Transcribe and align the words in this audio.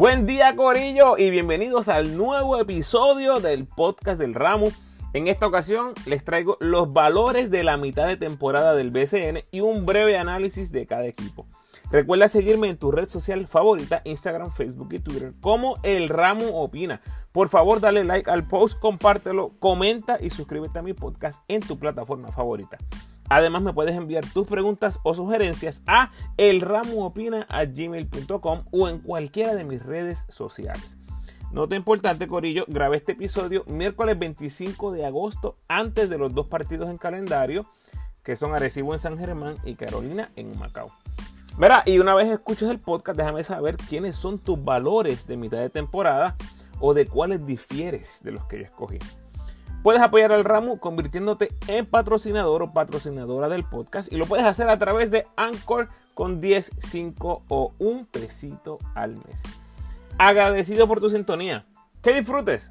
Buen 0.00 0.24
día 0.24 0.56
Corillo 0.56 1.18
y 1.18 1.28
bienvenidos 1.28 1.88
al 1.90 2.16
nuevo 2.16 2.58
episodio 2.58 3.38
del 3.38 3.66
podcast 3.66 4.18
del 4.18 4.32
Ramo. 4.32 4.68
En 5.12 5.28
esta 5.28 5.46
ocasión 5.46 5.92
les 6.06 6.24
traigo 6.24 6.56
los 6.58 6.90
valores 6.94 7.50
de 7.50 7.64
la 7.64 7.76
mitad 7.76 8.08
de 8.08 8.16
temporada 8.16 8.74
del 8.74 8.90
BCN 8.90 9.44
y 9.50 9.60
un 9.60 9.84
breve 9.84 10.16
análisis 10.16 10.72
de 10.72 10.86
cada 10.86 11.04
equipo. 11.04 11.46
Recuerda 11.90 12.30
seguirme 12.30 12.70
en 12.70 12.78
tu 12.78 12.90
red 12.90 13.10
social 13.10 13.46
favorita, 13.46 14.00
Instagram, 14.04 14.52
Facebook 14.52 14.88
y 14.94 15.00
Twitter, 15.00 15.34
como 15.42 15.76
El 15.82 16.08
Ramo 16.08 16.46
Opina. 16.62 17.02
Por 17.30 17.50
favor, 17.50 17.80
dale 17.80 18.02
like 18.02 18.30
al 18.30 18.48
post, 18.48 18.78
compártelo, 18.78 19.52
comenta 19.58 20.16
y 20.18 20.30
suscríbete 20.30 20.78
a 20.78 20.82
mi 20.82 20.94
podcast 20.94 21.42
en 21.46 21.60
tu 21.60 21.78
plataforma 21.78 22.32
favorita. 22.32 22.78
Además, 23.30 23.62
me 23.62 23.72
puedes 23.72 23.96
enviar 23.96 24.26
tus 24.26 24.46
preguntas 24.46 25.00
o 25.04 25.14
sugerencias 25.14 25.80
a 25.86 26.10
elramoopina.gmail.com 26.36 28.64
o 28.72 28.88
en 28.88 28.98
cualquiera 28.98 29.54
de 29.54 29.64
mis 29.64 29.82
redes 29.82 30.26
sociales. 30.28 30.98
Nota 31.52 31.76
importante, 31.76 32.26
Corillo, 32.26 32.64
grabé 32.66 32.96
este 32.96 33.12
episodio 33.12 33.62
miércoles 33.66 34.18
25 34.18 34.90
de 34.90 35.06
agosto, 35.06 35.58
antes 35.68 36.10
de 36.10 36.18
los 36.18 36.34
dos 36.34 36.48
partidos 36.48 36.90
en 36.90 36.98
calendario, 36.98 37.66
que 38.24 38.34
son 38.34 38.52
Arecibo 38.52 38.94
en 38.94 38.98
San 38.98 39.16
Germán 39.16 39.58
y 39.64 39.76
Carolina 39.76 40.32
en 40.34 40.58
Macao. 40.58 40.90
Verá, 41.56 41.84
y 41.86 42.00
una 42.00 42.16
vez 42.16 42.28
escuches 42.28 42.68
el 42.68 42.80
podcast, 42.80 43.16
déjame 43.16 43.44
saber 43.44 43.76
quiénes 43.76 44.16
son 44.16 44.40
tus 44.40 44.60
valores 44.62 45.28
de 45.28 45.36
mitad 45.36 45.58
de 45.58 45.70
temporada 45.70 46.34
o 46.80 46.94
de 46.94 47.06
cuáles 47.06 47.46
difieres 47.46 48.24
de 48.24 48.32
los 48.32 48.44
que 48.46 48.58
yo 48.58 48.64
escogí. 48.64 48.98
Puedes 49.82 50.02
apoyar 50.02 50.30
al 50.30 50.44
ramo 50.44 50.78
convirtiéndote 50.78 51.48
en 51.66 51.86
patrocinador 51.86 52.62
o 52.62 52.72
patrocinadora 52.74 53.48
del 53.48 53.64
podcast 53.64 54.12
y 54.12 54.16
lo 54.16 54.26
puedes 54.26 54.44
hacer 54.44 54.68
a 54.68 54.78
través 54.78 55.10
de 55.10 55.26
Anchor 55.36 55.88
con 56.12 56.42
10, 56.42 56.72
5 56.76 57.44
o 57.48 57.72
un 57.78 58.04
pesito 58.04 58.76
al 58.94 59.16
mes. 59.16 59.40
Agradecido 60.18 60.86
por 60.86 61.00
tu 61.00 61.08
sintonía. 61.08 61.64
Que 62.02 62.12
disfrutes. 62.12 62.70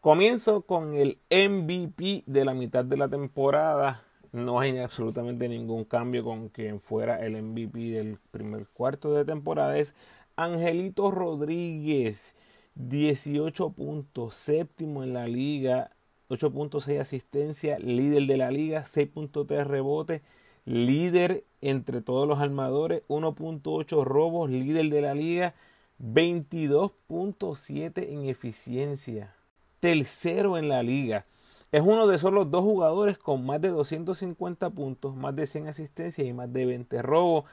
Comienzo 0.00 0.62
con 0.62 0.96
el 0.96 1.20
MVP 1.30 2.24
de 2.26 2.44
la 2.44 2.52
mitad 2.52 2.84
de 2.84 2.96
la 2.96 3.06
temporada. 3.06 4.02
No 4.32 4.58
hay 4.58 4.76
absolutamente 4.80 5.48
ningún 5.48 5.84
cambio 5.84 6.24
con 6.24 6.48
quien 6.48 6.80
fuera 6.80 7.24
el 7.24 7.40
MVP 7.40 7.78
del 7.78 8.18
primer 8.32 8.66
cuarto 8.66 9.14
de 9.14 9.24
temporada. 9.24 9.78
Es 9.78 9.94
Angelito 10.34 11.12
Rodríguez 11.12 12.34
18 12.74 13.70
puntos, 13.70 14.34
séptimo 14.34 15.02
en 15.02 15.12
la 15.12 15.26
liga, 15.26 15.90
8.6 16.28 17.00
asistencia, 17.00 17.78
líder 17.78 18.26
de 18.26 18.36
la 18.36 18.50
liga, 18.50 18.84
6.3 18.84 19.64
rebotes, 19.64 20.22
líder 20.64 21.44
entre 21.60 22.00
todos 22.00 22.26
los 22.26 22.40
armadores, 22.40 23.02
1.8 23.08 24.04
robos, 24.04 24.50
líder 24.50 24.88
de 24.88 25.02
la 25.02 25.14
liga, 25.14 25.54
22.7 26.00 28.08
en 28.08 28.28
eficiencia, 28.28 29.34
tercero 29.80 30.56
en 30.56 30.68
la 30.68 30.82
liga. 30.82 31.26
Es 31.70 31.82
uno 31.82 32.06
de 32.06 32.18
solo 32.18 32.44
dos 32.44 32.62
jugadores 32.62 33.18
con 33.18 33.46
más 33.46 33.60
de 33.60 33.68
250 33.68 34.70
puntos, 34.70 35.14
más 35.16 35.34
de 35.36 35.46
100 35.46 35.68
asistencias 35.68 36.26
y 36.26 36.32
más 36.32 36.52
de 36.52 36.66
20 36.66 37.02
robos. 37.02 37.44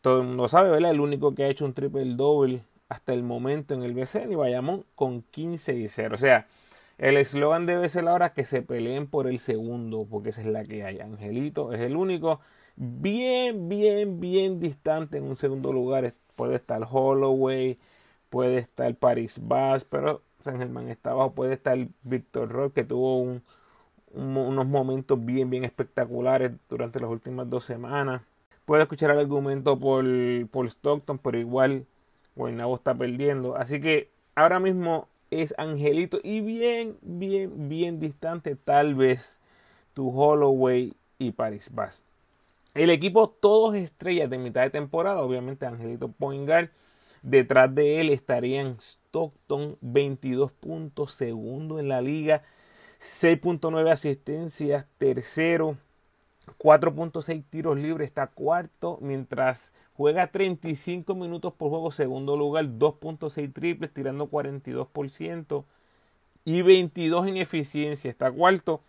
Todo 0.00 0.20
el 0.20 0.28
mundo 0.28 0.48
sabe, 0.48 0.70
¿verdad? 0.70 0.90
El 0.90 1.00
único 1.00 1.34
que 1.34 1.44
ha 1.44 1.48
hecho 1.48 1.64
un 1.64 1.72
triple 1.72 2.04
doble 2.14 2.62
hasta 2.88 3.12
el 3.12 3.22
momento 3.22 3.74
en 3.74 3.82
el 3.82 3.94
BCN 3.94 4.32
y 4.32 4.34
Bayamón 4.34 4.84
con 4.94 5.22
15 5.22 5.74
y 5.74 5.88
0. 5.88 6.14
O 6.14 6.18
sea, 6.18 6.46
el 6.98 7.16
eslogan 7.16 7.66
debe 7.66 7.88
ser 7.88 8.06
ahora 8.08 8.32
que 8.34 8.44
se 8.44 8.62
peleen 8.62 9.06
por 9.06 9.26
el 9.26 9.38
segundo, 9.38 10.06
porque 10.08 10.30
esa 10.30 10.42
es 10.42 10.46
la 10.46 10.64
que 10.64 10.84
hay. 10.84 11.00
Angelito 11.00 11.72
es 11.72 11.80
el 11.80 11.96
único, 11.96 12.40
bien, 12.76 13.68
bien, 13.68 14.20
bien 14.20 14.60
distante 14.60 15.18
en 15.18 15.24
un 15.24 15.36
segundo 15.36 15.72
lugar. 15.72 16.14
Puede 16.36 16.56
estar 16.56 16.86
Holloway, 16.90 17.78
puede 18.30 18.58
estar 18.58 18.94
Paris 18.96 19.40
Bass, 19.42 19.84
pero 19.84 20.22
San 20.40 20.58
Germán 20.58 20.88
está 20.88 21.12
abajo. 21.12 21.32
Puede 21.34 21.54
estar 21.54 21.76
Victor 22.02 22.48
Rock, 22.50 22.74
que 22.74 22.84
tuvo 22.84 23.40
unos 24.12 24.66
momentos 24.66 25.24
bien, 25.24 25.50
bien 25.50 25.64
espectaculares 25.64 26.52
durante 26.68 27.00
las 27.00 27.10
últimas 27.10 27.50
dos 27.50 27.64
semanas. 27.64 28.22
Puede 28.64 28.82
escuchar 28.82 29.10
el 29.10 29.18
argumento 29.18 29.78
por, 29.78 30.04
por 30.50 30.66
Stockton, 30.66 31.18
pero 31.18 31.38
igual 31.38 31.86
Guaynabo 32.36 32.76
está 32.76 32.94
perdiendo. 32.94 33.56
Así 33.56 33.80
que 33.80 34.10
ahora 34.34 34.60
mismo 34.60 35.08
es 35.30 35.54
Angelito 35.58 36.20
y 36.22 36.40
bien, 36.40 36.96
bien, 37.02 37.68
bien 37.68 38.00
distante 38.00 38.56
tal 38.56 38.94
vez 38.94 39.38
tu 39.94 40.08
Holloway 40.10 40.94
y 41.18 41.32
Paris 41.32 41.70
Bass. 41.72 42.04
El 42.74 42.90
equipo 42.90 43.28
todos 43.28 43.76
estrellas 43.76 44.28
de 44.28 44.38
mitad 44.38 44.62
de 44.62 44.70
temporada, 44.70 45.20
obviamente 45.20 45.66
Angelito 45.66 46.08
Point 46.08 46.50
Detrás 47.22 47.74
de 47.74 48.00
él 48.00 48.10
estarían 48.10 48.76
Stockton, 48.78 49.78
22 49.80 50.52
puntos, 50.52 51.14
segundo 51.14 51.78
en 51.78 51.88
la 51.88 52.02
liga, 52.02 52.42
6.9 53.00 53.90
asistencias, 53.90 54.86
tercero, 54.98 55.78
4.6 56.58 57.44
tiros 57.48 57.76
libres, 57.76 58.08
está 58.08 58.26
cuarto, 58.28 58.98
mientras 59.00 59.72
juega 59.94 60.26
35 60.26 61.14
minutos 61.14 61.52
por 61.52 61.70
juego, 61.70 61.92
segundo 61.92 62.36
lugar, 62.36 62.64
2.6 62.64 63.52
triples, 63.52 63.92
tirando 63.92 64.28
42% 64.30 65.64
y 66.44 66.62
22 66.62 67.26
en 67.28 67.36
eficiencia, 67.38 68.10
está 68.10 68.30
cuarto. 68.30 68.80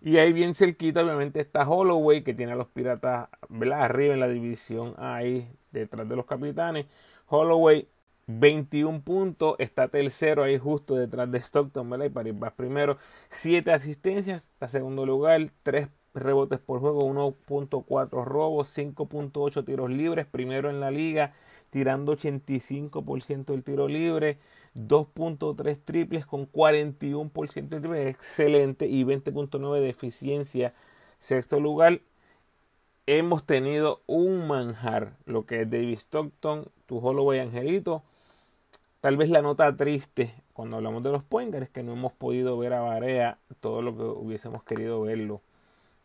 Y 0.00 0.18
ahí 0.18 0.32
bien 0.32 0.54
cerquita, 0.54 1.02
obviamente, 1.02 1.40
está 1.40 1.68
Holloway, 1.68 2.22
que 2.22 2.34
tiene 2.34 2.52
a 2.52 2.56
los 2.56 2.68
piratas 2.68 3.28
arriba 3.72 4.14
en 4.14 4.20
la 4.20 4.28
división, 4.28 4.94
ahí 4.98 5.48
detrás 5.70 6.08
de 6.08 6.16
los 6.16 6.26
capitanes. 6.26 6.86
Holloway, 7.28 7.88
21 8.26 9.02
puntos, 9.02 9.56
está 9.58 9.88
tercero 9.88 10.42
ahí 10.42 10.58
justo 10.58 10.94
detrás 10.94 11.30
de 11.30 11.38
Stockton, 11.38 11.88
¿verdad? 11.88 12.06
Y 12.06 12.10
Paris 12.10 12.34
va 12.40 12.50
primero, 12.50 12.98
7 13.28 13.72
asistencias, 13.72 14.48
está 14.52 14.68
segundo 14.68 15.06
lugar, 15.06 15.50
3 15.62 15.88
rebotes 16.14 16.60
por 16.60 16.80
juego, 16.80 17.00
1.4 17.02 18.24
robos, 18.24 18.76
5.8 18.76 19.64
tiros 19.64 19.90
libres, 19.90 20.26
primero 20.26 20.70
en 20.70 20.80
la 20.80 20.90
liga, 20.90 21.32
tirando 21.70 22.16
85% 22.16 23.46
del 23.46 23.62
tiro 23.62 23.88
libre, 23.88 24.38
2.3 24.74 25.78
triples 25.84 26.26
con 26.26 26.50
41% 26.50 27.68
de 27.68 27.80
triples, 27.80 28.06
excelente, 28.08 28.86
y 28.86 29.04
20.9 29.04 29.80
de 29.80 29.88
eficiencia, 29.88 30.74
sexto 31.18 31.60
lugar. 31.60 32.00
Hemos 33.06 33.44
tenido 33.44 34.00
un 34.06 34.46
manjar, 34.46 35.14
lo 35.26 35.44
que 35.46 35.62
es 35.62 35.70
David 35.70 35.98
Stockton, 35.98 36.66
tu 36.86 36.98
Holloway 36.98 37.40
Angelito. 37.40 38.02
Tal 39.00 39.16
vez 39.16 39.30
la 39.30 39.42
nota 39.42 39.76
triste 39.76 40.32
cuando 40.52 40.76
hablamos 40.76 41.02
de 41.02 41.10
los 41.10 41.24
pointers 41.24 41.64
es 41.64 41.70
que 41.70 41.82
no 41.82 41.94
hemos 41.94 42.12
podido 42.12 42.56
ver 42.58 42.74
a 42.74 42.82
Barea 42.82 43.38
todo 43.60 43.82
lo 43.82 43.96
que 43.96 44.02
hubiésemos 44.02 44.62
querido 44.62 45.00
verlo 45.00 45.40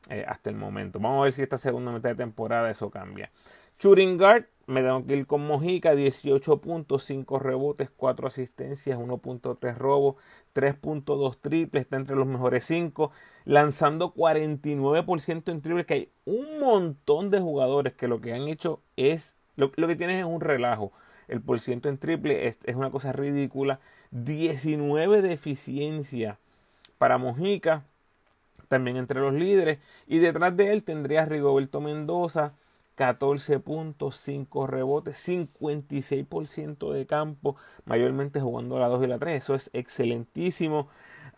eh, 0.09 0.25
hasta 0.27 0.49
el 0.49 0.55
momento. 0.55 0.99
Vamos 0.99 1.21
a 1.21 1.23
ver 1.25 1.33
si 1.33 1.41
esta 1.41 1.57
segunda 1.57 1.91
mitad 1.91 2.09
de 2.09 2.15
temporada 2.15 2.69
eso 2.69 2.89
cambia. 2.89 3.31
Shooting 3.79 4.17
guard, 4.17 4.45
me 4.65 4.81
tengo 4.81 5.05
que 5.05 5.15
ir 5.15 5.27
con 5.27 5.45
Mojica, 5.45 5.93
18.5 5.93 7.39
rebotes, 7.39 7.89
4 7.95 8.27
asistencias, 8.27 8.97
1.3 8.97 9.77
robos, 9.77 10.15
3.2 10.55 11.37
triples, 11.39 11.83
está 11.83 11.95
entre 11.95 12.15
los 12.15 12.25
mejores 12.25 12.65
5, 12.65 13.11
lanzando 13.45 14.13
49% 14.13 15.51
en 15.51 15.61
triples, 15.61 15.85
que 15.85 15.93
hay 15.93 16.09
un 16.25 16.59
montón 16.59 17.29
de 17.29 17.39
jugadores 17.39 17.93
que 17.93 18.07
lo 18.07 18.19
que 18.19 18.33
han 18.33 18.47
hecho 18.47 18.81
es, 18.95 19.37
lo, 19.55 19.71
que 19.71 19.95
tienen 19.95 20.17
es 20.17 20.25
un 20.25 20.41
relajo. 20.41 20.91
El 21.27 21.41
porciento 21.41 21.87
en 21.87 21.97
triple 21.97 22.47
es, 22.47 22.57
es 22.63 22.75
una 22.75 22.89
cosa 22.89 23.13
ridícula. 23.13 23.79
19 24.11 25.21
de 25.21 25.33
eficiencia 25.33 26.39
para 26.97 27.17
Mojica, 27.17 27.85
también 28.67 28.97
entre 28.97 29.19
los 29.19 29.33
líderes. 29.33 29.79
Y 30.07 30.19
detrás 30.19 30.55
de 30.57 30.71
él 30.71 30.83
tendría 30.83 31.25
Rigoberto 31.25 31.81
Mendoza, 31.81 32.53
14.5 32.97 34.67
rebotes, 34.67 35.17
56% 35.27 36.91
de 36.91 37.05
campo, 37.05 37.55
mayormente 37.85 38.41
jugando 38.41 38.77
a 38.77 38.79
la 38.79 38.87
2 38.87 39.03
y 39.03 39.07
la 39.07 39.19
3. 39.19 39.43
Eso 39.43 39.55
es 39.55 39.69
excelentísimo. 39.73 40.89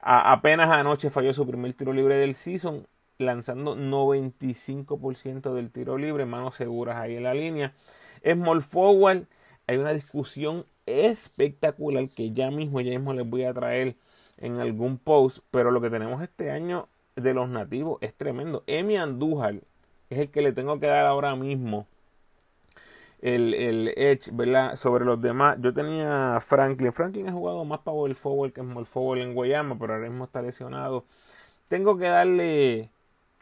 apenas 0.01 0.69
anoche 0.69 1.09
falló 1.09 1.33
su 1.33 1.45
primer 1.45 1.73
tiro 1.73 1.93
libre 1.93 2.15
del 2.15 2.35
season, 2.35 2.87
lanzando 3.17 3.75
95% 3.75 5.53
del 5.53 5.71
tiro 5.71 5.97
libre, 5.97 6.25
manos 6.25 6.55
seguras 6.55 6.97
ahí 6.97 7.17
en 7.17 7.23
la 7.23 7.33
línea. 7.33 7.73
Small 8.23 8.63
forward, 8.63 9.25
hay 9.67 9.77
una 9.77 9.93
discusión 9.93 10.65
espectacular 10.85 12.07
que 12.09 12.31
ya 12.31 12.49
mismo, 12.51 12.81
ya 12.81 12.91
mismo 12.91 13.13
les 13.13 13.29
voy 13.29 13.43
a 13.43 13.53
traer 13.53 13.95
en 14.37 14.59
algún 14.59 14.97
post, 14.97 15.39
pero 15.51 15.71
lo 15.71 15.81
que 15.81 15.89
tenemos 15.89 16.21
este 16.23 16.51
año 16.51 16.87
de 17.21 17.33
los 17.33 17.49
nativos 17.49 17.97
es 18.01 18.13
tremendo. 18.13 18.63
Emi 18.67 18.97
Andújar 18.97 19.55
es 20.09 20.19
el 20.19 20.29
que 20.29 20.41
le 20.41 20.53
tengo 20.53 20.79
que 20.79 20.87
dar 20.87 21.05
ahora 21.05 21.35
mismo 21.35 21.87
el, 23.21 23.53
el 23.53 23.93
edge, 23.97 24.31
¿verdad? 24.33 24.75
Sobre 24.75 25.05
los 25.05 25.21
demás. 25.21 25.57
Yo 25.61 25.73
tenía 25.73 26.39
Franklin. 26.41 26.93
Franklin 26.93 27.27
ha 27.29 27.31
jugado 27.31 27.65
más 27.65 27.79
power 27.79 28.15
forward 28.15 28.53
que 28.53 28.61
small 28.61 28.85
forward 28.85 29.19
en 29.21 29.33
Guayama, 29.33 29.77
pero 29.77 29.93
ahora 29.93 30.09
mismo 30.09 30.25
está 30.25 30.41
lesionado. 30.41 31.05
Tengo 31.67 31.97
que 31.97 32.07
darle 32.07 32.89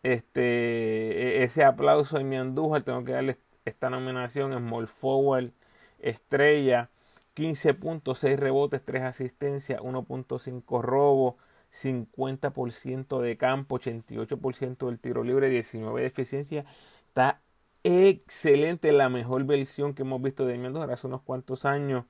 este 0.03 1.39
e, 1.39 1.43
ese 1.43 1.63
aplauso 1.63 2.17
a 2.17 2.21
Emi 2.21 2.37
Andújar. 2.37 2.83
Tengo 2.83 3.03
que 3.03 3.13
darle 3.13 3.37
esta 3.65 3.89
nominación, 3.89 4.53
Small 4.53 4.87
Forward, 4.87 5.51
estrella, 5.99 6.89
15.6 7.35 8.37
rebotes, 8.37 8.81
3 8.83 9.03
asistencias, 9.03 9.81
1.5 9.81 10.81
robos, 10.81 11.35
50% 11.71 13.21
de 13.21 13.37
campo, 13.37 13.79
88% 13.79 14.87
del 14.87 14.99
tiro 14.99 15.23
libre, 15.23 15.49
19 15.49 16.01
de 16.01 16.07
eficiencia. 16.07 16.65
Está 17.07 17.41
excelente, 17.83 18.91
la 18.91 19.09
mejor 19.09 19.45
versión 19.45 19.93
que 19.93 20.01
hemos 20.03 20.21
visto 20.21 20.45
de 20.45 20.57
Mendoza 20.57 20.91
hace 20.91 21.07
unos 21.07 21.21
cuantos 21.21 21.65
años. 21.65 22.05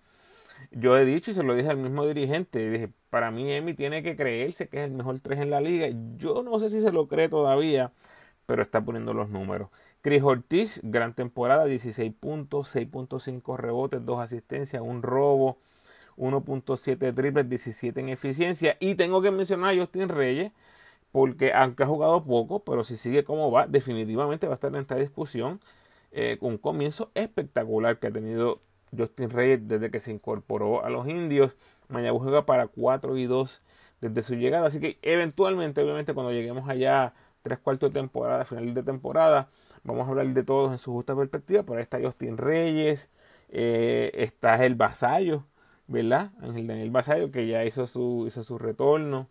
Yo 0.71 0.97
he 0.97 1.05
dicho 1.05 1.31
y 1.31 1.33
se 1.33 1.43
lo 1.43 1.55
dije 1.55 1.69
al 1.69 1.77
mismo 1.77 2.05
dirigente, 2.05 2.69
dije, 2.69 2.89
para 3.09 3.31
mí 3.31 3.51
Emi 3.51 3.73
tiene 3.73 4.03
que 4.03 4.15
creerse 4.15 4.67
que 4.69 4.79
es 4.79 4.85
el 4.85 4.91
mejor 4.91 5.19
3 5.19 5.39
en 5.39 5.49
la 5.51 5.61
liga. 5.61 5.87
Yo 6.17 6.43
no 6.43 6.59
sé 6.59 6.69
si 6.69 6.81
se 6.81 6.91
lo 6.91 7.07
cree 7.07 7.29
todavía, 7.29 7.91
pero 8.45 8.63
está 8.63 8.83
poniendo 8.83 9.13
los 9.13 9.29
números. 9.29 9.69
Chris 10.01 10.23
Ortiz, 10.23 10.81
gran 10.83 11.13
temporada, 11.13 11.65
16 11.65 12.13
puntos, 12.19 12.75
6.5 12.75 13.57
rebotes, 13.57 14.03
2 14.05 14.19
asistencias, 14.19 14.81
un 14.81 15.03
robo, 15.03 15.59
1.7 16.17 17.13
triples, 17.13 17.49
17 17.49 17.99
en 17.99 18.09
eficiencia. 18.09 18.77
Y 18.79 18.95
tengo 18.95 19.21
que 19.21 19.31
mencionar 19.31 19.73
a 19.73 19.77
Justin 19.77 20.09
Reyes, 20.09 20.51
porque 21.11 21.53
aunque 21.53 21.83
ha 21.83 21.87
jugado 21.87 22.23
poco, 22.25 22.63
pero 22.63 22.83
si 22.83 22.97
sigue 22.97 23.23
como 23.23 23.51
va, 23.51 23.67
definitivamente 23.67 24.47
va 24.47 24.53
a 24.53 24.55
estar 24.55 24.73
en 24.73 24.81
esta 24.81 24.95
discusión. 24.95 25.61
Eh, 26.11 26.37
un 26.41 26.57
comienzo 26.57 27.11
espectacular 27.15 27.99
que 27.99 28.07
ha 28.07 28.11
tenido 28.11 28.61
Justin 28.97 29.29
Reyes 29.29 29.67
desde 29.67 29.91
que 29.91 29.99
se 29.99 30.11
incorporó 30.11 30.83
a 30.83 30.89
los 30.89 31.07
indios. 31.07 31.55
Mañana 31.89 32.17
juega 32.17 32.45
para 32.45 32.67
4 32.67 33.17
y 33.17 33.25
2 33.25 33.61
desde 34.01 34.23
su 34.23 34.35
llegada. 34.35 34.67
Así 34.67 34.79
que 34.79 34.99
eventualmente, 35.01 35.81
obviamente, 35.81 36.13
cuando 36.13 36.31
lleguemos 36.31 36.69
allá 36.69 37.13
tres 37.43 37.59
cuartos 37.59 37.93
de 37.93 37.99
temporada, 37.99 38.45
final 38.45 38.73
de 38.73 38.83
temporada, 38.83 39.49
vamos 39.83 40.07
a 40.07 40.09
hablar 40.09 40.27
de 40.27 40.43
todos 40.43 40.71
en 40.71 40.79
su 40.79 40.91
justa 40.93 41.15
perspectiva. 41.15 41.63
Por 41.63 41.77
ahí 41.77 41.83
está 41.83 41.99
Justin 42.01 42.37
Reyes, 42.37 43.09
eh, 43.49 44.11
está 44.15 44.63
el 44.65 44.75
Vasallo, 44.75 45.45
¿verdad? 45.87 46.31
Ángel 46.41 46.67
Daniel 46.67 46.91
Vasallo, 46.91 47.31
que 47.31 47.47
ya 47.47 47.65
hizo 47.65 47.87
su, 47.87 48.25
hizo 48.27 48.43
su 48.43 48.57
retorno. 48.57 49.29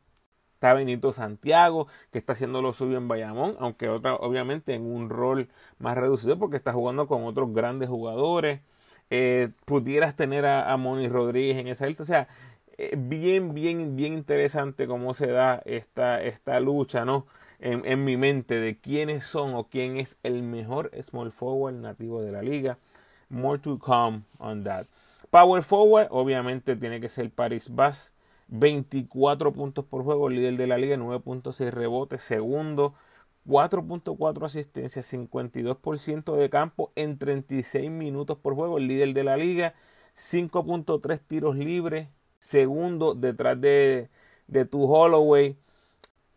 Está 0.55 0.73
Benito 0.75 1.13
Santiago, 1.13 1.87
que 2.11 2.19
está 2.19 2.33
haciendo 2.33 2.63
lo 2.63 2.73
suyo 2.73 2.97
en 2.97 3.09
Bayamón, 3.09 3.57
aunque 3.61 3.91
otra, 3.91 4.15
obviamente 4.17 4.75
en 4.75 4.87
un 4.87 5.11
rol 5.11 5.51
más 5.79 5.97
reducido 5.99 6.39
porque 6.39 6.57
está 6.57 6.73
jugando 6.73 7.07
con 7.09 7.25
otros 7.25 7.53
grandes 7.53 7.91
jugadores. 7.91 8.61
Eh, 9.11 9.51
pudieras 9.67 10.17
tener 10.17 10.47
a, 10.47 10.73
a, 10.73 10.77
Moni 10.79 11.09
Rodríguez 11.09 11.59
en 11.59 11.69
esa 11.69 11.87
lista. 11.87 12.03
O 12.05 12.07
sea, 12.07 12.29
eh, 12.79 12.95
bien, 12.99 13.55
bien, 13.55 13.97
bien 13.97 14.15
interesante 14.15 14.87
cómo 14.87 15.15
se 15.15 15.27
da 15.29 15.63
esta, 15.67 16.23
esta 16.23 16.61
lucha, 16.61 17.05
¿no? 17.05 17.27
En, 17.59 17.85
en, 17.87 18.05
mi 18.05 18.17
mente 18.17 18.61
de 18.61 18.79
quiénes 18.79 19.25
son 19.25 19.55
o 19.55 19.65
quién 19.69 19.97
es 19.99 20.19
el 20.23 20.43
mejor 20.43 20.91
small 21.03 21.33
forward 21.33 21.75
nativo 21.75 22.23
de 22.23 22.33
la 22.33 22.43
liga. 22.43 22.79
More 23.29 23.59
to 23.59 23.79
come 23.79 24.23
on 24.39 24.65
that. 24.65 24.87
Power 25.37 25.63
forward, 25.63 26.09
obviamente 26.13 26.77
tiene 26.77 26.99
que 26.99 27.11
ser 27.11 27.31
Paris 27.31 27.69
Bass. 27.69 28.15
24 28.49 29.53
puntos 29.53 29.85
por 29.85 30.03
juego, 30.03 30.31
líder 30.31 30.57
de 30.57 30.67
la 30.67 30.79
liga, 30.79 30.97
9.6 30.97 31.73
rebotes, 31.73 32.23
segundo 32.23 32.95
4.4 33.47 34.47
asistencias, 34.47 35.13
52% 35.13 36.37
de 36.37 36.49
campo 36.49 36.91
en 36.95 37.19
36 37.19 37.91
minutos 37.91 38.39
por 38.39 38.55
juego, 38.55 38.79
líder 38.79 39.13
de 39.13 39.25
la 39.25 39.37
liga, 39.37 39.75
5.3 40.15 41.21
tiros 41.21 41.55
libres, 41.55 42.09
segundo 42.39 43.15
detrás 43.15 43.61
de, 43.61 44.09
de 44.47 44.65
tu 44.65 44.91
Holloway 44.91 45.59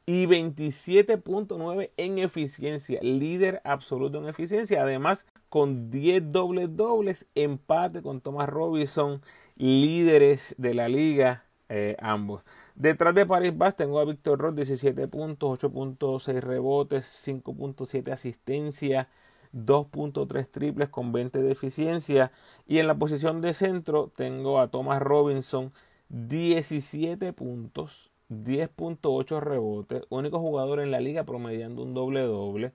y 0.05 0.25
27.9 0.25 1.91
en 1.95 2.19
eficiencia, 2.19 2.99
líder 3.01 3.61
absoluto 3.63 4.17
en 4.17 4.27
eficiencia, 4.27 4.81
además 4.81 5.25
con 5.49 5.89
10 5.91 6.29
dobles 6.29 6.75
dobles, 6.75 7.25
empate 7.35 8.01
con 8.01 8.21
Thomas 8.21 8.49
Robinson, 8.49 9.21
líderes 9.57 10.55
de 10.57 10.73
la 10.73 10.87
liga 10.87 11.43
eh, 11.71 11.95
ambos. 11.99 12.43
Detrás 12.75 13.13
de 13.13 13.27
Paris 13.27 13.55
Bass 13.55 13.75
tengo 13.75 13.99
a 13.99 14.05
Víctor 14.05 14.39
Ross, 14.39 14.55
17 14.55 15.07
puntos, 15.07 15.59
8.6 15.59 16.39
rebotes, 16.41 17.05
5.7 17.27 18.11
asistencia, 18.11 19.07
2.3 19.53 20.47
triples 20.49 20.89
con 20.89 21.11
20 21.11 21.41
de 21.43 21.51
eficiencia. 21.51 22.31
Y 22.67 22.79
en 22.79 22.87
la 22.87 22.95
posición 22.95 23.41
de 23.41 23.53
centro 23.53 24.11
tengo 24.15 24.59
a 24.59 24.69
Thomas 24.69 24.99
Robinson, 24.99 25.71
17 26.09 27.33
puntos, 27.33 28.11
10.8 28.29 29.39
rebotes, 29.39 30.03
único 30.09 30.39
jugador 30.39 30.79
en 30.79 30.89
la 30.89 31.01
liga 31.01 31.23
promediando 31.23 31.83
un 31.83 31.93
doble 31.93 32.21
doble. 32.21 32.73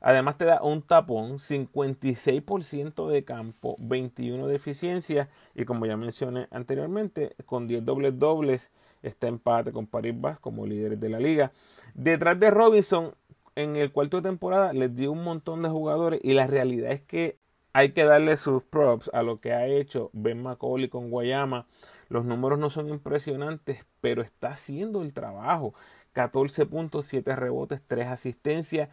Además 0.00 0.38
te 0.38 0.46
da 0.46 0.62
un 0.62 0.82
tapón, 0.82 1.38
56% 1.38 3.08
de 3.08 3.24
campo, 3.24 3.76
21 3.78 4.46
de 4.46 4.56
eficiencia 4.56 5.28
y 5.54 5.64
como 5.64 5.86
ya 5.86 5.96
mencioné 5.96 6.48
anteriormente, 6.50 7.34
con 7.44 7.66
10 7.66 7.84
dobles 7.84 8.18
dobles 8.18 8.70
está 9.02 9.28
empate 9.28 9.72
con 9.72 9.86
Paris 9.86 10.18
Bass 10.18 10.38
como 10.38 10.66
líderes 10.66 10.98
de 11.00 11.08
la 11.10 11.20
liga. 11.20 11.52
Detrás 11.94 12.40
de 12.40 12.50
Robinson, 12.50 13.14
en 13.56 13.76
el 13.76 13.92
cuarto 13.92 14.16
de 14.16 14.28
temporada 14.28 14.72
les 14.72 14.94
dio 14.94 15.12
un 15.12 15.22
montón 15.22 15.62
de 15.62 15.68
jugadores 15.68 16.20
y 16.22 16.32
la 16.32 16.46
realidad 16.46 16.92
es 16.92 17.02
que 17.02 17.38
hay 17.72 17.92
que 17.92 18.04
darle 18.04 18.36
sus 18.36 18.62
props 18.64 19.10
a 19.12 19.22
lo 19.22 19.40
que 19.40 19.52
ha 19.52 19.66
hecho 19.66 20.10
Ben 20.12 20.42
McCauley 20.42 20.88
con 20.88 21.10
Guayama. 21.10 21.66
Los 22.08 22.24
números 22.24 22.58
no 22.58 22.70
son 22.70 22.88
impresionantes, 22.88 23.84
pero 24.00 24.22
está 24.22 24.48
haciendo 24.48 25.02
el 25.02 25.12
trabajo. 25.12 25.74
14.7 26.14 27.36
rebotes, 27.36 27.80
3 27.86 28.08
asistencias, 28.08 28.88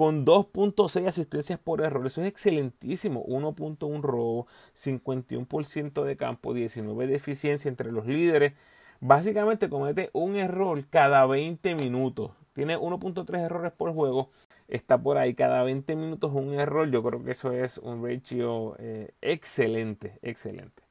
con 0.00 0.24
2.6 0.24 1.08
asistencias 1.08 1.58
por 1.58 1.82
error. 1.82 2.06
Eso 2.06 2.22
es 2.22 2.28
excelentísimo. 2.28 3.22
1.1 3.26 4.00
robo, 4.00 4.46
51% 4.74 6.04
de 6.04 6.16
campo, 6.16 6.54
19 6.54 7.06
de 7.06 7.16
eficiencia 7.16 7.68
entre 7.68 7.92
los 7.92 8.06
líderes. 8.06 8.54
Básicamente 9.00 9.68
comete 9.68 10.08
un 10.14 10.36
error 10.36 10.82
cada 10.88 11.26
20 11.26 11.74
minutos. 11.74 12.30
Tiene 12.54 12.78
1.3 12.78 13.40
errores 13.40 13.72
por 13.72 13.92
juego. 13.92 14.30
Está 14.68 14.96
por 14.96 15.18
ahí 15.18 15.34
cada 15.34 15.62
20 15.64 15.94
minutos 15.96 16.32
un 16.32 16.54
error. 16.54 16.90
Yo 16.90 17.02
creo 17.02 17.22
que 17.22 17.32
eso 17.32 17.52
es 17.52 17.76
un 17.76 18.02
ratio 18.02 18.76
eh, 18.78 19.10
excelente, 19.20 20.18
excelente. 20.22 20.82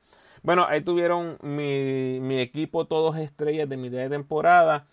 Bueno, 0.43 0.67
ahí 0.69 0.81
tuvieron 0.81 1.39
mi, 1.41 2.19
mi 2.21 2.39
equipo, 2.41 2.85
todos 2.85 3.17
estrellas 3.17 3.67
de 3.67 3.77
mitad 3.77 3.97
de 3.97 4.09
temporada. 4.09 4.85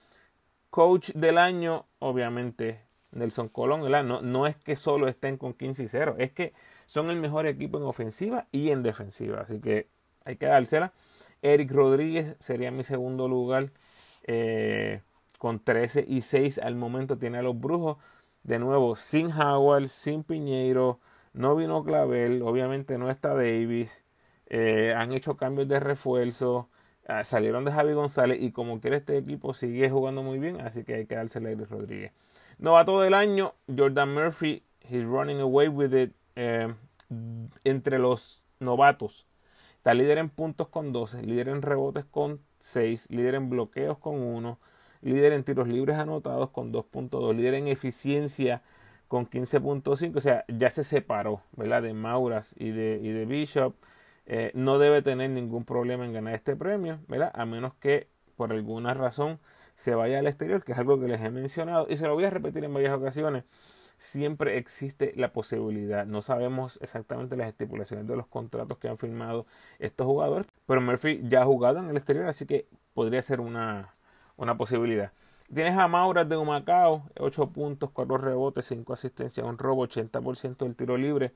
Coach 0.70 1.10
del 1.10 1.36
año, 1.36 1.84
obviamente 1.98 2.85
Nelson 3.16 3.48
Colón, 3.48 3.90
No, 4.06 4.22
no 4.22 4.46
es 4.46 4.56
que 4.56 4.76
solo 4.76 5.08
estén 5.08 5.36
con 5.38 5.54
15 5.54 5.84
y 5.84 5.88
0, 5.88 6.16
es 6.18 6.32
que 6.32 6.52
son 6.86 7.10
el 7.10 7.20
mejor 7.20 7.46
equipo 7.46 7.78
en 7.78 7.84
ofensiva 7.84 8.46
y 8.52 8.70
en 8.70 8.82
defensiva. 8.82 9.40
Así 9.40 9.60
que 9.60 9.88
hay 10.24 10.36
que 10.36 10.46
dársela. 10.46 10.92
Eric 11.42 11.70
Rodríguez 11.72 12.36
sería 12.38 12.70
mi 12.70 12.84
segundo 12.84 13.28
lugar 13.28 13.70
eh, 14.24 15.02
con 15.38 15.60
13 15.60 16.04
y 16.08 16.22
6 16.22 16.58
al 16.58 16.76
momento. 16.76 17.18
Tiene 17.18 17.38
a 17.38 17.42
los 17.42 17.58
Brujos. 17.58 17.98
De 18.42 18.58
nuevo, 18.58 18.96
sin 18.96 19.32
Howard, 19.32 19.88
sin 19.88 20.22
Piñeiro. 20.24 21.00
No 21.32 21.56
vino 21.56 21.84
Clavel. 21.84 22.42
Obviamente 22.42 22.98
no 22.98 23.10
está 23.10 23.34
Davis. 23.34 24.04
Eh, 24.46 24.94
han 24.96 25.12
hecho 25.12 25.36
cambios 25.36 25.68
de 25.68 25.80
refuerzo. 25.80 26.68
Ah, 27.08 27.24
salieron 27.24 27.64
de 27.64 27.72
Javi 27.72 27.92
González. 27.92 28.38
Y 28.40 28.52
como 28.52 28.80
quiere 28.80 28.98
este 28.98 29.18
equipo 29.18 29.54
sigue 29.54 29.90
jugando 29.90 30.22
muy 30.22 30.38
bien. 30.38 30.60
Así 30.60 30.84
que 30.84 30.94
hay 30.94 31.06
que 31.06 31.16
dársela 31.16 31.48
a 31.48 31.52
Eric 31.52 31.70
Rodríguez. 31.70 32.12
Novato 32.58 33.00
del 33.00 33.14
año, 33.14 33.54
Jordan 33.74 34.14
Murphy, 34.14 34.62
he's 34.80 35.04
running 35.04 35.40
away 35.40 35.68
with 35.68 35.94
it. 35.94 36.12
Eh, 36.36 36.74
entre 37.64 37.98
los 37.98 38.42
novatos, 38.58 39.26
está 39.76 39.94
líder 39.94 40.18
en 40.18 40.28
puntos 40.28 40.68
con 40.68 40.92
12, 40.92 41.22
líder 41.22 41.48
en 41.48 41.62
rebotes 41.62 42.04
con 42.04 42.40
6, 42.58 43.10
líder 43.10 43.36
en 43.36 43.50
bloqueos 43.50 43.98
con 43.98 44.22
1, 44.22 44.58
líder 45.02 45.32
en 45.32 45.44
tiros 45.44 45.68
libres 45.68 45.96
anotados 45.96 46.50
con 46.50 46.72
2.2, 46.72 47.34
líder 47.34 47.54
en 47.54 47.68
eficiencia 47.68 48.62
con 49.08 49.28
15.5, 49.28 50.16
o 50.16 50.20
sea, 50.20 50.44
ya 50.48 50.70
se 50.70 50.82
separó, 50.82 51.42
¿verdad? 51.52 51.82
De 51.82 51.94
Mauras 51.94 52.54
y 52.58 52.70
de, 52.70 53.24
Bishop. 53.26 53.74
Eh, 54.26 54.50
no 54.54 54.78
debe 54.78 55.02
tener 55.02 55.30
ningún 55.30 55.64
problema 55.64 56.04
en 56.04 56.12
ganar 56.12 56.34
este 56.34 56.56
premio, 56.56 56.98
¿verdad? 57.06 57.30
A 57.34 57.46
menos 57.46 57.74
que 57.74 58.08
por 58.36 58.52
alguna 58.52 58.94
razón 58.94 59.38
se 59.76 59.94
vaya 59.94 60.18
al 60.18 60.26
exterior, 60.26 60.64
que 60.64 60.72
es 60.72 60.78
algo 60.78 60.98
que 60.98 61.06
les 61.06 61.20
he 61.20 61.30
mencionado 61.30 61.86
y 61.88 61.96
se 61.96 62.06
lo 62.06 62.14
voy 62.14 62.24
a 62.24 62.30
repetir 62.30 62.64
en 62.64 62.74
varias 62.74 62.94
ocasiones. 62.94 63.44
Siempre 63.98 64.58
existe 64.58 65.12
la 65.16 65.32
posibilidad, 65.32 66.04
no 66.06 66.20
sabemos 66.20 66.78
exactamente 66.82 67.36
las 67.36 67.48
estipulaciones 67.48 68.06
de 68.06 68.16
los 68.16 68.26
contratos 68.26 68.78
que 68.78 68.88
han 68.88 68.98
firmado 68.98 69.46
estos 69.78 70.06
jugadores, 70.06 70.46
pero 70.66 70.80
Murphy 70.80 71.20
ya 71.24 71.42
ha 71.42 71.44
jugado 71.44 71.78
en 71.78 71.88
el 71.88 71.96
exterior, 71.96 72.26
así 72.26 72.46
que 72.46 72.66
podría 72.92 73.22
ser 73.22 73.40
una, 73.40 73.90
una 74.36 74.56
posibilidad. 74.58 75.12
Tienes 75.54 75.78
a 75.78 75.86
Mauras 75.88 76.28
de 76.28 76.36
Humacao, 76.36 77.04
8 77.18 77.52
puntos, 77.52 77.90
4 77.92 78.18
rebotes, 78.18 78.66
5 78.66 78.92
asistencias, 78.92 79.46
un 79.46 79.58
robo, 79.58 79.86
80% 79.86 80.56
del 80.64 80.74
tiro 80.74 80.96
libre. 80.96 81.34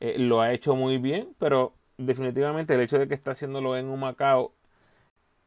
Eh, 0.00 0.18
lo 0.18 0.40
ha 0.40 0.52
hecho 0.52 0.74
muy 0.74 0.98
bien, 0.98 1.34
pero 1.38 1.74
definitivamente 1.96 2.74
el 2.74 2.80
hecho 2.80 2.98
de 2.98 3.08
que 3.08 3.14
está 3.14 3.30
haciéndolo 3.32 3.76
en 3.76 3.88
Humacao 3.88 4.52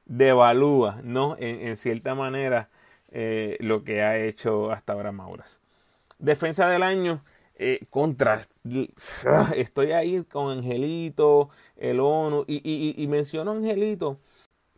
devalúa, 0.10 1.00
¿no? 1.04 1.38
En, 1.40 1.78
cierta 1.78 2.16
manera, 2.16 2.70
eh, 3.12 3.58
lo 3.62 3.84
que 3.84 4.02
ha 4.02 4.18
hecho 4.18 4.72
hasta 4.72 4.94
ahora 4.94 5.12
Mauras. 5.14 5.62
Defensa 6.20 6.68
del 6.70 6.84
año, 6.84 7.22
eh, 7.56 7.80
contra, 7.90 8.42
estoy 9.56 9.92
ahí 9.94 10.24
con 10.26 10.52
Angelito, 10.58 11.50
el 11.78 12.00
ONU, 12.02 12.44
y, 12.48 13.06
menciono 13.10 13.52
Angelito, 13.52 14.18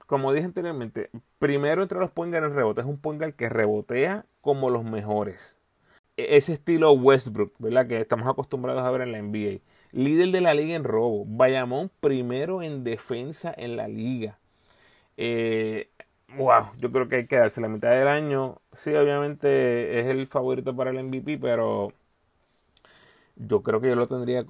como 0.07 0.33
dije 0.33 0.45
anteriormente, 0.45 1.09
primero 1.39 1.81
entre 1.81 1.99
los 1.99 2.11
point 2.11 2.33
en 2.35 2.53
rebote, 2.53 2.81
es 2.81 2.87
un 2.87 2.99
point 2.99 3.21
que 3.35 3.49
rebotea 3.49 4.25
como 4.41 4.69
los 4.69 4.83
mejores. 4.83 5.59
E, 6.17 6.37
ese 6.37 6.53
estilo 6.53 6.91
Westbrook, 6.91 7.53
¿verdad? 7.59 7.87
Que 7.87 8.01
estamos 8.01 8.27
acostumbrados 8.27 8.83
a 8.83 8.91
ver 8.91 9.01
en 9.01 9.11
la 9.13 9.21
NBA. 9.21 9.61
Líder 9.91 10.31
de 10.31 10.41
la 10.41 10.53
liga 10.53 10.75
en 10.75 10.83
robo. 10.83 11.25
Bayamón 11.25 11.91
primero 12.01 12.61
en 12.61 12.83
defensa 12.83 13.53
en 13.57 13.77
la 13.77 13.87
liga. 13.87 14.39
Eh, 15.23 15.91
wow, 16.35 16.71
yo 16.79 16.91
creo 16.91 17.07
que 17.07 17.17
hay 17.17 17.27
que 17.27 17.35
darse 17.37 17.61
la 17.61 17.67
mitad 17.67 17.91
del 17.91 18.07
año. 18.07 18.57
Sí, 18.73 18.93
obviamente 18.95 19.99
es 19.99 20.07
el 20.07 20.25
favorito 20.27 20.75
para 20.75 20.89
el 20.89 21.03
MVP, 21.03 21.37
pero 21.37 21.93
yo 23.35 23.61
creo 23.63 23.81
que 23.81 23.89
yo 23.89 23.95
lo 23.95 24.07
tendría 24.07 24.45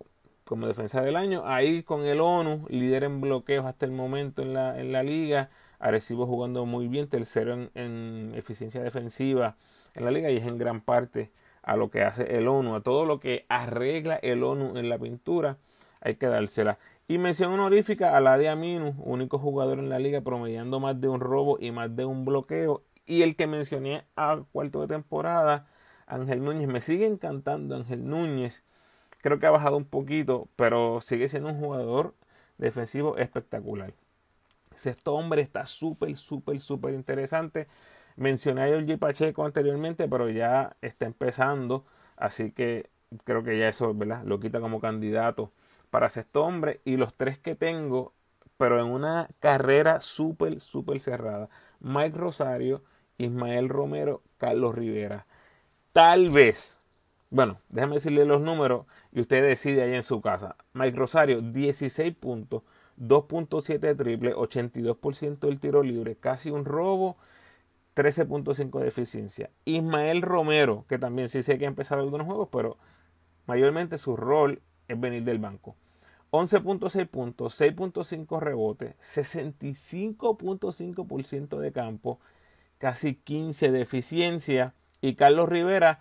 como 0.46 0.68
defensa 0.68 1.02
del 1.02 1.18
año. 1.18 1.44
Ahí 1.46 1.84
con 1.84 2.06
el 2.06 2.22
ONU, 2.22 2.68
líder 2.70 3.04
en 3.04 3.20
bloqueos 3.20 3.66
hasta 3.66 3.86
el 3.86 3.92
momento 3.92 4.42
en 4.44 4.54
la, 4.54 4.80
en 4.80 4.94
la 4.94 5.04
liga. 5.04 5.50
Arecibo 5.80 6.26
jugando 6.26 6.66
muy 6.66 6.88
bien, 6.88 7.10
tercero 7.10 7.54
en, 7.54 7.72
en, 7.76 8.34
eficiencia 8.36 8.82
defensiva 8.82 9.58
en 9.96 10.06
la 10.06 10.12
liga 10.12 10.30
y 10.32 10.38
es 10.38 10.46
en 10.46 10.58
gran 10.58 10.80
parte 10.82 11.32
a 11.64 11.76
lo 11.76 11.90
que 11.92 12.04
hace 12.04 12.38
el 12.38 12.48
ONU, 12.48 12.76
a 12.76 12.82
todo 12.82 13.06
lo 13.06 13.20
que 13.20 13.46
arregla 13.50 14.16
el 14.18 14.44
ONU 14.44 14.78
en 14.78 14.90
la 14.90 14.98
pintura, 15.00 15.58
hay 16.02 16.16
que 16.16 16.28
dársela. 16.28 16.80
Y 17.12 17.18
mención 17.18 17.52
honorífica 17.52 18.16
a 18.16 18.22
la 18.22 18.38
de 18.38 18.48
Aminu, 18.48 18.96
único 19.00 19.38
jugador 19.38 19.80
en 19.80 19.90
la 19.90 20.00
liga 20.00 20.22
promediando 20.22 20.80
más 20.80 21.02
de 21.02 21.10
un 21.10 21.20
robo 21.20 21.58
y 21.60 21.72
más 21.72 21.94
de 21.94 22.06
un 22.06 22.24
bloqueo. 22.24 22.86
Y 23.06 23.22
el 23.24 23.36
que 23.36 23.48
mencioné 23.48 24.06
a 24.16 24.42
cuarto 24.54 24.80
de 24.80 24.88
temporada, 24.88 25.68
Ángel 26.08 26.42
Núñez. 26.42 26.70
Me 26.70 26.80
sigue 26.80 27.06
encantando 27.06 27.76
Ángel 27.76 28.08
Núñez. 28.08 28.64
Creo 29.22 29.40
que 29.40 29.46
ha 29.46 29.52
bajado 29.52 29.76
un 29.76 29.84
poquito, 29.84 30.48
pero 30.56 31.02
sigue 31.02 31.28
siendo 31.28 31.50
un 31.50 31.60
jugador 31.60 32.16
defensivo 32.58 33.18
espectacular. 33.18 33.94
Sexto 34.76 35.14
hombre 35.14 35.42
está 35.42 35.66
súper, 35.66 36.16
súper, 36.16 36.62
súper 36.62 36.94
interesante. 36.94 37.68
Mencioné 38.16 38.62
a 38.64 38.68
Georgie 38.68 38.98
Pacheco 38.98 39.44
anteriormente, 39.44 40.08
pero 40.08 40.30
ya 40.30 40.78
está 40.82 41.08
empezando. 41.08 41.84
Así 42.16 42.54
que 42.54 42.90
creo 43.26 43.44
que 43.44 43.60
ya 43.60 43.68
eso 43.68 43.94
¿verdad? 43.94 44.24
lo 44.24 44.40
quita 44.40 44.62
como 44.62 44.80
candidato 44.80 45.52
para 45.92 46.10
sexto 46.10 46.44
hombre 46.44 46.82
y 46.86 46.98
los 46.98 47.14
tres 47.14 47.38
que 47.38 47.54
tengo, 47.54 48.14
pero 48.58 48.80
en 48.80 48.92
una 48.92 49.30
carrera 49.40 50.02
súper, 50.02 50.60
súper 50.62 51.00
cerrada. 51.00 51.50
Mike 51.80 52.18
Rosario, 52.18 52.82
Ismael 53.20 53.70
Romero, 53.70 54.24
Carlos 54.38 54.74
Rivera. 54.74 55.28
Tal 55.94 56.28
vez, 56.34 56.80
bueno, 57.30 57.60
déjame 57.70 57.96
decirle 57.96 58.26
los 58.26 58.42
números 58.42 58.86
y 59.12 59.22
usted 59.22 59.44
decide 59.44 59.84
ahí 59.84 59.94
en 59.94 60.04
su 60.04 60.22
casa. 60.22 60.56
Mike 60.74 60.98
Rosario, 60.98 61.42
16 61.42 62.16
puntos, 62.16 62.64
2.7 62.98 63.98
triple, 63.98 64.34
82% 64.34 65.40
del 65.40 65.60
tiro 65.60 65.84
libre, 65.84 66.16
casi 66.16 66.52
un 66.52 66.66
robo, 66.66 67.18
13.5 67.96 68.80
de 68.80 68.88
eficiencia. 68.88 69.50
Ismael 69.66 70.22
Romero, 70.22 70.86
que 70.88 70.98
también 70.98 71.28
sí 71.28 71.44
sé 71.44 71.58
que 71.58 71.66
ha 71.66 71.68
empezado 71.68 72.02
algunos 72.02 72.26
juegos, 72.26 72.48
pero 72.52 72.78
mayormente 73.48 73.98
su 73.98 74.16
rol 74.16 74.62
es 74.88 75.00
venir 75.00 75.24
del 75.24 75.40
banco. 75.40 75.76
11.6 76.32 77.08
puntos, 77.08 77.60
6.5 77.60 78.40
rebotes, 78.40 78.96
65.5% 79.00 81.60
de 81.60 81.72
campo, 81.74 82.20
casi 82.78 83.16
15 83.16 83.72
de 83.72 83.82
eficiencia. 83.82 84.74
Y 85.02 85.16
Carlos 85.16 85.50
Rivera, 85.50 86.00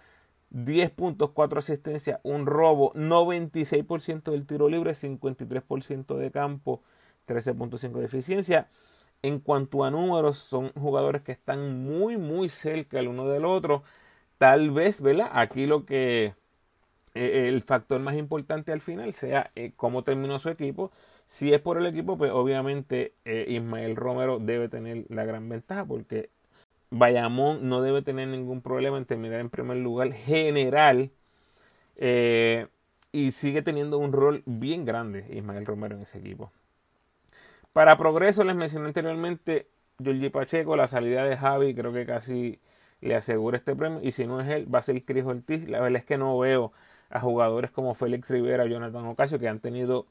10 0.50 0.90
puntos, 0.92 1.30
4 1.30 1.58
asistencias, 1.58 2.20
un 2.22 2.46
robo, 2.46 2.92
96% 2.94 4.30
del 4.30 4.46
tiro 4.46 4.68
libre, 4.68 4.92
53% 4.92 6.16
de 6.16 6.30
campo, 6.30 6.84
13.5 7.26 7.98
de 7.98 8.06
eficiencia. 8.06 8.68
En 9.22 9.40
cuanto 9.40 9.84
a 9.84 9.90
números, 9.90 10.38
son 10.38 10.72
jugadores 10.74 11.22
que 11.22 11.32
están 11.32 11.84
muy, 11.84 12.16
muy 12.16 12.48
cerca 12.48 13.00
el 13.00 13.08
uno 13.08 13.28
del 13.28 13.44
otro. 13.44 13.82
Tal 14.38 14.70
vez, 14.70 15.02
¿verdad? 15.02 15.28
Aquí 15.32 15.66
lo 15.66 15.84
que 15.84 16.34
eh, 17.14 17.48
el 17.48 17.62
factor 17.62 18.00
más 18.00 18.14
importante 18.16 18.72
al 18.72 18.80
final 18.80 19.14
sea 19.14 19.50
eh, 19.56 19.72
cómo 19.76 20.04
terminó 20.04 20.38
su 20.38 20.48
equipo. 20.48 20.92
Si 21.26 21.52
es 21.52 21.60
por 21.60 21.78
el 21.78 21.86
equipo, 21.86 22.16
pues 22.18 22.30
obviamente 22.32 23.14
eh, 23.24 23.46
Ismael 23.48 23.96
Romero 23.96 24.38
debe 24.38 24.68
tener 24.68 25.04
la 25.08 25.24
gran 25.24 25.48
ventaja 25.48 25.84
porque 25.84 26.30
Bayamón 26.90 27.68
no 27.68 27.82
debe 27.82 28.02
tener 28.02 28.28
ningún 28.28 28.62
problema 28.62 28.98
en 28.98 29.06
terminar 29.06 29.40
en 29.40 29.50
primer 29.50 29.78
lugar 29.78 30.12
general 30.12 31.10
y 33.12 33.32
sigue 33.32 33.62
teniendo 33.62 33.98
un 33.98 34.12
rol 34.12 34.42
bien 34.46 34.84
grande 34.84 35.26
Ismael 35.30 35.66
Romero 35.66 35.96
en 35.96 36.02
ese 36.02 36.18
equipo. 36.18 36.50
Para 37.72 37.96
progreso, 37.98 38.42
les 38.44 38.56
mencioné 38.56 38.86
anteriormente 38.88 39.68
Giorgi 39.98 40.30
Pacheco, 40.30 40.76
la 40.76 40.88
salida 40.88 41.24
de 41.24 41.36
Javi, 41.36 41.74
creo 41.74 41.92
que 41.92 42.06
casi 42.06 42.58
le 43.00 43.14
asegura 43.16 43.58
este 43.58 43.76
premio. 43.76 44.00
Y 44.02 44.12
si 44.12 44.26
no 44.26 44.40
es 44.40 44.48
él, 44.48 44.72
va 44.72 44.80
a 44.80 44.82
ser 44.82 45.02
Chris 45.04 45.24
Ortiz. 45.24 45.68
La 45.68 45.80
verdad 45.80 46.00
es 46.00 46.04
que 46.04 46.18
no 46.18 46.38
veo 46.38 46.72
a 47.10 47.20
jugadores 47.20 47.70
como 47.70 47.94
Félix 47.94 48.30
Rivera, 48.30 48.66
Jonathan 48.66 49.06
Ocasio, 49.06 49.38
que 49.38 49.48
han 49.48 49.60
tenido 49.60 50.06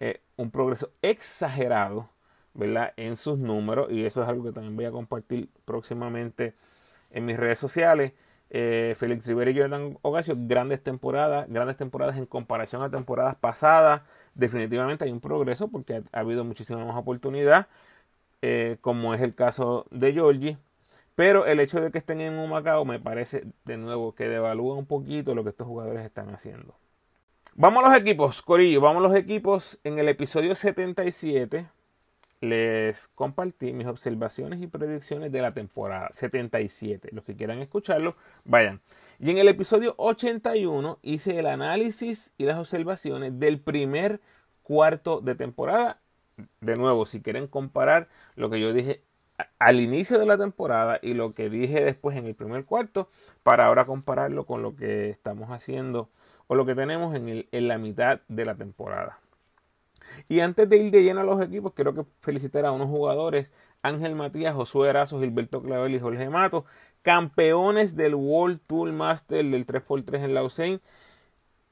eh, 0.00 0.20
un 0.36 0.50
progreso 0.50 0.90
exagerado, 1.02 2.10
¿verdad? 2.54 2.92
En 2.96 3.16
sus 3.16 3.38
números, 3.38 3.90
y 3.90 4.04
eso 4.04 4.22
es 4.22 4.28
algo 4.28 4.44
que 4.44 4.52
también 4.52 4.76
voy 4.76 4.84
a 4.86 4.90
compartir 4.90 5.48
próximamente 5.64 6.54
en 7.10 7.24
mis 7.24 7.36
redes 7.36 7.58
sociales. 7.58 8.12
Eh, 8.50 8.94
Félix 8.98 9.26
Rivera 9.26 9.50
y 9.50 9.54
Jonathan 9.54 9.98
Ocasio, 10.02 10.34
grandes 10.36 10.82
temporadas, 10.82 11.46
grandes 11.48 11.76
temporadas 11.76 12.16
en 12.16 12.26
comparación 12.26 12.82
a 12.82 12.90
temporadas 12.90 13.36
pasadas. 13.36 14.02
Definitivamente 14.34 15.04
hay 15.04 15.12
un 15.12 15.20
progreso 15.20 15.68
porque 15.68 16.02
ha, 16.12 16.20
habido 16.20 16.44
muchísima 16.44 16.84
más 16.84 16.96
oportunidad, 16.96 17.68
eh, 18.42 18.78
como 18.80 19.14
es 19.14 19.22
el 19.22 19.34
caso 19.34 19.86
de 19.90 20.12
Georgie. 20.12 20.58
Pero 21.14 21.46
el 21.46 21.60
hecho 21.60 21.80
de 21.80 21.90
que 21.90 21.98
estén 21.98 22.20
en 22.20 22.34
un 22.34 22.50
Macao 22.50 22.84
me 22.84 22.98
parece 22.98 23.44
de 23.64 23.76
nuevo 23.76 24.14
que 24.14 24.28
devalúa 24.28 24.74
un 24.74 24.86
poquito 24.86 25.34
lo 25.34 25.44
que 25.44 25.50
estos 25.50 25.66
jugadores 25.66 26.04
están 26.04 26.30
haciendo. 26.30 26.74
Vamos 27.54 27.84
a 27.84 27.90
los 27.90 27.98
equipos, 27.98 28.42
Corillo, 28.42 28.80
vamos 28.80 29.04
a 29.04 29.08
los 29.08 29.16
equipos. 29.16 29.78
En 29.84 30.00
el 30.00 30.08
episodio 30.08 30.56
77 30.56 31.68
les 32.40 33.08
compartí 33.14 33.72
mis 33.72 33.86
observaciones 33.86 34.60
y 34.60 34.66
predicciones 34.66 35.30
de 35.30 35.40
la 35.40 35.54
temporada 35.54 36.10
77. 36.12 37.10
Los 37.12 37.24
que 37.24 37.36
quieran 37.36 37.60
escucharlo, 37.60 38.16
vayan. 38.44 38.80
Y 39.20 39.30
en 39.30 39.38
el 39.38 39.46
episodio 39.46 39.94
81 39.98 40.98
hice 41.02 41.38
el 41.38 41.46
análisis 41.46 42.32
y 42.36 42.44
las 42.44 42.58
observaciones 42.58 43.38
del 43.38 43.60
primer 43.60 44.20
cuarto 44.64 45.20
de 45.20 45.36
temporada. 45.36 46.00
De 46.60 46.76
nuevo, 46.76 47.06
si 47.06 47.22
quieren 47.22 47.46
comparar 47.46 48.08
lo 48.34 48.50
que 48.50 48.60
yo 48.60 48.72
dije 48.72 49.00
al 49.58 49.80
inicio 49.80 50.18
de 50.18 50.26
la 50.26 50.38
temporada 50.38 50.98
y 51.02 51.14
lo 51.14 51.32
que 51.32 51.50
dije 51.50 51.84
después 51.84 52.16
en 52.16 52.26
el 52.26 52.34
primer 52.34 52.64
cuarto 52.64 53.08
para 53.42 53.66
ahora 53.66 53.84
compararlo 53.84 54.46
con 54.46 54.62
lo 54.62 54.76
que 54.76 55.10
estamos 55.10 55.50
haciendo 55.50 56.08
o 56.46 56.54
lo 56.54 56.66
que 56.66 56.74
tenemos 56.74 57.14
en, 57.14 57.28
el, 57.28 57.48
en 57.52 57.68
la 57.68 57.78
mitad 57.78 58.20
de 58.28 58.44
la 58.44 58.54
temporada. 58.54 59.18
Y 60.28 60.40
antes 60.40 60.68
de 60.68 60.76
ir 60.78 60.90
de 60.90 61.02
lleno 61.02 61.20
a 61.20 61.24
los 61.24 61.42
equipos, 61.42 61.72
quiero 61.74 61.94
que 61.94 62.04
felicitar 62.20 62.64
a 62.66 62.72
unos 62.72 62.88
jugadores, 62.88 63.50
Ángel 63.82 64.14
Matías, 64.14 64.54
Josué 64.54 64.90
Erazo, 64.90 65.20
Gilberto 65.20 65.62
Clavel 65.62 65.94
y 65.94 66.00
Jorge 66.00 66.28
Mato, 66.30 66.64
campeones 67.02 67.96
del 67.96 68.14
World 68.14 68.60
Tour 68.66 68.92
Master 68.92 69.44
del 69.44 69.66
3x3 69.66 70.24
en 70.24 70.34
Lausanne. 70.34 70.80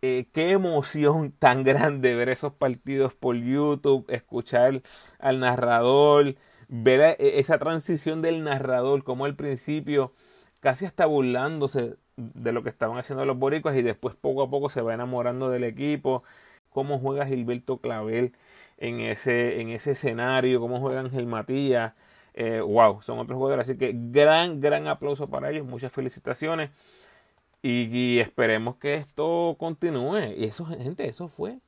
Eh, 0.02 0.26
qué 0.32 0.50
emoción 0.50 1.32
tan 1.32 1.62
grande 1.64 2.14
ver 2.14 2.28
esos 2.28 2.52
partidos 2.52 3.14
por 3.14 3.36
YouTube, 3.36 4.04
escuchar 4.08 4.82
al 5.20 5.40
narrador, 5.40 6.34
ver 6.72 7.16
e, 7.20 7.38
esa 7.38 7.58
transición 7.58 8.22
del 8.22 8.44
narrador, 8.44 9.04
como 9.04 9.26
al 9.26 9.36
principio 9.36 10.12
casi 10.60 10.86
hasta 10.86 11.06
burlándose 11.06 11.96
de 12.16 12.52
lo 12.52 12.62
que 12.62 12.70
estaban 12.70 12.98
haciendo 12.98 13.24
los 13.24 13.38
boricuas 13.38 13.76
y 13.76 13.82
después 13.82 14.14
poco 14.16 14.42
a 14.42 14.50
poco 14.50 14.68
se 14.70 14.82
va 14.82 14.94
enamorando 14.94 15.50
del 15.50 15.64
equipo, 15.64 16.22
cómo 16.70 16.98
juega 16.98 17.26
Gilberto 17.26 17.78
Clavel 17.78 18.32
en 18.78 19.00
ese, 19.00 19.60
en 19.60 19.70
ese 19.70 19.92
escenario, 19.92 20.60
cómo 20.60 20.80
juega 20.80 21.00
Ángel 21.00 21.26
Matías, 21.26 21.94
eh, 22.34 22.60
wow, 22.60 23.02
son 23.02 23.18
otros 23.18 23.36
jugadores, 23.36 23.68
así 23.68 23.78
que 23.78 23.92
gran, 23.94 24.60
gran 24.60 24.88
aplauso 24.88 25.26
para 25.26 25.50
ellos, 25.50 25.66
muchas 25.66 25.92
felicitaciones 25.92 26.70
y, 27.62 28.18
esperemos 28.18 28.76
que 28.76 28.94
esto 28.94 29.56
continúe. 29.58 30.34
Y 30.36 30.44
eso, 30.44 30.66
gente, 30.66 31.08
eso 31.08 31.28
fue 31.28 31.58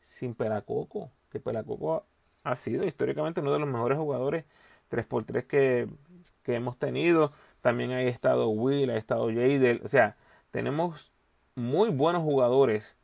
sin 0.00 0.34
Pelacoco, 0.34 1.10
que 1.30 1.40
Pelacoco 1.40 2.06
ha 2.44 2.56
sido 2.56 2.84
históricamente 2.84 3.40
uno 3.40 3.52
de 3.52 3.58
los 3.58 3.68
mejores 3.68 3.98
jugadores 3.98 4.44
3x3 4.90 5.46
que, 5.46 5.88
que 6.42 6.54
hemos 6.54 6.76
tenido. 6.78 7.30
También 7.60 7.92
ha 7.92 8.02
estado 8.02 8.48
Will, 8.48 8.90
ha 8.90 8.96
estado 8.96 9.28
Jadel. 9.28 9.80
O 9.84 9.88
sea, 9.88 10.16
tenemos 10.50 11.10
muy 11.54 11.90
buenos 11.90 12.22
jugadores 12.22 12.96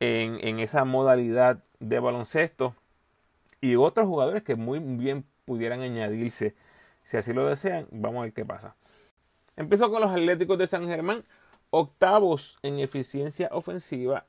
en, 0.00 0.38
en, 0.46 0.60
esa 0.60 0.84
modalidad 0.84 1.62
de 1.80 1.98
baloncesto. 1.98 2.74
Y 3.60 3.74
otros 3.76 4.06
jugadores 4.06 4.42
que 4.42 4.54
muy 4.54 4.78
bien 4.78 5.24
pudieran 5.44 5.80
añadirse. 5.80 6.54
Si 7.02 7.16
así 7.16 7.32
lo 7.32 7.46
desean, 7.46 7.86
vamos 7.90 8.20
a 8.20 8.22
ver 8.24 8.32
qué 8.32 8.44
pasa. 8.44 8.76
Empiezo 9.56 9.90
con 9.90 10.00
los 10.00 10.12
Atléticos 10.12 10.58
de 10.58 10.66
San 10.68 10.86
Germán. 10.86 11.24
octavos 11.70 12.58
en 12.62 12.78
eficiencia 12.78 13.48
ofensiva 13.52 14.24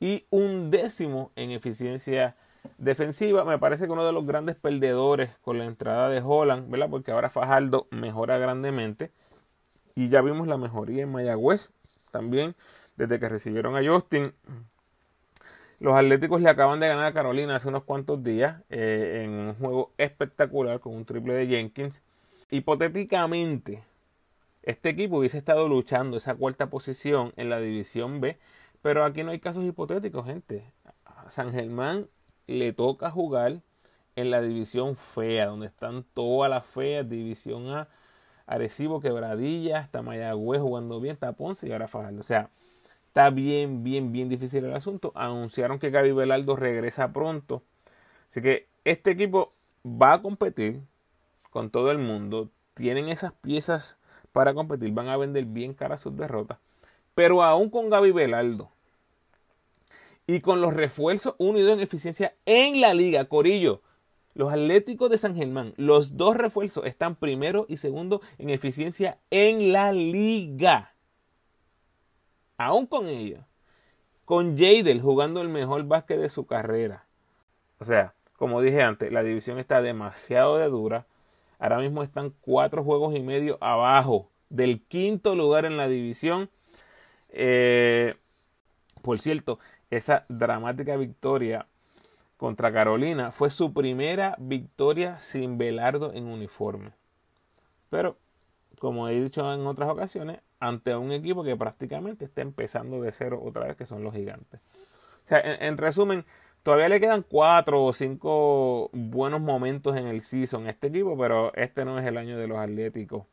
y 0.00 0.26
un 0.30 0.70
décimo 0.70 1.30
en 1.36 1.52
eficiencia 1.52 2.36
defensiva. 2.78 3.44
Me 3.44 3.58
parece 3.58 3.86
que 3.86 3.92
uno 3.92 4.04
de 4.04 4.12
los 4.12 4.26
grandes 4.26 4.56
perdedores 4.56 5.30
con 5.42 5.58
la 5.58 5.64
entrada 5.64 6.08
de 6.08 6.20
Holland, 6.24 6.70
¿verdad? 6.70 6.88
Porque 6.90 7.12
ahora 7.12 7.30
Fajardo 7.30 7.86
mejora 7.90 8.38
grandemente. 8.38 9.10
Y 9.94 10.08
ya 10.08 10.22
vimos 10.22 10.46
la 10.48 10.56
mejoría 10.56 11.02
en 11.02 11.12
Mayagüez 11.12 11.70
también 12.10 12.54
desde 12.96 13.18
que 13.18 13.28
recibieron 13.28 13.76
a 13.76 13.84
Justin. 13.84 14.32
Los 15.80 15.94
Atléticos 15.94 16.40
le 16.40 16.48
acaban 16.48 16.80
de 16.80 16.88
ganar 16.88 17.06
a 17.06 17.12
Carolina 17.12 17.56
hace 17.56 17.68
unos 17.68 17.84
cuantos 17.84 18.22
días 18.22 18.62
eh, 18.70 19.22
en 19.24 19.30
un 19.30 19.54
juego 19.54 19.92
espectacular 19.98 20.80
con 20.80 20.94
un 20.94 21.04
triple 21.04 21.34
de 21.34 21.46
Jenkins. 21.46 22.02
Hipotéticamente, 22.50 23.82
este 24.62 24.90
equipo 24.90 25.18
hubiese 25.18 25.38
estado 25.38 25.68
luchando 25.68 26.16
esa 26.16 26.34
cuarta 26.34 26.70
posición 26.70 27.32
en 27.36 27.50
la 27.50 27.58
división 27.60 28.20
B, 28.20 28.38
pero 28.82 29.04
aquí 29.04 29.22
no 29.24 29.32
hay 29.32 29.40
casos 29.40 29.64
hipotéticos, 29.64 30.24
gente. 30.26 30.64
San 31.28 31.52
Germán 31.52 32.08
le 32.46 32.72
toca 32.72 33.10
jugar 33.10 33.60
en 34.16 34.30
la 34.30 34.40
división 34.40 34.96
fea, 34.96 35.46
donde 35.46 35.66
están 35.66 36.04
todas 36.14 36.50
las 36.50 36.64
feas, 36.64 37.08
división 37.08 37.68
A, 37.70 37.88
Arecibo, 38.46 39.00
Quebradilla, 39.00 39.78
hasta 39.78 40.02
Mayagüez 40.02 40.60
jugando 40.60 41.00
bien, 41.00 41.14
está 41.14 41.32
Ponce 41.32 41.66
y 41.66 41.72
ahora 41.72 41.88
Fajardo. 41.88 42.20
O 42.20 42.24
sea, 42.24 42.50
está 43.08 43.30
bien, 43.30 43.82
bien, 43.82 44.12
bien 44.12 44.28
difícil 44.28 44.64
el 44.64 44.74
asunto. 44.74 45.12
Anunciaron 45.14 45.78
que 45.78 45.90
Gaby 45.90 46.12
Velardo 46.12 46.56
regresa 46.56 47.12
pronto. 47.12 47.62
Así 48.30 48.42
que 48.42 48.66
este 48.84 49.12
equipo 49.12 49.50
va 49.84 50.14
a 50.14 50.22
competir 50.22 50.80
con 51.50 51.70
todo 51.70 51.90
el 51.90 51.98
mundo. 51.98 52.50
Tienen 52.74 53.08
esas 53.08 53.32
piezas 53.32 53.98
para 54.32 54.52
competir. 54.52 54.92
Van 54.92 55.08
a 55.08 55.16
vender 55.16 55.46
bien 55.46 55.74
cara 55.74 55.96
sus 55.96 56.16
derrotas. 56.16 56.58
Pero 57.14 57.42
aún 57.42 57.70
con 57.70 57.88
Gaby 57.88 58.10
Velardo 58.12 58.73
y 60.26 60.40
con 60.40 60.60
los 60.60 60.72
refuerzos 60.72 61.34
unidos 61.38 61.74
en 61.74 61.80
eficiencia 61.80 62.34
en 62.46 62.80
la 62.80 62.94
liga, 62.94 63.26
Corillo. 63.26 63.82
Los 64.34 64.52
Atléticos 64.52 65.10
de 65.10 65.18
San 65.18 65.36
Germán, 65.36 65.74
los 65.76 66.16
dos 66.16 66.36
refuerzos 66.36 66.86
están 66.86 67.14
primero 67.14 67.66
y 67.68 67.76
segundo 67.76 68.20
en 68.38 68.50
eficiencia 68.50 69.18
en 69.30 69.72
la 69.72 69.92
liga. 69.92 70.94
Aún 72.56 72.86
con 72.86 73.08
ellos. 73.08 73.44
Con 74.24 74.56
Jadel 74.56 75.00
jugando 75.00 75.40
el 75.40 75.48
mejor 75.48 75.84
básquet 75.84 76.18
de 76.18 76.30
su 76.30 76.46
carrera. 76.46 77.06
O 77.78 77.84
sea, 77.84 78.14
como 78.36 78.60
dije 78.60 78.82
antes, 78.82 79.12
la 79.12 79.22
división 79.22 79.58
está 79.58 79.82
demasiado 79.82 80.58
de 80.58 80.68
dura. 80.68 81.06
Ahora 81.58 81.78
mismo 81.78 82.02
están 82.02 82.34
cuatro 82.40 82.82
juegos 82.82 83.14
y 83.14 83.20
medio 83.20 83.58
abajo 83.60 84.30
del 84.48 84.82
quinto 84.82 85.34
lugar 85.36 85.64
en 85.64 85.76
la 85.76 85.88
división. 85.88 86.50
Eh, 87.28 88.16
por 89.02 89.20
cierto, 89.20 89.58
esa 89.90 90.24
dramática 90.28 90.96
victoria 90.96 91.66
contra 92.36 92.72
Carolina 92.72 93.32
fue 93.32 93.50
su 93.50 93.72
primera 93.72 94.36
victoria 94.38 95.18
sin 95.18 95.58
Velardo 95.58 96.12
en 96.12 96.26
uniforme. 96.26 96.92
Pero, 97.90 98.16
como 98.78 99.08
he 99.08 99.20
dicho 99.20 99.52
en 99.52 99.66
otras 99.66 99.88
ocasiones, 99.88 100.40
ante 100.58 100.96
un 100.96 101.12
equipo 101.12 101.44
que 101.44 101.56
prácticamente 101.56 102.24
está 102.24 102.42
empezando 102.42 103.00
de 103.00 103.12
cero 103.12 103.40
otra 103.44 103.66
vez, 103.66 103.76
que 103.76 103.86
son 103.86 104.02
los 104.02 104.14
gigantes. 104.14 104.60
O 105.24 105.28
sea, 105.28 105.40
en, 105.40 105.78
resumen, 105.78 106.24
todavía 106.62 106.88
le 106.88 107.00
quedan 107.00 107.22
cuatro 107.22 107.84
o 107.84 107.92
cinco 107.92 108.90
buenos 108.92 109.40
momentos 109.40 109.96
en 109.96 110.06
el 110.06 110.20
season 110.20 110.66
a 110.66 110.70
este 110.70 110.88
equipo, 110.88 111.16
pero 111.16 111.54
este 111.54 111.84
no 111.84 111.98
es 111.98 112.06
el 112.06 112.16
año 112.16 112.36
de 112.36 112.46
los 112.46 112.58
Atléticos 112.58 113.24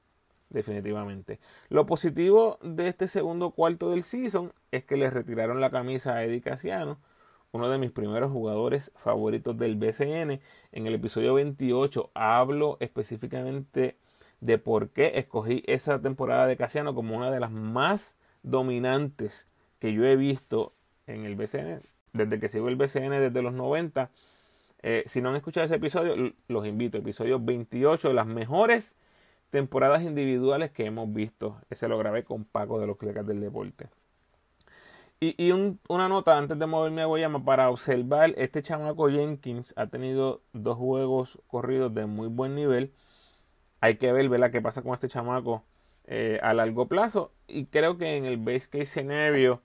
definitivamente. 0.51 1.39
Lo 1.69 1.85
positivo 1.85 2.59
de 2.61 2.87
este 2.87 3.07
segundo 3.07 3.51
cuarto 3.51 3.89
del 3.89 4.03
season 4.03 4.51
es 4.71 4.83
que 4.83 4.97
le 4.97 5.09
retiraron 5.09 5.61
la 5.61 5.71
camisa 5.71 6.15
a 6.15 6.23
Eddie 6.23 6.41
Casiano, 6.41 6.99
uno 7.51 7.69
de 7.69 7.77
mis 7.77 7.91
primeros 7.91 8.31
jugadores 8.31 8.91
favoritos 8.95 9.57
del 9.57 9.75
BCN. 9.75 10.39
En 10.71 10.87
el 10.87 10.95
episodio 10.95 11.33
28 11.33 12.11
hablo 12.13 12.77
específicamente 12.79 13.97
de 14.39 14.57
por 14.57 14.89
qué 14.89 15.13
escogí 15.15 15.63
esa 15.67 16.01
temporada 16.01 16.47
de 16.47 16.57
Casiano 16.57 16.95
como 16.95 17.15
una 17.15 17.31
de 17.31 17.39
las 17.39 17.51
más 17.51 18.15
dominantes 18.43 19.47
que 19.79 19.93
yo 19.93 20.05
he 20.05 20.15
visto 20.15 20.73
en 21.07 21.25
el 21.25 21.35
BCN, 21.35 21.81
desde 22.13 22.39
que 22.39 22.49
sigo 22.49 22.69
el 22.69 22.75
BCN 22.75 23.11
desde 23.11 23.41
los 23.41 23.53
90. 23.53 24.09
Eh, 24.83 25.03
si 25.05 25.21
no 25.21 25.29
han 25.29 25.35
escuchado 25.35 25.65
ese 25.65 25.75
episodio, 25.75 26.33
los 26.47 26.65
invito. 26.65 26.97
Episodio 26.97 27.39
28, 27.39 28.13
las 28.13 28.25
mejores 28.25 28.97
temporadas 29.51 30.01
individuales 30.01 30.71
que 30.71 30.85
hemos 30.85 31.13
visto. 31.13 31.61
Ese 31.69 31.87
lo 31.87 31.97
grabé 31.97 32.23
con 32.23 32.45
Paco 32.45 32.79
de 32.79 32.87
los 32.87 32.97
Clecas 32.97 33.27
del 33.27 33.41
Deporte. 33.41 33.89
Y, 35.19 35.51
una 35.87 36.09
nota 36.09 36.35
antes 36.35 36.57
de 36.57 36.65
moverme 36.65 37.03
a 37.03 37.05
Guayama 37.05 37.45
para 37.45 37.69
observar, 37.69 38.33
este 38.37 38.63
chamaco 38.63 39.07
Jenkins 39.07 39.71
ha 39.77 39.85
tenido 39.85 40.41
dos 40.51 40.77
juegos 40.77 41.37
corridos 41.45 41.93
de 41.93 42.07
muy 42.07 42.27
buen 42.27 42.55
nivel. 42.55 42.91
Hay 43.81 43.97
que 43.97 44.11
ver, 44.11 44.29
¿verdad?, 44.29 44.51
qué 44.51 44.61
pasa 44.61 44.81
con 44.81 44.93
este 44.93 45.09
chamaco 45.09 45.63
eh, 46.05 46.39
a 46.41 46.53
largo 46.53 46.87
plazo. 46.87 47.33
Y 47.47 47.65
creo 47.65 47.97
que 47.99 48.17
en 48.17 48.25
el 48.25 48.37
base 48.37 48.69
case 48.69 48.85
scenario 48.87 49.61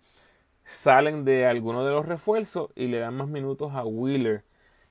salen 0.64 1.24
de 1.24 1.46
alguno 1.46 1.84
de 1.86 1.92
los 1.92 2.06
refuerzos 2.06 2.70
y 2.74 2.88
le 2.88 2.98
dan 2.98 3.16
más 3.16 3.28
minutos 3.28 3.72
a 3.74 3.84
Wheeler. 3.84 4.44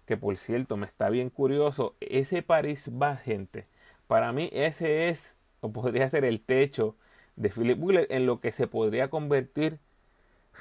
Que 0.06 0.18
por 0.18 0.38
cierto, 0.38 0.78
me 0.78 0.88
está 0.88 1.10
bien 1.10 1.30
curioso. 1.30 1.96
Ese 2.00 2.42
París 2.44 2.92
va, 2.92 3.18
gente 3.18 3.68
para 4.08 4.32
mí 4.32 4.50
ese 4.54 5.10
es, 5.10 5.38
o 5.62 5.72
podría 5.72 6.08
ser 6.10 6.26
el 6.26 6.41
techo 6.41 6.96
de 7.36 7.50
Philip 7.50 7.82
Wheeler 7.82 8.08
en 8.10 8.26
lo 8.26 8.39
que 8.39 8.52
se 8.52 8.68
podría 8.68 9.10
convertir 9.10 9.80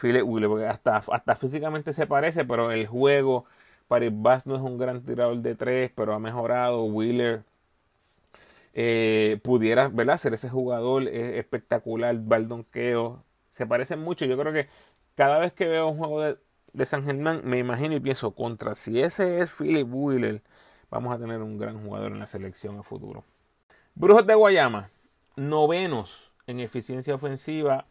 Philip 0.00 0.24
Wheeler, 0.26 0.48
porque 0.50 0.66
hasta, 0.66 0.96
hasta 0.98 1.36
físicamente 1.36 1.92
se 1.92 2.06
parece, 2.06 2.44
pero 2.44 2.72
el 2.72 2.86
juego, 2.86 3.46
Paris 3.88 4.10
Bass 4.14 4.46
no 4.46 4.56
es 4.56 4.62
un 4.62 4.78
gran 4.78 5.02
tirador 5.04 5.38
de 5.38 5.54
tres, 5.54 5.90
pero 5.94 6.14
ha 6.14 6.18
mejorado. 6.18 6.84
Wheeler 6.84 7.44
eh, 8.74 9.38
pudiera 9.42 9.88
¿verdad? 9.88 10.16
ser 10.18 10.34
ese 10.34 10.48
jugador 10.50 11.08
espectacular, 11.08 12.16
baldonqueo. 12.18 13.22
Se 13.50 13.66
parecen 13.66 14.00
mucho. 14.00 14.24
Yo 14.26 14.36
creo 14.38 14.52
que 14.52 14.68
cada 15.14 15.38
vez 15.38 15.52
que 15.52 15.68
veo 15.68 15.88
un 15.88 15.98
juego 15.98 16.22
de, 16.22 16.38
de 16.72 16.86
San 16.86 17.04
Germán, 17.04 17.42
me 17.44 17.58
imagino 17.58 17.94
y 17.94 18.00
pienso 18.00 18.34
contra 18.34 18.74
si 18.74 19.00
ese 19.00 19.40
es 19.40 19.50
Philip 19.52 19.88
Wheeler, 19.90 20.42
vamos 20.90 21.14
a 21.14 21.18
tener 21.18 21.42
un 21.42 21.58
gran 21.58 21.82
jugador 21.84 22.12
en 22.12 22.18
la 22.20 22.26
selección 22.26 22.78
a 22.78 22.82
futuro. 22.82 23.24
Brujos 23.96 24.26
de 24.26 24.34
Guayama, 24.34 24.90
novenos 25.36 26.32
en 26.48 26.58
eficiencia 26.58 27.14
ofensiva, 27.14 27.86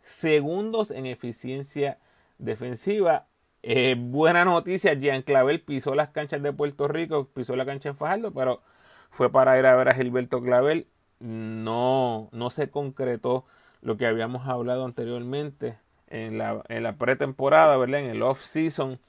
segundos 0.00 0.92
en 0.92 1.06
eficiencia 1.06 1.98
defensiva. 2.38 3.26
Eh, 3.64 3.96
buena 3.98 4.44
noticia, 4.44 4.94
Jean 4.94 5.22
Clavel 5.22 5.60
pisó 5.60 5.96
las 5.96 6.10
canchas 6.10 6.40
de 6.40 6.52
Puerto 6.52 6.86
Rico, 6.86 7.26
pisó 7.34 7.56
la 7.56 7.66
cancha 7.66 7.88
en 7.88 7.96
Fajardo, 7.96 8.32
pero 8.32 8.62
fue 9.10 9.28
para 9.28 9.58
ir 9.58 9.66
a 9.66 9.74
ver 9.74 9.88
a 9.88 9.94
Gilberto 9.96 10.40
Clavel. 10.40 10.86
No, 11.18 12.28
no 12.30 12.50
se 12.50 12.70
concretó 12.70 13.44
lo 13.80 13.96
que 13.96 14.06
habíamos 14.06 14.46
hablado 14.46 14.84
anteriormente 14.84 15.78
en 16.10 16.38
la, 16.38 16.62
en 16.68 16.84
la 16.84 16.94
pretemporada, 16.94 17.76
¿verdad? 17.76 18.02
En 18.02 18.06
el 18.10 18.22
off-season, 18.22 19.00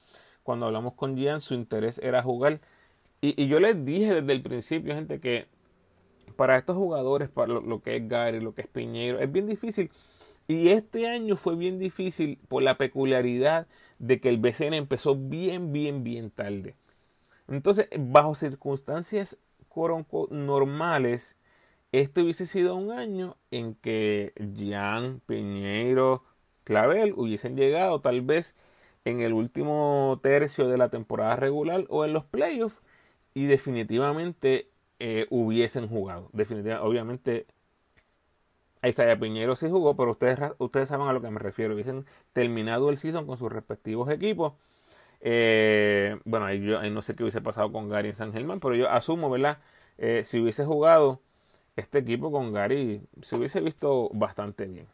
cuando 0.42 0.66
hablamos 0.66 0.96
con 0.96 1.16
Jean, 1.18 1.40
su 1.40 1.54
interés 1.54 2.00
era 2.00 2.24
jugar. 2.24 2.62
Y, 3.22 3.40
y 3.40 3.48
yo 3.48 3.60
les 3.60 3.86
dije 3.86 4.22
desde 4.22 4.34
el 4.34 4.42
principio, 4.42 4.96
gente, 4.96 5.20
que 5.20 5.54
para 6.36 6.58
estos 6.58 6.76
jugadores, 6.76 7.30
para 7.30 7.54
lo, 7.54 7.82
que 7.82 7.98
es 7.98 8.08
Gary, 8.08 8.40
lo 8.40 8.54
que 8.54 8.62
es 8.62 8.68
Piñero, 8.68 9.20
es 9.20 9.32
bien 9.32 9.48
difícil. 9.48 9.92
Y 10.48 10.70
este 10.70 11.08
año 11.08 11.38
fue 11.38 11.56
bien 11.56 11.80
difícil 11.80 12.40
por 12.48 12.64
la 12.64 12.78
peculiaridad 12.78 13.68
de 14.00 14.20
que 14.20 14.30
el 14.30 14.38
BCN 14.38 14.74
empezó 14.74 15.16
bien, 15.16 15.72
bien, 15.72 16.04
bien 16.04 16.32
tarde. 16.32 16.76
Entonces, 17.48 17.88
bajo 17.98 18.36
circunstancias 18.36 19.38
normales, 20.30 21.36
este 21.92 22.22
hubiese 22.22 22.46
sido 22.46 22.76
un 22.76 22.92
año 22.92 23.38
en 23.52 23.76
que 23.76 24.34
Jan, 24.58 25.22
Piñero, 25.26 26.24
Clavel 26.64 27.14
hubiesen 27.16 27.56
llegado 27.56 28.02
tal 28.02 28.22
vez 28.22 28.56
en 29.06 29.22
el 29.22 29.34
último 29.34 30.20
tercio 30.24 30.68
de 30.68 30.78
la 30.78 30.90
temporada 30.90 31.36
regular 31.36 31.86
o 31.90 32.06
en 32.06 32.14
los 32.14 32.26
playoffs 32.26 32.82
y 33.34 33.46
definitivamente 33.46 34.70
eh, 35.06 35.28
hubiesen 35.32 35.90
jugado. 35.90 36.30
Definitivamente, 36.32 36.88
obviamente, 36.88 37.46
Isaiah 38.82 39.20
Piñero 39.20 39.58
sí 39.58 39.70
jugó, 39.70 39.98
pero 39.98 40.12
ustedes, 40.12 40.40
ustedes 40.60 40.88
saben 40.88 41.08
a 41.08 41.14
lo 41.14 41.22
que 41.22 41.30
me 41.30 41.40
refiero. 41.40 41.74
Hubiesen 41.74 42.06
terminado 42.32 42.90
el 42.90 42.98
season 42.98 43.28
con 43.28 43.38
sus 43.38 43.52
respectivos 43.52 44.10
equipos. 44.10 44.54
Eh, 45.20 46.18
bueno, 46.24 46.46
ahí, 46.46 46.62
yo, 46.62 46.82
no 46.90 47.02
sé 47.02 47.16
qué 47.16 47.24
hubiese 47.24 47.42
pasado 47.42 47.70
con 47.74 47.90
Gary 47.90 48.10
en 48.10 48.16
San 48.16 48.32
Germán, 48.32 48.62
pero 48.62 48.76
yo 48.76 48.90
asumo, 48.90 49.30
¿verdad? 49.30 49.58
Eh, 49.98 50.24
si 50.24 50.40
hubiese 50.40 50.64
jugado 50.64 51.20
este 51.76 51.98
equipo 52.00 52.32
con 52.32 52.54
Gary, 52.54 53.02
se 53.24 53.36
hubiese 53.36 53.60
visto 53.60 54.10
bastante 54.14 54.68
bien. 54.68 54.88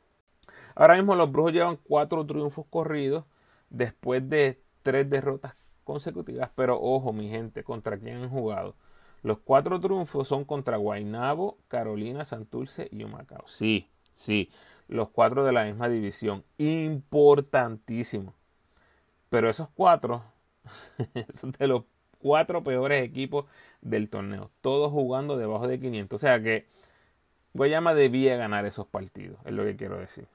Ahora 0.73 0.95
mismo 0.95 1.15
los 1.15 1.31
Brujos 1.31 1.53
llevan 1.53 1.77
cuatro 1.87 2.25
triunfos 2.25 2.65
corridos 2.71 3.25
después 3.69 4.27
de 4.27 4.59
tres 4.81 5.07
derrotas 5.07 5.55
consecutivas, 5.83 6.49
pero 6.55 6.81
ojo 6.81 7.13
mi 7.13 7.29
gente, 7.29 7.63
¿contra 7.63 7.99
quién 7.99 8.23
han 8.23 8.29
jugado? 8.29 8.75
Los 9.23 9.39
cuatro 9.39 9.79
triunfos 9.79 10.27
son 10.27 10.45
contra 10.45 10.77
Guaynabo, 10.77 11.58
Carolina, 11.67 12.25
Santurce 12.25 12.88
y 12.91 13.03
Humacao. 13.03 13.43
Sí, 13.47 13.89
sí. 14.13 14.51
los 14.88 15.10
cuatro 15.10 15.45
de 15.45 15.51
la 15.51 15.65
misma 15.65 15.89
división. 15.89 16.43
Importantísimo. 16.58 18.34
Pero 19.29 19.49
esos 19.49 19.69
cuatro 19.69 20.23
son 21.34 21.51
de 21.51 21.67
los 21.67 21.84
cuatro 22.19 22.63
peores 22.63 23.03
equipos 23.03 23.45
del 23.82 24.10
torneo. 24.10 24.51
Todos 24.62 24.91
jugando 24.91 25.38
debajo 25.38 25.67
de 25.67 25.79
500. 25.79 26.15
O 26.15 26.19
sea 26.19 26.41
que 26.41 26.67
Guayama 27.53 27.93
debía 27.93 28.38
ganar 28.38 28.65
esos 28.65 28.88
partidos, 28.88 29.39
es 29.45 29.53
lo 29.53 29.63
que 29.63 29.75
quiero 29.75 29.97
decir. 29.97 30.27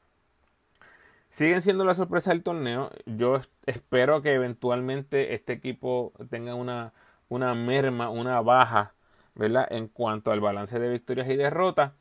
Siguen 1.28 1.62
siendo 1.62 1.84
la 1.84 1.94
sorpresa 1.94 2.30
del 2.30 2.42
torneo. 2.42 2.90
Yo 3.06 3.40
espero 3.66 4.22
que 4.22 4.34
eventualmente 4.34 5.34
este 5.34 5.52
equipo 5.52 6.12
tenga 6.30 6.54
una, 6.54 6.92
una 7.28 7.54
merma, 7.54 8.10
una 8.10 8.40
baja, 8.40 8.94
¿verdad? 9.34 9.66
En 9.70 9.88
cuanto 9.88 10.30
al 10.32 10.40
balance 10.40 10.78
de 10.78 10.88
victorias 10.88 11.28
y 11.28 11.36
derrotas. 11.36 11.92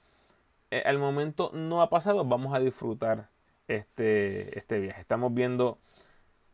Eh, 0.71 0.83
al 0.86 0.99
momento 0.99 1.51
no 1.53 1.81
ha 1.81 1.89
pasado. 1.89 2.25
Vamos 2.25 2.53
a 2.53 2.59
disfrutar 2.59 3.29
este, 3.67 4.57
este 4.57 4.79
viaje. 4.79 5.01
Estamos 5.01 5.33
viendo 5.33 5.79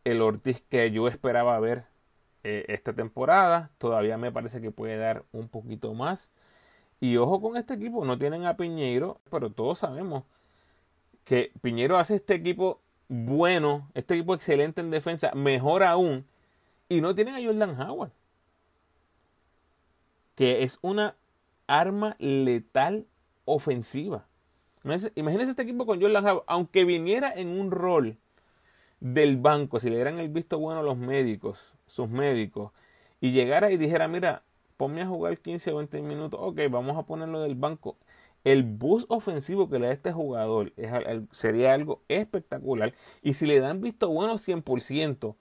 el 0.03 0.21
Ortiz 0.21 0.62
que 0.62 0.91
yo 0.91 1.08
esperaba 1.08 1.60
ver 1.60 1.86
eh, 2.43 2.65
esta 2.69 2.93
temporada. 2.93 3.71
Todavía 3.77 4.17
me 4.17 4.32
parece 4.32 4.62
que 4.62 4.71
puede 4.71 4.97
dar 4.97 5.25
un 5.32 5.49
poquito 5.49 5.93
más. 5.93 6.32
Y 6.99 7.17
ojo 7.17 7.41
con 7.41 7.58
este 7.58 7.75
equipo, 7.75 8.05
no 8.05 8.17
tienen 8.17 8.45
a 8.45 8.58
Piñeiro, 8.58 9.21
pero 9.32 9.51
todos 9.51 9.79
sabemos 9.79 10.23
que 11.23 11.51
Piñero 11.62 11.97
hace 11.97 12.15
este 12.15 12.34
equipo 12.34 12.82
bueno, 13.10 13.89
este 13.93 14.15
equipo 14.15 14.36
excelente 14.36 14.82
en 14.82 14.91
defensa, 14.91 15.32
mejor 15.34 15.84
aún, 15.84 16.25
y 16.89 17.01
no 17.01 17.15
tienen 17.15 17.36
a 17.36 17.43
Jordan 17.43 17.79
Howard, 17.82 18.12
que 20.39 20.63
es 20.63 20.80
una 20.82 21.17
arma 21.67 22.15
letal 22.17 23.06
ofensiva. 23.43 24.25
Imagínense 24.86 25.52
este 25.52 25.63
equipo 25.63 25.86
con 25.86 25.99
Jordan 25.99 26.25
Howard, 26.25 26.45
aunque 26.47 26.86
viniera 26.86 27.34
en 27.34 27.60
un 27.60 27.71
rol 27.71 28.17
del 29.02 29.36
banco, 29.36 29.82
si 29.82 29.89
le 29.89 29.97
dieran 29.97 30.17
el 30.17 30.30
visto 30.30 30.58
bueno 30.58 30.80
a 30.80 30.84
los 30.84 30.95
médicos, 30.95 31.73
sus 31.88 32.08
médicos, 32.08 32.71
y 33.19 33.34
llegara 33.34 33.69
y 33.69 33.75
dijera, 33.75 34.08
mira, 34.08 34.43
ponme 34.78 35.02
a 35.02 35.08
jugar 35.08 35.39
15 35.39 35.73
o 35.73 35.75
20 35.75 36.02
minutos, 36.04 36.39
ok, 36.41 36.58
vamos 36.71 36.97
a 36.97 37.04
ponerlo 37.04 37.41
del 37.41 37.56
banco 37.56 37.97
el 38.45 38.63
bus 38.63 39.06
ofensivo 39.10 39.69
que 39.69 39.78
le 39.78 39.88
da 39.88 39.91
este 39.93 40.13
jugador 40.13 40.71
sería 41.32 41.73
algo 41.73 42.02
espectacular. 42.08 42.93
Y 43.21 43.34
si 43.34 43.45
le 43.45 43.60
dan 43.60 43.82
visto 43.82 44.08
bueno 44.08 44.36
100%, 44.36 45.36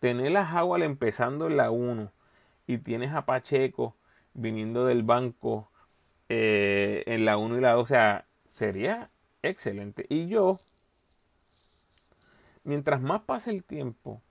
tener 0.00 0.36
a 0.36 0.60
Howard 0.60 0.82
empezando 0.82 1.46
en 1.46 1.56
la 1.56 1.70
1 1.70 2.10
y 2.66 2.78
tienes 2.78 3.12
a 3.12 3.24
Pacheco 3.24 3.94
viniendo 4.36 4.86
del 4.86 5.02
banco 5.02 5.68
eh, 6.28 7.02
en 7.06 7.24
la 7.24 7.36
1 7.36 7.58
y 7.58 7.60
la 7.60 7.72
2, 7.72 7.82
o 7.82 7.86
sea, 7.86 8.26
sería 8.52 9.10
excelente. 9.42 10.06
Y 10.08 10.28
yo, 10.28 10.60
mientras 12.64 13.00
más 13.00 13.22
pase 13.22 13.50
el 13.50 13.64
tiempo, 13.64 14.22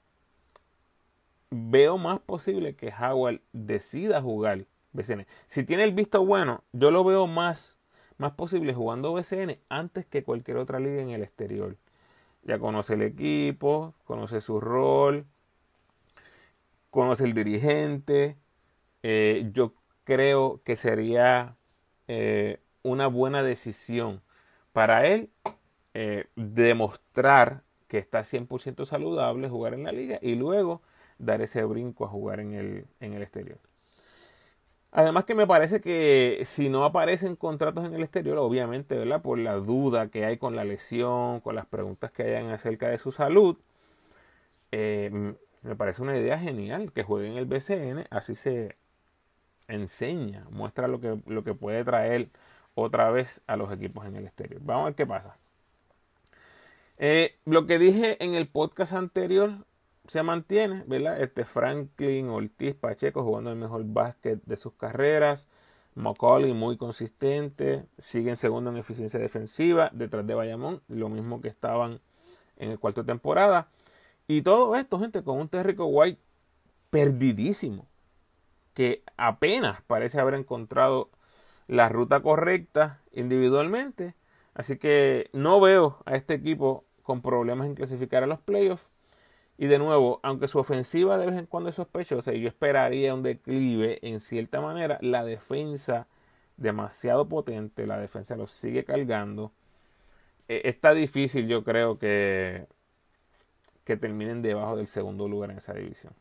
veo 1.50 1.98
más 1.98 2.20
posible 2.20 2.76
que 2.76 2.94
Howard 2.94 3.42
decida 3.54 4.22
jugar 4.22 4.66
BCN. 4.94 5.26
Si 5.48 5.64
tiene 5.64 5.84
el 5.84 5.94
visto 5.94 6.26
bueno, 6.26 6.64
yo 6.72 6.92
lo 6.92 7.04
veo 7.04 7.28
más 7.28 7.78
más 8.18 8.32
posible 8.34 8.74
jugando 8.74 9.14
BCN 9.14 9.60
antes 9.70 10.06
que 10.06 10.24
cualquier 10.24 10.58
otra 10.58 10.80
liga 10.80 11.02
en 11.02 11.10
el 11.10 11.24
exterior. 11.24 11.78
Ya 12.44 12.60
conoce 12.60 12.94
el 12.94 13.02
equipo, 13.02 13.94
conoce 14.06 14.40
su 14.42 14.60
rol, 14.60 15.26
conoce 16.92 17.26
el 17.26 17.34
dirigente. 17.34 18.38
Eh, 19.04 19.50
yo 19.54 19.74
creo 20.06 20.62
que 20.64 20.78
sería 20.78 21.56
eh, 22.08 22.60
una 22.84 23.08
buena 23.08 23.44
decisión 23.44 24.22
para 24.72 25.06
él 25.08 25.30
eh, 25.94 26.28
demostrar 26.36 27.64
que 27.88 27.98
está 27.98 28.22
100% 28.22 28.86
saludable, 28.86 29.50
jugar 29.50 29.74
en 29.74 29.84
la 29.84 29.92
liga 29.92 30.20
y 30.22 30.36
luego 30.36 30.82
dar 31.18 31.42
ese 31.42 31.64
brinco 31.64 32.06
a 32.06 32.10
jugar 32.10 32.40
en 32.40 32.54
el, 32.54 32.86
en 33.00 33.14
el 33.14 33.24
exterior. 33.24 33.58
Además 34.92 35.26
que 35.26 35.36
me 35.36 35.46
parece 35.46 35.82
que 35.82 36.42
si 36.46 36.70
no 36.70 36.86
aparecen 36.86 37.36
contratos 37.36 37.86
en 37.86 37.94
el 37.96 38.04
exterior, 38.04 38.38
obviamente, 38.38 38.98
¿verdad? 38.98 39.22
Por 39.22 39.38
la 39.40 39.56
duda 39.56 40.10
que 40.10 40.26
hay 40.26 40.38
con 40.38 40.56
la 40.56 40.64
lesión, 40.64 41.42
con 41.42 41.56
las 41.56 41.66
preguntas 41.66 42.12
que 42.12 42.24
hayan 42.24 42.50
acerca 42.52 42.88
de 42.88 42.98
su 42.98 43.12
salud, 43.12 43.58
eh, 44.72 45.36
me 45.64 45.76
parece 45.76 46.02
una 46.02 46.18
idea 46.18 46.40
genial 46.40 46.92
que 46.94 47.04
juegue 47.04 47.28
en 47.30 47.38
el 47.38 47.46
BCN, 47.46 48.08
así 48.10 48.36
se 48.36 48.78
enseña, 49.68 50.46
muestra 50.50 50.88
lo 50.88 51.00
que, 51.00 51.18
lo 51.26 51.44
que 51.44 51.54
puede 51.54 51.84
traer 51.84 52.30
otra 52.76 53.10
vez 53.12 53.42
a 53.48 53.56
los 53.56 53.72
equipos 53.72 54.06
en 54.06 54.16
el 54.16 54.26
exterior. 54.26 54.62
Vamos 54.64 54.84
a 54.84 54.86
ver 54.86 54.96
qué 54.96 55.06
pasa. 55.06 55.38
Eh, 56.98 57.36
lo 57.46 57.66
que 57.66 57.80
dije 57.80 58.24
en 58.24 58.36
el 58.36 58.48
podcast 58.48 58.94
anterior 58.94 59.66
se 60.08 60.24
mantiene, 60.24 60.84
¿verdad? 60.88 61.22
Este 61.22 61.46
Franklin 61.46 62.30
Ortiz 62.30 62.76
Pacheco 62.76 63.24
jugando 63.24 63.52
el 63.52 63.58
mejor 63.58 63.84
básquet 63.86 64.42
de 64.46 64.58
sus 64.58 64.74
carreras. 64.74 65.48
Macaulay 65.96 66.54
muy 66.54 66.78
consistente, 66.78 67.86
siguen 67.98 68.36
segundo 68.36 68.70
en 68.70 68.78
eficiencia 68.78 69.20
defensiva, 69.20 69.90
detrás 69.94 70.28
de 70.28 70.34
Bayamón, 70.34 70.82
lo 70.90 71.08
mismo 71.08 71.40
que 71.42 71.48
estaban 71.48 72.02
en 72.58 72.72
el 72.72 72.80
cuarto 72.80 73.06
temporada. 73.06 73.70
Y 74.28 74.42
todo 74.42 74.76
esto, 74.76 75.00
gente, 75.00 75.24
con 75.24 75.40
un 75.40 75.48
Terrico 75.48 75.86
White 75.86 76.20
perdidísimo, 76.90 77.88
que 78.76 79.02
apenas 79.18 79.82
parece 79.82 80.20
haber 80.20 80.36
encontrado 80.36 81.10
la 81.68 81.90
ruta 81.90 82.22
correcta 82.22 83.02
individualmente. 83.12 84.14
Así 84.54 84.78
que 84.78 85.32
no 85.34 85.60
veo 85.60 85.98
a 86.06 86.16
este 86.16 86.36
equipo 86.36 86.86
con 87.02 87.24
problemas 87.24 87.66
en 87.66 87.74
clasificar 87.74 88.22
a 88.24 88.28
los 88.28 88.40
playoffs. 88.40 88.86
Y 89.58 89.66
de 89.66 89.80
nuevo, 89.80 90.20
aunque 90.22 90.48
su 90.48 90.60
ofensiva 90.60 91.18
de 91.18 91.26
vez 91.26 91.40
en 91.40 91.48
cuando 91.48 91.70
es 91.70 91.76
sospechosa 91.76 92.34
y 92.34 92.42
yo 92.42 92.48
esperaría 92.48 93.16
un 93.16 93.24
declive 93.24 94.00
en 94.04 94.22
cierta 94.22 94.62
manera, 94.62 95.00
la 95.02 95.24
defensa 95.24 96.08
demasiado 96.58 97.28
potente, 97.28 97.88
la 97.88 97.98
defensa 97.98 98.36
lo 98.36 98.48
sigue 98.48 98.84
cargando. 98.86 99.52
E, 100.48 100.62
está 100.66 100.94
difícil, 100.94 101.48
yo 101.48 101.64
creo 101.64 101.98
que 101.98 102.68
que 103.86 103.96
terminen 103.96 104.42
debajo 104.42 104.76
del 104.76 104.88
segundo 104.88 105.30
lugar 105.30 105.52
en 105.52 105.58
esa 105.60 105.74
división. 105.74 106.14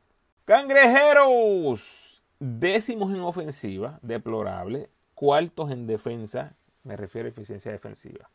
Cangrejeros, 0.44 2.13
décimos 2.44 3.14
en 3.14 3.20
ofensiva, 3.20 3.98
deplorable, 4.02 4.90
cuartos 5.14 5.70
en 5.70 5.86
defensa, 5.86 6.54
me 6.82 6.96
refiero 6.96 7.26
a 7.26 7.30
eficiencia 7.30 7.72
defensiva 7.72 8.28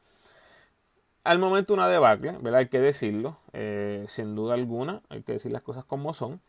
al 1.24 1.39
momento 1.39 1.74
una 1.74 1.88
debacle, 1.88 2.32
¿verdad? 2.41 2.62
Hay 2.62 2.67
que 2.69 2.80
decirlo, 2.80 3.38
eh, 3.54 4.06
sin 4.08 4.36
duda 4.36 4.54
alguna, 4.56 5.02
hay 5.10 5.22
que 5.22 5.34
decir 5.34 5.52
las 5.52 5.62
cosas 5.62 5.86
como 5.86 6.13
son. 6.13 6.41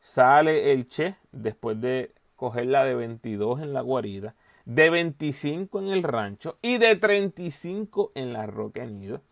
Sale 0.00 0.72
el 0.72 0.88
Che 0.88 1.16
después 1.32 1.80
de 1.80 2.12
coger 2.36 2.66
la 2.66 2.84
de 2.84 2.94
22 2.94 3.60
en 3.62 3.72
la 3.72 3.80
guarida, 3.80 4.36
de 4.64 4.90
25 4.90 5.80
en 5.80 5.88
el 5.88 6.02
rancho 6.04 6.56
y 6.62 6.78
de 6.78 6.94
35 6.94 8.12
en 8.14 8.32
la 8.32 8.46
Roca 8.46 8.84
Nido, 8.86 9.22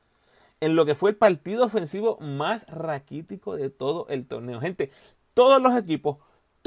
en 0.60 0.74
lo 0.74 0.86
que 0.86 0.96
fue 0.96 1.10
el 1.10 1.16
partido 1.16 1.66
ofensivo 1.66 2.18
más 2.20 2.66
raquítico 2.66 3.54
de 3.54 3.70
todo 3.70 4.08
el 4.08 4.26
torneo. 4.26 4.60
Gente, 4.60 4.90
todos 5.34 5.62
los 5.62 5.76
equipos, 5.76 6.16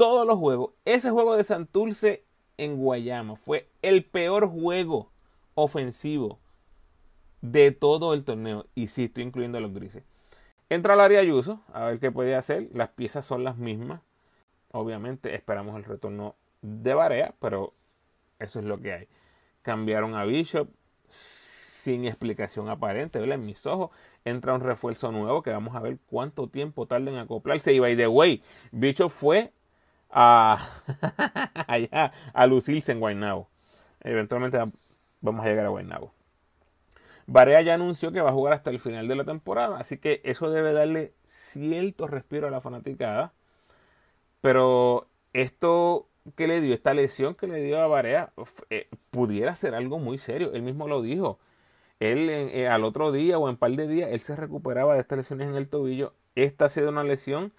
todos 0.00 0.26
los 0.26 0.38
juegos, 0.38 0.70
ese 0.86 1.10
juego 1.10 1.36
de 1.36 1.44
Santurce 1.44 2.24
en 2.56 2.78
Guayama 2.78 3.36
fue 3.36 3.68
el 3.82 4.02
peor 4.02 4.48
juego 4.48 5.10
ofensivo 5.54 6.38
de 7.42 7.70
todo 7.70 8.14
el 8.14 8.24
torneo. 8.24 8.64
Y 8.74 8.86
sí, 8.86 9.04
estoy 9.04 9.24
incluyendo 9.24 9.58
a 9.58 9.60
los 9.60 9.74
grises. 9.74 10.02
Entra 10.70 10.94
al 10.94 11.00
área 11.00 11.20
Ayuso 11.20 11.60
a 11.74 11.84
ver 11.84 12.00
qué 12.00 12.10
puede 12.10 12.34
hacer. 12.34 12.70
Las 12.72 12.88
piezas 12.88 13.26
son 13.26 13.44
las 13.44 13.58
mismas. 13.58 14.00
Obviamente 14.72 15.34
esperamos 15.34 15.76
el 15.76 15.84
retorno 15.84 16.34
de 16.62 16.94
Barea, 16.94 17.34
pero 17.38 17.74
eso 18.38 18.58
es 18.58 18.64
lo 18.64 18.80
que 18.80 18.94
hay. 18.94 19.08
Cambiaron 19.60 20.14
a 20.14 20.24
Bishop 20.24 20.70
sin 21.10 22.06
explicación 22.06 22.70
aparente, 22.70 23.18
¿verdad? 23.18 23.34
En 23.34 23.44
mis 23.44 23.66
ojos 23.66 23.90
entra 24.24 24.54
un 24.54 24.62
refuerzo 24.62 25.12
nuevo 25.12 25.42
que 25.42 25.50
vamos 25.50 25.76
a 25.76 25.80
ver 25.80 25.98
cuánto 26.06 26.48
tiempo 26.48 26.86
tarda 26.86 27.10
en 27.10 27.18
acoplarse. 27.18 27.74
Y 27.74 27.80
by 27.80 27.98
the 27.98 28.08
way, 28.08 28.42
Bishop 28.72 29.10
fue 29.10 29.52
a 30.10 30.68
allá 31.66 32.12
a 32.32 32.46
lucirse 32.46 32.92
en 32.92 33.00
Guaynabo. 33.00 33.48
Eventualmente 34.02 34.58
vamos 35.20 35.44
a 35.44 35.48
llegar 35.48 35.66
a 35.66 35.70
Guaynabo. 35.70 36.12
Barea 37.26 37.62
ya 37.62 37.74
anunció 37.74 38.10
que 38.12 38.20
va 38.20 38.30
a 38.30 38.32
jugar 38.32 38.54
hasta 38.54 38.70
el 38.70 38.80
final 38.80 39.06
de 39.06 39.14
la 39.14 39.24
temporada, 39.24 39.78
así 39.78 39.98
que 39.98 40.20
eso 40.24 40.50
debe 40.50 40.72
darle 40.72 41.14
cierto 41.26 42.08
respiro 42.08 42.48
a 42.48 42.50
la 42.50 42.60
fanaticada. 42.60 43.32
Pero 44.40 45.08
esto 45.32 46.08
que 46.36 46.46
le 46.48 46.60
dio, 46.60 46.74
esta 46.74 46.94
lesión 46.94 47.34
que 47.34 47.46
le 47.46 47.62
dio 47.62 47.80
a 47.80 47.86
Barea, 47.86 48.32
eh, 48.70 48.88
pudiera 49.10 49.54
ser 49.56 49.74
algo 49.74 49.98
muy 49.98 50.18
serio. 50.18 50.52
Él 50.54 50.62
mismo 50.62 50.88
lo 50.88 51.02
dijo. 51.02 51.38
Él 52.00 52.30
eh, 52.30 52.68
al 52.68 52.84
otro 52.84 53.12
día 53.12 53.38
o 53.38 53.48
en 53.48 53.56
par 53.56 53.72
de 53.72 53.86
días, 53.86 54.10
él 54.12 54.20
se 54.20 54.36
recuperaba 54.36 54.94
de 54.94 55.00
estas 55.00 55.18
lesiones 55.18 55.48
en 55.48 55.56
el 55.56 55.68
tobillo. 55.68 56.14
Esta 56.34 56.66
ha 56.66 56.70
sido 56.70 56.88
una 56.90 57.04
lesión 57.04 57.52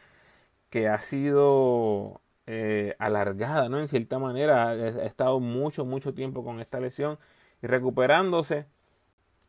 que 0.69 0.87
ha 0.89 0.99
sido 1.01 2.21
eh, 2.47 2.95
alargada, 2.99 3.69
¿no? 3.69 3.79
En 3.79 3.87
cierta 3.87 4.19
manera, 4.19 4.69
ha 4.69 5.05
estado 5.05 5.39
mucho, 5.39 5.85
mucho 5.85 6.13
tiempo 6.13 6.43
con 6.43 6.59
esta 6.59 6.79
lesión 6.79 7.17
y 7.61 7.67
recuperándose 7.67 8.65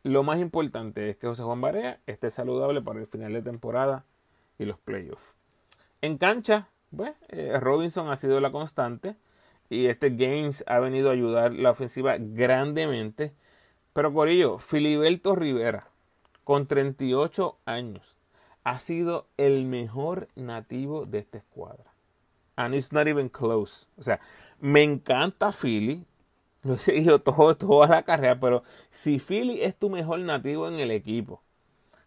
Lo 0.03 0.23
más 0.23 0.39
importante 0.39 1.09
es 1.09 1.17
que 1.17 1.27
José 1.27 1.43
Juan 1.43 1.61
Barea 1.61 1.99
esté 2.07 2.29
saludable 2.29 2.81
para 2.81 2.99
el 2.99 3.07
final 3.07 3.33
de 3.33 3.41
temporada 3.41 4.05
y 4.59 4.65
los 4.65 4.77
playoffs. 4.79 5.33
En 6.01 6.17
cancha, 6.17 6.67
pues, 6.95 7.13
eh, 7.29 7.57
Robinson 7.59 8.09
ha 8.09 8.17
sido 8.17 8.39
la 8.41 8.51
constante 8.51 9.15
y 9.69 9.87
este 9.87 10.09
Gaines 10.09 10.63
ha 10.67 10.79
venido 10.79 11.09
a 11.09 11.13
ayudar 11.13 11.53
la 11.53 11.71
ofensiva 11.71 12.17
grandemente. 12.19 13.33
Pero 13.93 14.13
Corillo, 14.13 14.59
Filiberto 14.59 15.35
Rivera, 15.35 15.87
con 16.43 16.67
38 16.67 17.57
años, 17.65 18.15
ha 18.63 18.79
sido 18.79 19.27
el 19.37 19.65
mejor 19.65 20.27
nativo 20.35 21.05
de 21.05 21.19
esta 21.19 21.37
escuadra. 21.37 21.92
And 22.55 22.75
it's 22.75 22.91
not 22.91 23.07
even 23.07 23.29
close. 23.29 23.87
O 23.97 24.03
sea, 24.03 24.19
me 24.59 24.83
encanta 24.83 25.51
Philly. 25.51 26.05
Lo 26.63 26.75
he 26.75 26.79
seguido 26.79 27.19
todo, 27.19 27.55
toda 27.57 27.87
la 27.87 28.03
carrera, 28.03 28.39
pero 28.39 28.63
si 28.89 29.19
Philly 29.19 29.61
es 29.61 29.75
tu 29.77 29.89
mejor 29.89 30.19
nativo 30.19 30.67
en 30.69 30.79
el 30.79 30.91
equipo, 30.91 31.41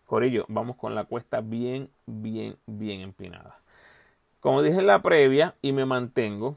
Corillo, 0.07 0.47
vamos 0.49 0.77
con 0.77 0.95
la 0.95 1.05
cuesta 1.05 1.41
bien, 1.43 1.91
bien, 2.07 2.57
bien 2.65 3.01
empinada. 3.01 3.61
Como 4.41 4.63
dije 4.63 4.79
en 4.79 4.87
la 4.87 5.03
previa 5.03 5.57
y 5.61 5.73
me 5.73 5.85
mantengo, 5.85 6.57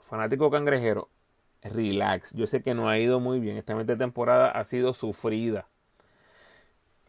fanático 0.00 0.50
cangrejero, 0.50 1.08
relax. 1.62 2.32
Yo 2.34 2.46
sé 2.46 2.62
que 2.62 2.74
no 2.74 2.88
ha 2.88 2.98
ido 2.98 3.20
muy 3.20 3.38
bien. 3.38 3.58
Esta 3.58 3.98
temporada 3.98 4.50
ha 4.50 4.64
sido 4.64 4.94
sufrida. 4.94 5.68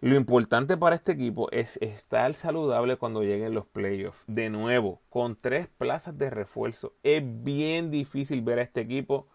Lo 0.03 0.17
importante 0.17 0.75
para 0.75 0.97
este 0.97 1.13
equipo 1.13 1.49
es 1.51 1.77
estar 1.77 2.33
saludable 2.33 2.97
cuando 2.97 3.23
lleguen 3.23 3.53
los 3.53 3.65
playoffs. 3.65 4.21
De 4.27 4.49
nuevo, 4.49 4.99
con 5.09 5.37
tres 5.37 5.69
plazas 5.77 6.17
de 6.17 6.29
refuerzo, 6.29 6.91
es 7.03 7.23
bien 7.25 7.89
difícil 7.89 8.41
ver 8.41 8.59
a 8.59 8.63
este 8.63 8.81
equipo 8.81 9.29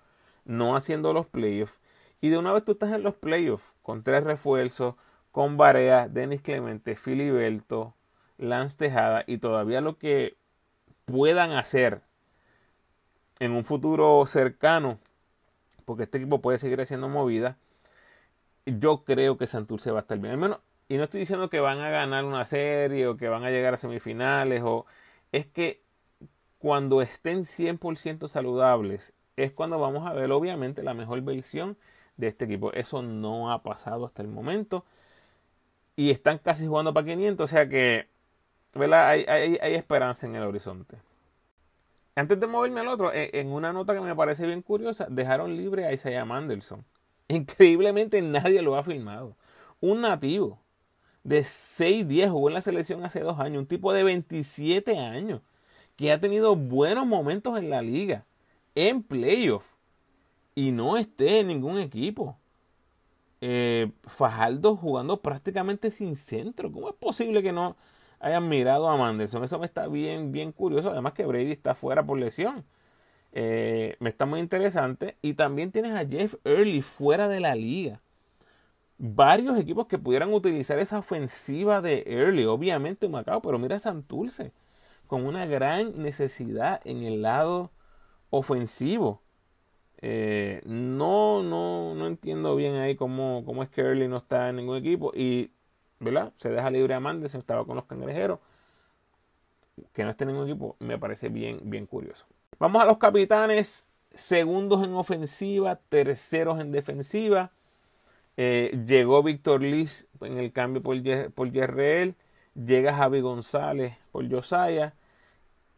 no 0.44 0.76
haciendo 0.76 1.14
los 1.14 1.24
playoffs. 1.24 1.78
Y 2.20 2.28
de 2.28 2.36
una 2.36 2.52
vez 2.52 2.66
tú 2.66 2.72
estás 2.72 2.92
en 2.92 3.02
los 3.02 3.14
playoffs, 3.14 3.64
con 3.80 4.02
tres 4.02 4.24
refuerzos, 4.24 4.96
con 5.32 5.56
Barea, 5.56 6.06
Denis 6.06 6.42
Clemente, 6.42 6.96
Filiberto, 6.96 7.94
Lance 8.36 8.76
Tejada 8.76 9.24
y 9.26 9.38
todavía 9.38 9.80
lo 9.80 9.96
que 9.96 10.36
puedan 11.06 11.52
hacer 11.52 12.02
en 13.38 13.52
un 13.52 13.64
futuro 13.64 14.22
cercano, 14.26 14.98
porque 15.86 16.02
este 16.02 16.18
equipo 16.18 16.42
puede 16.42 16.58
seguir 16.58 16.78
haciendo 16.82 17.08
movida 17.08 17.56
yo 18.78 19.04
creo 19.04 19.38
que 19.38 19.46
Santurce 19.46 19.90
va 19.90 20.00
a 20.00 20.02
estar 20.02 20.18
bien. 20.18 20.32
Al 20.32 20.38
menos, 20.38 20.58
y 20.88 20.96
no 20.96 21.04
estoy 21.04 21.20
diciendo 21.20 21.50
que 21.50 21.60
van 21.60 21.80
a 21.80 21.90
ganar 21.90 22.24
una 22.24 22.44
serie 22.46 23.06
o 23.06 23.16
que 23.16 23.28
van 23.28 23.44
a 23.44 23.50
llegar 23.50 23.74
a 23.74 23.76
semifinales, 23.76 24.62
o 24.64 24.86
es 25.32 25.46
que 25.46 25.82
cuando 26.58 27.02
estén 27.02 27.44
100% 27.44 28.28
saludables, 28.28 29.12
es 29.36 29.52
cuando 29.52 29.78
vamos 29.78 30.06
a 30.08 30.12
ver 30.12 30.30
obviamente 30.32 30.82
la 30.82 30.94
mejor 30.94 31.20
versión 31.22 31.76
de 32.16 32.28
este 32.28 32.44
equipo. 32.46 32.72
Eso 32.72 33.02
no 33.02 33.52
ha 33.52 33.62
pasado 33.62 34.06
hasta 34.06 34.22
el 34.22 34.28
momento. 34.28 34.84
Y 35.96 36.10
están 36.10 36.38
casi 36.38 36.66
jugando 36.66 36.94
para 36.94 37.06
500, 37.06 37.44
o 37.44 37.48
sea 37.48 37.68
que 37.68 38.08
Hay, 38.74 39.24
hay, 39.28 39.58
hay 39.60 39.74
esperanza 39.74 40.26
en 40.26 40.36
el 40.36 40.44
horizonte. 40.44 40.98
Antes 42.14 42.40
de 42.40 42.46
moverme 42.46 42.80
al 42.80 42.88
otro, 42.88 43.12
e, 43.12 43.30
en 43.34 43.52
una 43.52 43.72
nota 43.72 43.94
que 43.94 44.00
me 44.00 44.14
parece 44.14 44.46
bien 44.46 44.62
curiosa, 44.62 45.06
dejaron 45.08 45.56
libre 45.56 45.86
a 45.86 45.92
Isaiah 45.92 46.24
Mandelson. 46.24 46.84
Increíblemente 47.34 48.22
nadie 48.22 48.62
lo 48.62 48.76
ha 48.76 48.82
filmado. 48.82 49.36
Un 49.80 50.00
nativo 50.02 50.60
de 51.24 51.44
6-10 51.44 52.30
jugó 52.30 52.48
en 52.48 52.54
la 52.54 52.62
selección 52.62 53.04
hace 53.04 53.20
dos 53.20 53.38
años. 53.40 53.60
Un 53.60 53.66
tipo 53.66 53.92
de 53.92 54.02
27 54.04 54.98
años 54.98 55.42
que 55.96 56.12
ha 56.12 56.20
tenido 56.20 56.56
buenos 56.56 57.06
momentos 57.06 57.58
en 57.58 57.70
la 57.70 57.82
liga, 57.82 58.24
en 58.74 59.02
playoff, 59.02 59.64
y 60.54 60.72
no 60.72 60.96
esté 60.96 61.40
en 61.40 61.48
ningún 61.48 61.78
equipo. 61.78 62.36
Eh, 63.40 63.92
Fajardo 64.04 64.76
jugando 64.76 65.20
prácticamente 65.22 65.90
sin 65.90 66.16
centro. 66.16 66.72
¿Cómo 66.72 66.88
es 66.88 66.94
posible 66.96 67.42
que 67.42 67.52
no 67.52 67.76
hayan 68.20 68.48
mirado 68.48 68.88
a 68.88 68.96
Mandelson? 68.96 69.44
Eso 69.44 69.58
me 69.58 69.66
está 69.66 69.86
bien, 69.88 70.32
bien 70.32 70.52
curioso. 70.52 70.90
Además 70.90 71.12
que 71.12 71.26
Brady 71.26 71.52
está 71.52 71.74
fuera 71.74 72.04
por 72.04 72.18
lesión. 72.18 72.64
Eh, 73.40 73.96
me 74.00 74.08
está 74.08 74.26
muy 74.26 74.40
interesante. 74.40 75.16
Y 75.22 75.34
también 75.34 75.70
tienes 75.70 75.92
a 75.92 76.04
Jeff 76.04 76.34
Early 76.44 76.82
fuera 76.82 77.28
de 77.28 77.38
la 77.38 77.54
liga. 77.54 78.00
Varios 78.98 79.56
equipos 79.58 79.86
que 79.86 79.96
pudieran 79.98 80.32
utilizar 80.32 80.80
esa 80.80 80.98
ofensiva 80.98 81.80
de 81.80 82.02
Early, 82.08 82.46
obviamente 82.46 83.08
Macao, 83.08 83.40
pero 83.40 83.58
mira 83.60 83.76
a 83.76 83.78
Santurce, 83.78 84.52
con 85.06 85.24
una 85.24 85.46
gran 85.46 86.02
necesidad 86.02 86.80
en 86.84 87.04
el 87.04 87.22
lado 87.22 87.70
ofensivo. 88.30 89.22
Eh, 90.02 90.60
no, 90.64 91.42
no, 91.44 91.94
no 91.94 92.06
entiendo 92.08 92.56
bien 92.56 92.74
ahí 92.76 92.96
cómo, 92.96 93.44
cómo 93.46 93.62
es 93.62 93.68
que 93.70 93.82
Early 93.82 94.08
no 94.08 94.18
está 94.18 94.48
en 94.50 94.56
ningún 94.56 94.78
equipo. 94.78 95.12
Y, 95.14 95.52
¿verdad? 96.00 96.32
Se 96.38 96.50
deja 96.50 96.70
libre 96.70 96.94
a 96.94 97.00
Mandes, 97.00 97.34
estaba 97.36 97.64
con 97.64 97.76
los 97.76 97.84
cangrejeros. 97.86 98.40
Que 99.92 100.04
no 100.04 100.10
esté 100.10 100.24
en 100.24 100.30
ningún 100.32 100.48
equipo, 100.48 100.76
me 100.80 100.98
parece 100.98 101.28
bien, 101.28 101.60
bien 101.64 101.86
curioso. 101.86 102.26
Vamos 102.60 102.82
a 102.82 102.86
los 102.86 102.98
capitanes, 102.98 103.88
segundos 104.12 104.84
en 104.84 104.92
ofensiva, 104.94 105.76
terceros 105.88 106.60
en 106.60 106.72
defensiva. 106.72 107.52
Eh, 108.36 108.82
llegó 108.84 109.22
Víctor 109.22 109.62
Liz 109.62 110.08
en 110.20 110.38
el 110.38 110.52
cambio 110.52 110.82
por, 110.82 110.96
por. 111.34 111.52
Llega 111.52 112.96
Javi 112.96 113.20
González 113.20 113.96
por 114.10 114.28
Josiah. 114.28 114.92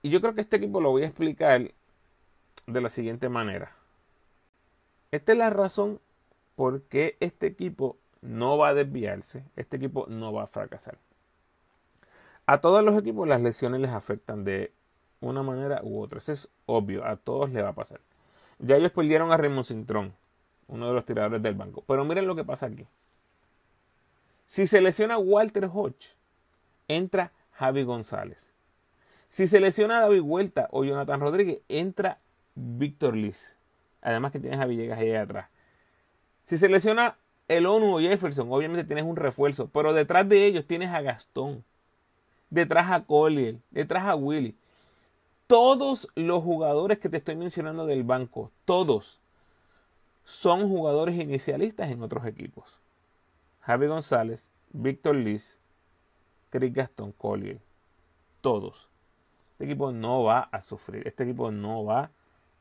Y 0.01 0.09
yo 0.09 0.23
creo 0.23 0.35
que 0.35 0.41
este 0.41 0.57
equipo 0.57 0.81
lo 0.81 0.91
voy 0.91 1.03
a 1.03 1.07
explicar 1.07 1.71
de 2.67 2.81
la 2.81 2.89
siguiente 2.89 3.29
manera. 3.29 3.77
Esta 5.11 5.33
es 5.33 5.39
la 5.39 5.51
razón 5.51 6.01
por 6.57 6.83
qué 6.85 7.19
este 7.21 7.47
equipo 7.47 7.99
no 8.23 8.57
va 8.57 8.69
a 8.69 8.75
desviarse. 8.75 9.45
Este 9.57 9.77
equipo 9.77 10.07
no 10.09 10.33
va 10.33 10.45
a 10.45 10.47
fracasar. 10.47 10.97
A 12.47 12.63
todos 12.63 12.83
los 12.83 12.99
equipos 12.99 13.29
las 13.29 13.43
lesiones 13.43 13.83
les 13.83 13.91
afectan 13.91 14.45
de 14.45 14.73
una 15.21 15.43
manera 15.43 15.81
u 15.83 16.01
otra. 16.01 16.19
Eso 16.19 16.33
es 16.33 16.49
obvio, 16.67 17.05
a 17.05 17.17
todos 17.17 17.51
le 17.51 17.63
va 17.63 17.71
a 17.71 17.75
pasar. 17.75 18.01
Ya 18.59 18.77
ellos 18.77 18.93
perdieron 18.93 19.33
a 19.33 19.37
Raymond 19.37 19.67
Cintrón, 19.67 20.15
uno 20.69 20.89
de 20.89 20.95
los 20.95 21.05
tiradores 21.05 21.43
del 21.43 21.55
banco. 21.55 21.85
Pero 21.87 22.05
miren 22.05 22.27
lo 22.27 22.37
que 22.37 22.45
pasa 22.45 22.67
aquí. 22.67 22.87
Si 24.47 24.67
se 24.67 24.81
lesiona 24.81 25.19
Walter 25.19 25.71
Hodge, 25.73 26.15
entra 26.89 27.33
Javi 27.53 27.85
González. 27.85 28.53
Si 29.29 29.47
se 29.47 29.61
lesiona 29.61 30.01
David 30.01 30.23
Huerta 30.23 30.69
o 30.73 30.85
Jonathan 30.85 31.21
Rodríguez, 31.21 31.61
entra 31.69 32.19
Víctor 32.57 33.15
Liz. 33.15 33.57
Además 34.03 34.33
que 34.33 34.41
tienes 34.41 34.59
a 34.59 34.67
Villegas 34.67 34.99
ahí 34.99 35.15
atrás. 35.15 35.49
Si 36.45 36.59
se 36.59 36.69
lesiona 36.69 37.17
el 37.47 37.67
ONU 37.67 37.97
o 37.97 38.01
Jefferson, 38.01 38.51
obviamente 38.51 38.85
tienes 38.85 39.05
un 39.05 39.15
refuerzo. 39.15 39.69
Pero 39.73 39.93
detrás 39.93 40.29
de 40.29 40.47
ellos 40.47 40.67
tienes 40.67 40.91
a 40.91 41.01
Gastón. 41.01 41.63
Detrás 42.49 42.91
a 42.91 43.05
Collier. 43.05 43.59
Detrás 43.71 44.05
a 44.07 44.17
Willy 44.17 44.57
todos 45.51 46.07
los 46.15 46.45
jugadores 46.45 47.01
que 47.01 47.09
te 47.09 47.17
estoy 47.17 47.35
mencionando 47.35 47.85
del 47.85 48.05
banco, 48.05 48.53
todos 48.65 49.21
son 50.23 50.69
jugadores 50.69 51.17
inicialistas 51.17 51.91
en 51.91 52.05
otros 52.05 52.25
equipos. 52.25 52.79
Javi 53.63 53.89
González, 53.89 54.49
Víctor 54.73 55.17
Liz, 55.17 55.59
Chris 56.51 56.73
Gaston 56.73 57.11
Collier, 57.11 57.61
todos. 58.41 58.89
Este 59.51 59.65
equipo 59.65 59.91
no 59.91 60.23
va 60.23 60.39
a 60.53 60.61
sufrir, 60.61 61.05
este 61.09 61.25
equipo 61.25 61.51
no 61.51 61.85
va 61.85 62.13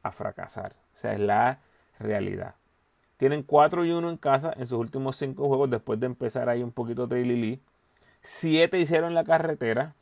a 0.02 0.12
fracasar. 0.12 0.72
O 0.72 0.98
sea, 0.98 1.14
es 1.14 1.20
la 1.20 1.60
realidad. 2.00 2.56
Tienen 3.18 3.44
4 3.44 3.86
y 3.86 3.92
1 3.92 4.10
en 4.10 4.18
casa 4.18 4.52
en 4.58 4.66
sus 4.66 4.80
últimos 4.80 5.16
5 5.18 5.48
juegos 5.48 5.70
después 5.70 6.00
de 6.00 6.08
empezar 6.08 6.50
ahí 6.50 6.64
un 6.64 6.72
poquito 6.72 7.06
Lee. 7.06 7.62
7 8.24 8.80
hicieron 8.80 9.10
en 9.10 9.14
la 9.14 9.26
carretera, 9.26 9.94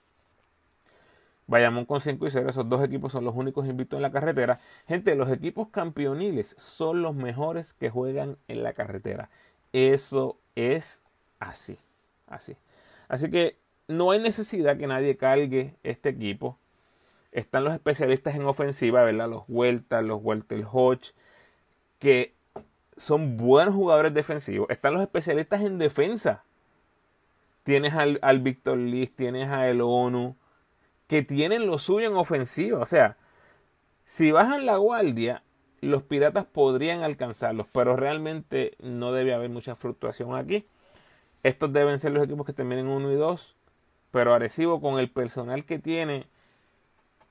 Bayamón 1.47 1.86
con 1.86 2.01
5 2.01 2.27
y 2.27 2.29
0. 2.29 2.49
Esos 2.49 2.69
dos 2.69 2.83
equipos 2.83 3.13
son 3.13 3.23
los 3.23 3.36
únicos 3.36 3.67
invictos 3.67 3.97
en 3.97 4.03
la 4.03 4.12
carretera. 4.12 4.60
Gente, 4.88 5.15
los 5.15 5.31
equipos 5.31 5.69
campeoniles 5.69 6.55
son 6.60 7.01
los 7.01 7.15
mejores 7.15 7.73
que 7.73 7.89
juegan 7.89 8.38
en 8.47 8.63
la 8.63 8.73
carretera. 8.73 9.29
Eso 9.71 10.38
es 10.55 11.01
así. 11.39 11.77
Así. 12.27 12.57
Así 13.07 13.29
que 13.29 13.55
no 13.88 14.12
hay 14.12 14.19
necesidad 14.19 14.77
que 14.77 14.88
nadie 14.88 15.15
cargue 15.15 15.75
este 15.83 16.10
equipo. 16.10 16.57
Están 17.31 17.63
los 17.63 17.73
especialistas 17.73 18.36
en 18.36 18.45
ofensiva, 18.45 19.03
¿verdad? 19.03 19.29
Los 19.29 19.43
Huerta, 19.47 20.01
los 20.01 20.19
Walter 20.21 20.65
Hodge, 20.69 21.13
que 21.99 22.33
son 22.97 23.38
buenos 23.38 23.73
jugadores 23.73 24.13
defensivos. 24.13 24.69
Están 24.69 24.93
los 24.93 25.01
especialistas 25.01 25.62
en 25.62 25.77
defensa. 25.77 26.43
Tienes 27.63 27.93
al, 27.93 28.19
al 28.21 28.39
Víctor 28.39 28.77
Liz, 28.77 29.15
tienes 29.15 29.49
a 29.49 29.69
El 29.69 29.81
ONU 29.81 30.36
que 31.07 31.23
tienen 31.23 31.67
lo 31.67 31.79
suyo 31.79 32.07
en 32.07 32.15
ofensiva. 32.15 32.79
O 32.79 32.85
sea, 32.85 33.17
si 34.05 34.31
bajan 34.31 34.65
la 34.65 34.77
guardia, 34.77 35.43
los 35.81 36.03
piratas 36.03 36.45
podrían 36.45 37.03
alcanzarlos, 37.03 37.67
pero 37.71 37.95
realmente 37.95 38.75
no 38.79 39.11
debe 39.11 39.33
haber 39.33 39.49
mucha 39.49 39.75
fluctuación 39.75 40.35
aquí. 40.35 40.65
Estos 41.43 41.71
deben 41.71 41.99
ser 41.99 42.11
los 42.11 42.23
equipos 42.23 42.45
que 42.45 42.53
terminen 42.53 42.87
1 42.87 43.11
y 43.11 43.15
2, 43.15 43.55
pero 44.11 44.33
Arecibo 44.33 44.81
con 44.81 44.99
el 44.99 45.09
personal 45.09 45.65
que 45.65 45.79
tiene, 45.79 46.25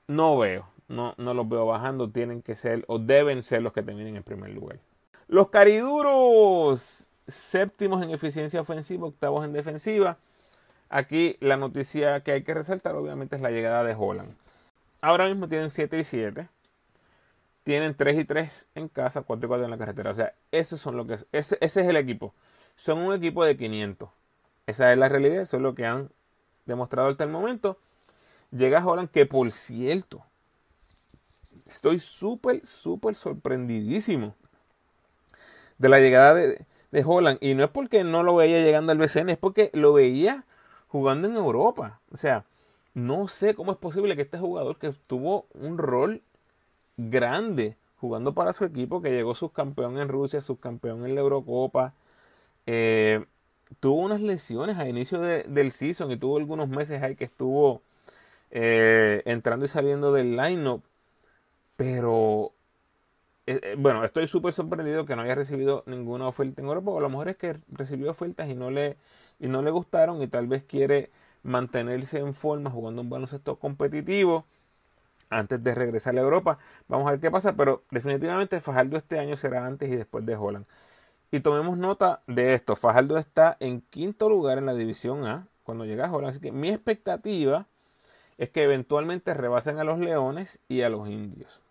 no 0.07 0.37
veo, 0.37 0.67
no, 0.87 1.13
no 1.17 1.33
los 1.33 1.47
veo 1.47 1.65
bajando, 1.65 2.09
tienen 2.09 2.41
que 2.41 2.55
ser 2.55 2.83
o 2.87 2.99
deben 2.99 3.43
ser 3.43 3.61
los 3.61 3.73
que 3.73 3.83
terminen 3.83 4.15
en 4.15 4.23
primer 4.23 4.51
lugar. 4.51 4.79
Los 5.27 5.49
cariduros 5.49 7.09
séptimos 7.27 8.01
en 8.01 8.11
eficiencia 8.11 8.61
ofensiva, 8.61 9.07
octavos 9.07 9.43
en 9.43 9.51
defensiva. 9.51 10.17
Aquí 10.89 11.37
la 11.39 11.57
noticia 11.57 12.21
que 12.21 12.31
hay 12.31 12.43
que 12.43 12.53
resaltar 12.53 12.95
obviamente 12.95 13.35
es 13.35 13.41
la 13.41 13.51
llegada 13.51 13.83
de 13.83 13.95
Holland. 13.97 14.35
Ahora 15.01 15.27
mismo 15.27 15.47
tienen 15.47 15.69
7 15.69 15.99
y 15.99 16.03
7. 16.03 16.47
Tienen 17.63 17.95
3 17.95 18.19
y 18.19 18.25
3 18.25 18.67
en 18.75 18.87
casa, 18.87 19.21
4 19.21 19.45
y 19.45 19.47
4 19.47 19.65
en 19.65 19.71
la 19.71 19.77
carretera. 19.77 20.11
O 20.11 20.15
sea, 20.15 20.33
son 20.63 20.95
lo 20.95 21.05
que 21.05 21.15
es. 21.15 21.25
Ese, 21.31 21.57
ese 21.59 21.81
es 21.81 21.87
el 21.87 21.97
equipo. 21.97 22.33
Son 22.75 22.99
un 22.99 23.13
equipo 23.13 23.43
de 23.43 23.57
500. 23.57 24.09
Esa 24.67 24.93
es 24.93 24.99
la 24.99 25.09
realidad, 25.09 25.41
eso 25.41 25.57
es 25.57 25.63
lo 25.63 25.75
que 25.75 25.85
han 25.85 26.09
demostrado 26.65 27.09
hasta 27.09 27.23
el 27.23 27.29
momento. 27.29 27.77
Llega 28.51 28.85
Holland, 28.85 29.09
que 29.09 29.25
por 29.25 29.51
cierto, 29.51 30.23
estoy 31.65 31.99
súper, 31.99 32.65
súper 32.65 33.15
sorprendidísimo 33.15 34.35
de 35.77 35.89
la 35.89 35.99
llegada 35.99 36.33
de, 36.33 36.65
de, 36.91 37.03
Holland. 37.05 37.37
Y 37.41 37.55
no 37.55 37.63
es 37.63 37.69
porque 37.69 38.03
no 38.03 38.23
lo 38.23 38.35
veía 38.35 38.59
llegando 38.59 38.91
al 38.91 38.97
BCN, 38.97 39.29
es 39.29 39.37
porque 39.37 39.69
lo 39.73 39.93
veía 39.93 40.45
jugando 40.87 41.27
en 41.27 41.35
Europa. 41.35 42.01
O 42.11 42.17
sea, 42.17 42.45
no 42.93 43.27
sé 43.27 43.55
cómo 43.55 43.71
es 43.71 43.77
posible 43.77 44.15
que 44.15 44.23
este 44.23 44.39
jugador 44.39 44.77
que 44.79 44.91
tuvo 45.07 45.47
un 45.53 45.77
rol 45.77 46.23
grande 46.97 47.77
jugando 47.97 48.33
para 48.33 48.53
su 48.53 48.65
equipo, 48.65 49.01
que 49.01 49.11
llegó 49.11 49.35
subcampeón 49.35 49.99
en 49.99 50.09
Rusia, 50.09 50.41
subcampeón 50.41 51.05
en 51.05 51.15
la 51.15 51.21
Eurocopa, 51.21 51.93
eh, 52.67 53.25
tuvo 53.79 54.01
unas 54.01 54.21
lesiones 54.21 54.77
a 54.77 54.87
inicio 54.89 55.19
del 55.21 55.71
season 55.71 56.11
y 56.11 56.17
tuvo 56.17 56.37
algunos 56.37 56.69
meses 56.69 57.03
ahí 57.03 57.15
que 57.15 57.25
estuvo 57.25 57.81
eh, 58.51 59.23
entrando 59.25 59.65
y 59.65 59.67
saliendo 59.69 60.11
del 60.13 60.37
lineup. 60.37 60.83
Pero 61.75 62.53
eh, 63.47 63.75
bueno, 63.77 64.03
estoy 64.03 64.27
súper 64.27 64.53
sorprendido 64.53 65.05
que 65.05 65.15
no 65.15 65.21
haya 65.21 65.35
recibido 65.35 65.83
ninguna 65.87 66.27
oferta 66.27 66.61
en 66.61 66.67
Europa. 66.67 66.91
O 66.91 66.97
a 66.99 67.01
lo 67.01 67.09
mejor 67.09 67.29
es 67.29 67.37
que 67.37 67.57
recibió 67.69 68.11
ofertas 68.11 68.49
y 68.49 68.55
no 68.55 68.71
le, 68.71 68.97
y 69.39 69.47
no 69.47 69.61
le 69.61 69.71
gustaron 69.71 70.21
y 70.21 70.27
tal 70.27 70.47
vez 70.47 70.63
quiere 70.63 71.11
mantenerse 71.43 72.19
en 72.19 72.33
forma 72.33 72.69
jugando 72.69 73.01
un 73.01 73.09
baloncesto 73.09 73.57
competitivo 73.57 74.45
antes 75.29 75.63
de 75.63 75.75
regresar 75.75 76.17
a 76.17 76.21
Europa. 76.21 76.57
Vamos 76.87 77.07
a 77.07 77.11
ver 77.11 77.19
qué 77.19 77.31
pasa, 77.31 77.55
pero 77.55 77.83
definitivamente 77.91 78.61
Fajardo 78.61 78.97
este 78.97 79.19
año 79.19 79.37
será 79.37 79.65
antes 79.65 79.89
y 79.89 79.95
después 79.95 80.25
de 80.25 80.35
Holland. 80.35 80.65
Y 81.31 81.41
tomemos 81.41 81.77
nota 81.77 82.21
de 82.27 82.53
esto. 82.53 82.75
Fajardo 82.75 83.17
está 83.17 83.57
en 83.59 83.81
quinto 83.81 84.29
lugar 84.29 84.57
en 84.57 84.65
la 84.65 84.73
división 84.73 85.25
A 85.25 85.47
cuando 85.63 85.85
llega 85.85 86.05
a 86.05 86.11
Holland. 86.11 86.31
Así 86.31 86.39
que 86.39 86.51
mi 86.51 86.69
expectativa 86.69 87.65
es 88.37 88.49
que 88.49 88.63
eventualmente 88.63 89.33
rebasen 89.33 89.79
a 89.79 89.83
los 89.83 89.99
Leones 89.99 90.59
y 90.69 90.81
a 90.81 90.89
los 90.89 91.09
Indios. 91.09 91.61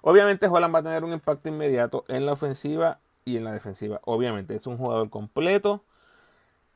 Obviamente 0.00 0.48
Holland 0.48 0.74
va 0.74 0.80
a 0.80 0.82
tener 0.82 1.04
un 1.04 1.12
impacto 1.12 1.48
inmediato 1.48 2.04
en 2.08 2.26
la 2.26 2.32
ofensiva 2.32 2.98
y 3.24 3.36
en 3.36 3.44
la 3.44 3.52
defensiva. 3.52 4.00
Obviamente 4.04 4.54
es 4.54 4.66
un 4.66 4.76
jugador 4.76 5.10
completo. 5.10 5.82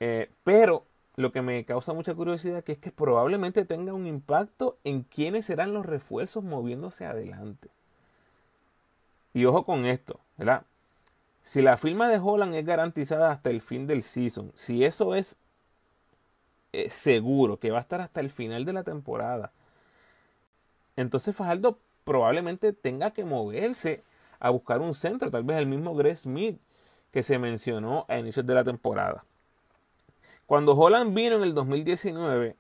Eh, 0.01 0.31
pero 0.45 0.85
lo 1.17 1.33
que 1.33 1.43
me 1.43 1.65
causa 1.65 1.93
mucha 1.93 2.15
curiosidad 2.15 2.63
que 2.63 2.73
es 2.73 2.79
que 2.79 2.93
probablemente 2.93 3.65
tenga 3.65 3.93
un 3.93 4.07
impacto 4.07 4.79
en 4.85 5.03
quiénes 5.03 5.47
serán 5.47 5.75
los 5.75 5.85
refuerzos 5.85 6.45
moviéndose 6.45 7.07
adelante. 7.07 7.69
Y 9.35 9.45
ojo 9.45 9.65
con 9.65 9.85
esto, 9.85 10.21
¿verdad? 10.37 10.63
Si 11.43 11.63
la 11.63 11.77
firma 11.77 12.09
de 12.09 12.19
Holland 12.19 12.55
es 12.55 12.65
garantizada 12.65 13.31
hasta 13.31 13.51
el 13.51 13.61
fin 13.61 13.87
del 13.87 14.03
season, 14.03 14.53
si 14.55 14.85
eso 14.85 15.15
es 15.15 15.39
eh, 16.73 16.91
seguro 16.91 17.59
que 17.59 17.71
va 17.71 17.79
a 17.79 17.81
estar 17.81 18.01
hasta 18.01 18.21
el 18.21 18.31
final 18.31 18.65
de 18.65 18.75
la 18.75 18.85
temporada, 18.85 19.53
entonces 20.97 21.35
Fajardo 21.35 21.79
probablemente 22.05 22.73
tenga 22.73 23.13
que 23.13 23.25
moverse 23.25 24.03
a 24.41 24.51
buscar 24.51 24.81
un 24.81 24.95
centro, 24.95 25.31
tal 25.31 25.45
vez 25.45 25.59
el 25.59 25.67
mismo 25.67 25.95
Greg 25.95 26.17
Smith 26.17 26.61
que 27.13 27.23
se 27.23 27.39
mencionó 27.39 28.05
a 28.09 28.19
inicios 28.19 28.47
de 28.47 28.55
la 28.55 28.65
temporada. 28.65 29.25
Cuando 30.49 30.73
Holland 30.75 31.13
vino 31.13 31.37
en 31.37 31.43
el 31.43 31.53
2019, 31.53 32.57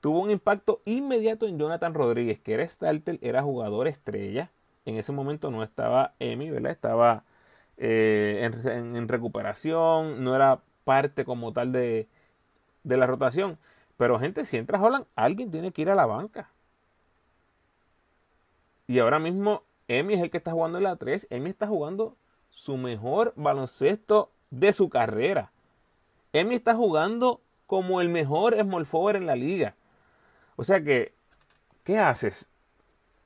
tuvo 0.00 0.20
un 0.20 0.32
impacto 0.32 0.82
inmediato 0.84 1.46
en 1.46 1.60
Jonathan 1.60 1.94
Rodríguez, 1.94 2.40
que 2.40 2.54
era 2.54 2.66
starter, 2.66 3.20
era 3.22 3.40
jugador 3.40 3.86
estrella. 3.86 4.50
En 4.84 4.96
ese 4.96 5.12
momento 5.12 5.52
no 5.52 5.62
estaba 5.62 6.14
Emi, 6.18 6.50
¿verdad? 6.50 6.72
Estaba 6.72 7.22
eh, 7.76 8.50
en, 8.64 9.06
recuperación, 9.06 10.24
no 10.24 10.34
era 10.34 10.60
parte 10.82 11.24
como 11.24 11.52
tal 11.52 11.70
de, 11.70 12.08
de 12.82 12.96
la 12.96 13.06
rotación. 13.06 13.58
Pero 13.96 14.18
gente, 14.18 14.44
si 14.44 14.56
entra 14.56 14.82
Holland, 14.82 15.06
alguien 15.14 15.52
tiene 15.52 15.70
que 15.70 15.82
ir 15.82 15.90
a 15.90 15.94
la 15.94 16.06
banca. 16.06 16.50
Y 18.88 18.98
ahora 18.98 19.20
mismo 19.20 19.62
Emi 19.86 20.14
es 20.14 20.20
el 20.20 20.30
que 20.30 20.38
está 20.38 20.50
jugando 20.50 20.78
en 20.78 20.84
la 20.84 20.96
3. 20.96 21.28
Emi 21.30 21.50
está 21.50 21.68
jugando 21.68 22.16
su 22.50 22.76
mejor 22.76 23.34
baloncesto 23.36 24.32
de 24.50 24.72
su 24.72 24.88
carrera. 24.88 25.52
Emi 26.34 26.56
está 26.56 26.74
jugando 26.74 27.40
como 27.66 28.00
el 28.00 28.08
mejor 28.08 28.60
small 28.60 28.86
forward 28.86 29.16
en 29.16 29.26
la 29.26 29.36
liga. 29.36 29.76
O 30.56 30.64
sea 30.64 30.82
que, 30.82 31.14
¿qué 31.84 31.98
haces? 31.98 32.48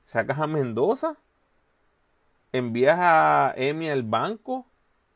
¿Sacas 0.05 0.37
a 0.39 0.45
Mendoza? 0.45 1.17
¿Envías 2.53 2.97
a 2.99 3.53
Emi 3.57 3.89
al 3.89 4.03
banco? 4.03 4.67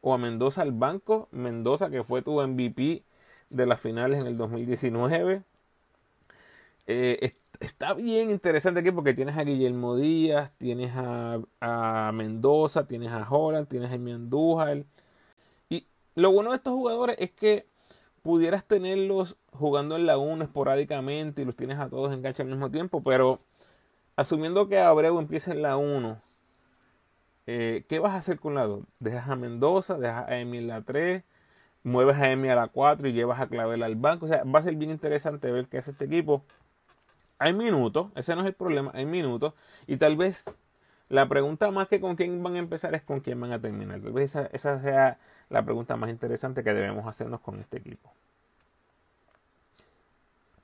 ¿O 0.02 0.14
a 0.14 0.18
Mendoza 0.18 0.64
al 0.64 0.72
banco? 0.72 1.30
Mendoza 1.32 1.92
que 1.92 2.04
fue 2.04 2.24
tu 2.24 2.42
MVP 2.42 3.04
de 3.52 3.66
las 3.68 3.80
finales 3.80 4.20
en 4.20 4.26
el 4.26 4.38
2019. 4.38 5.44
Eh, 6.88 7.36
está 7.60 7.94
bien 7.94 8.32
interesante 8.32 8.80
aquí 8.80 8.92
porque 8.92 9.14
tienes 9.14 9.38
a 9.38 9.44
Guillermo 9.44 9.96
Díaz, 9.96 10.52
tienes 10.58 10.92
a, 10.96 12.12
Mendoza, 12.12 12.88
tienes 12.88 13.12
a 13.12 13.30
Holland, 13.30 13.68
tienes 13.68 13.92
a 13.92 13.96
Emi 13.96 14.14
Andújar. 14.14 14.84
Y 15.70 15.86
lo 16.16 16.32
bueno 16.32 16.50
de 16.50 16.58
estos 16.58 16.74
jugadores 16.74 17.18
es 17.20 17.32
que 17.32 17.68
pudieras 18.24 18.66
tenerlos 18.66 19.38
jugando 19.52 19.96
en 19.96 20.08
la 20.08 20.18
1 20.18 20.44
esporádicamente 20.46 21.44
y 21.44 21.46
los 21.46 21.56
tienes 21.56 21.78
a 21.78 21.90
todos 21.90 22.14
en 22.14 22.24
cancha 22.24 22.42
al 22.42 22.50
mismo 22.50 22.72
tiempo, 22.72 23.04
pero 23.04 23.40
asumiendo 24.16 24.68
que 24.68 24.80
Abreu 24.80 25.20
empieza 25.20 25.52
en 25.52 25.62
la 25.62 25.78
1, 25.78 26.18
eh, 27.46 27.86
¿qué 27.90 28.00
vas 28.00 28.14
a 28.14 28.18
hacer 28.18 28.40
con 28.40 28.56
la 28.56 28.66
2? 28.66 28.84
¿Dejas 29.00 29.30
a 29.30 29.36
Mendoza? 29.36 29.98
¿Dejas 30.00 30.30
a 30.30 30.40
Emi 30.40 30.60
en 30.60 30.68
la 30.68 30.82
3? 30.82 31.24
¿Mueves 31.84 32.16
a 32.18 32.32
Emi 32.32 32.48
a 32.50 32.56
la 32.56 32.68
4 32.70 33.08
y 33.10 33.14
llevas 33.14 33.42
a 33.42 33.48
Clavel 33.48 33.84
al 33.84 33.96
banco? 33.96 34.26
O 34.26 34.30
sea, 34.30 34.44
va 34.46 34.60
a 34.60 34.64
ser 34.64 34.76
bien 34.76 34.92
interesante 34.92 35.52
ver 35.52 35.68
qué 35.68 35.78
hace 35.78 35.92
este 35.92 36.06
equipo. 36.06 36.46
Hay 37.40 37.52
minutos, 37.52 38.08
ese 38.16 38.36
no 38.36 38.42
es 38.42 38.48
el 38.48 38.54
problema, 38.54 38.92
hay 38.94 39.06
minutos. 39.06 39.54
Y 39.86 39.98
tal 39.98 40.16
vez 40.16 40.46
la 41.14 41.30
pregunta 41.30 41.70
más 41.70 41.88
que 41.88 42.02
con 42.02 42.16
quién 42.16 42.42
van 42.42 42.56
a 42.56 42.58
empezar 42.58 42.96
es 42.96 43.04
con 43.04 43.20
quién 43.20 43.40
van 43.40 43.52
a 43.52 43.62
terminar. 43.62 44.02
Esa, 44.18 44.48
esa 44.48 44.82
sea 44.82 45.20
la 45.48 45.64
pregunta 45.64 45.96
más 45.96 46.10
interesante 46.10 46.64
que 46.64 46.74
debemos 46.74 47.06
hacernos 47.06 47.40
con 47.40 47.60
este 47.60 47.78
equipo. 47.78 48.12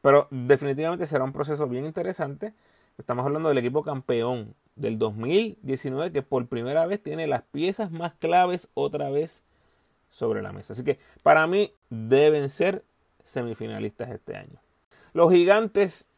Pero 0.01 0.27
definitivamente 0.31 1.05
será 1.05 1.23
un 1.23 1.33
proceso 1.33 1.67
bien 1.67 1.85
interesante. 1.85 2.55
Estamos 2.97 3.27
hablando 3.27 3.49
del 3.49 3.59
equipo 3.59 3.83
campeón 3.83 4.55
del 4.75 4.97
2019 4.97 6.11
que 6.11 6.23
por 6.23 6.47
primera 6.47 6.87
vez 6.87 7.03
tiene 7.03 7.27
las 7.27 7.43
piezas 7.43 7.91
más 7.91 8.13
claves 8.15 8.69
otra 8.73 9.11
vez 9.11 9.43
sobre 10.09 10.41
la 10.41 10.51
mesa. 10.51 10.73
Así 10.73 10.83
que 10.83 10.97
para 11.21 11.45
mí 11.45 11.75
deben 11.91 12.49
ser 12.49 12.83
semifinalistas 13.23 14.09
este 14.09 14.35
año. 14.35 14.59
Los 15.13 15.31
gigantes, 15.31 16.08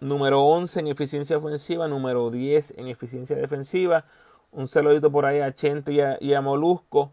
número 0.00 0.42
11 0.42 0.80
en 0.80 0.86
eficiencia 0.88 1.36
ofensiva, 1.36 1.88
número 1.88 2.30
10 2.30 2.74
en 2.76 2.88
eficiencia 2.88 3.36
defensiva. 3.36 4.04
Un 4.52 4.68
saludito 4.68 5.10
por 5.10 5.26
ahí 5.26 5.40
a 5.40 5.54
Chente 5.54 5.92
y 6.20 6.32
a, 6.34 6.40
Molusco. 6.40 7.12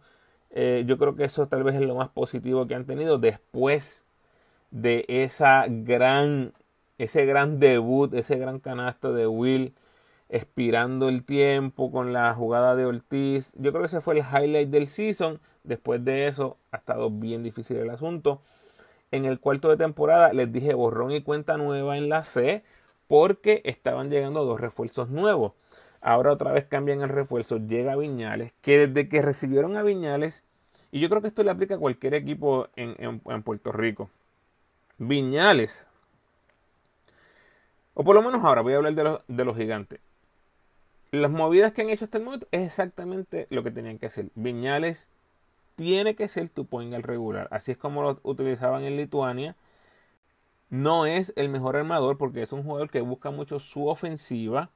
Eh, 0.52 0.84
yo 0.88 0.98
creo 0.98 1.15
que 1.15 1.26
eso 1.26 1.48
tal 1.48 1.63
vez 1.63 1.76
es 1.76 1.82
lo 1.82 1.96
más 1.96 2.10
positivo 2.10 2.67
que 2.67 2.76
han 2.76 2.86
tenido 2.86 3.17
después 3.17 4.06
de 4.72 5.06
esa 5.08 5.65
gran, 5.67 6.54
ese 6.98 7.26
gran 7.26 7.60
debut, 7.60 8.13
ese 8.13 8.38
gran 8.38 8.60
canasto 8.60 9.13
de 9.13 9.28
Will 9.28 9.74
expirando 10.30 11.10
el 11.10 11.24
tiempo 11.24 11.91
con 11.91 12.12
la 12.12 12.34
jugada 12.34 12.76
de 12.76 12.86
Ortiz. 12.86 13.53
Yo 13.55 13.72
creo 13.72 13.82
que 13.84 13.88
ese 13.88 14.01
fue 14.01 14.16
el 14.16 14.26
highlight 14.26 14.70
del 14.70 14.88
season. 14.88 15.39
Después 15.64 16.03
de 16.03 16.28
eso 16.28 16.57
ha 16.72 16.78
estado 16.78 17.10
bien 17.12 17.43
difícil 17.43 17.78
el 17.78 17.89
asunto. 17.91 18.41
En 19.12 19.26
el 19.26 19.39
cuarto 19.39 19.70
de 19.70 19.78
temporada 19.78 20.34
les 20.34 20.51
dije 20.51 20.74
borrón 20.74 21.12
y 21.12 21.22
cuenta 21.22 21.57
nueva 21.57 21.97
en 21.97 22.10
la 22.10 22.24
C 22.24 22.64
porque 23.08 23.62
estaban 23.66 24.10
llegando 24.10 24.45
dos 24.45 24.60
refuerzos 24.60 25.10
nuevos. 25.10 25.54
Ahora 26.01 26.34
otra 26.34 26.51
vez 26.51 26.66
cambian 26.66 27.01
el 27.01 27.10
refuerzo, 27.10 27.58
llega 27.58 27.95
Viñales, 27.95 28.51
que 28.62 28.88
desde 28.88 29.08
que 29.08 29.22
recibieron 29.22 29.78
a 29.78 29.84
Viñales, 29.84 30.43
y 30.91 30.99
yo 30.99 31.10
creo 31.10 31.22
que 31.22 31.30
esto 31.30 31.43
le 31.43 31.51
aplica 31.51 31.76
a 31.76 31.80
cualquier 31.80 32.14
equipo 32.14 32.68
en, 32.76 33.20
Puerto 33.41 33.72
Rico. 33.72 34.10
Viñales, 34.97 35.88
o 37.93 38.04
por 38.04 38.16
lo 38.16 38.22
menos 38.22 38.43
ahora 38.43 38.62
voy 38.62 38.74
a 38.74 38.78
hablar 38.78 38.93
de 38.93 39.04
los, 39.04 39.22
de 39.28 39.45
los 39.45 39.56
gigantes. 39.56 39.99
Las 41.12 41.32
movidas 41.32 41.74
que 41.74 41.84
han 41.84 41.89
hecho 41.89 42.06
hasta 42.06 42.18
el 42.18 42.24
momento 42.24 42.47
es 42.51 42.64
exactamente 42.64 43.47
lo 43.49 43.64
que 43.64 43.72
tenían 43.72 43.97
que 43.97 44.08
hacer. 44.08 44.30
Viñales 44.36 45.08
tiene 45.76 46.16
que 46.16 46.28
ser 46.28 46.49
tu 46.49 46.66
point 46.66 46.93
regular. 46.93 47.47
Así 47.51 47.72
es 47.72 47.78
como 47.78 48.04
lo 48.04 48.20
utilizaban 48.24 48.84
en 48.84 48.97
Lituania. 48.97 49.56
No 50.74 51.05
es 51.05 51.34
el 51.36 51.49
mejor 51.49 51.76
armador 51.76 52.17
porque 52.17 52.41
es 52.41 52.51
un 52.51 52.63
jugador 52.63 52.89
que 52.89 53.01
busca 53.01 53.30
mucho 53.30 53.59
su 53.59 53.88
ofensiva 53.88 54.71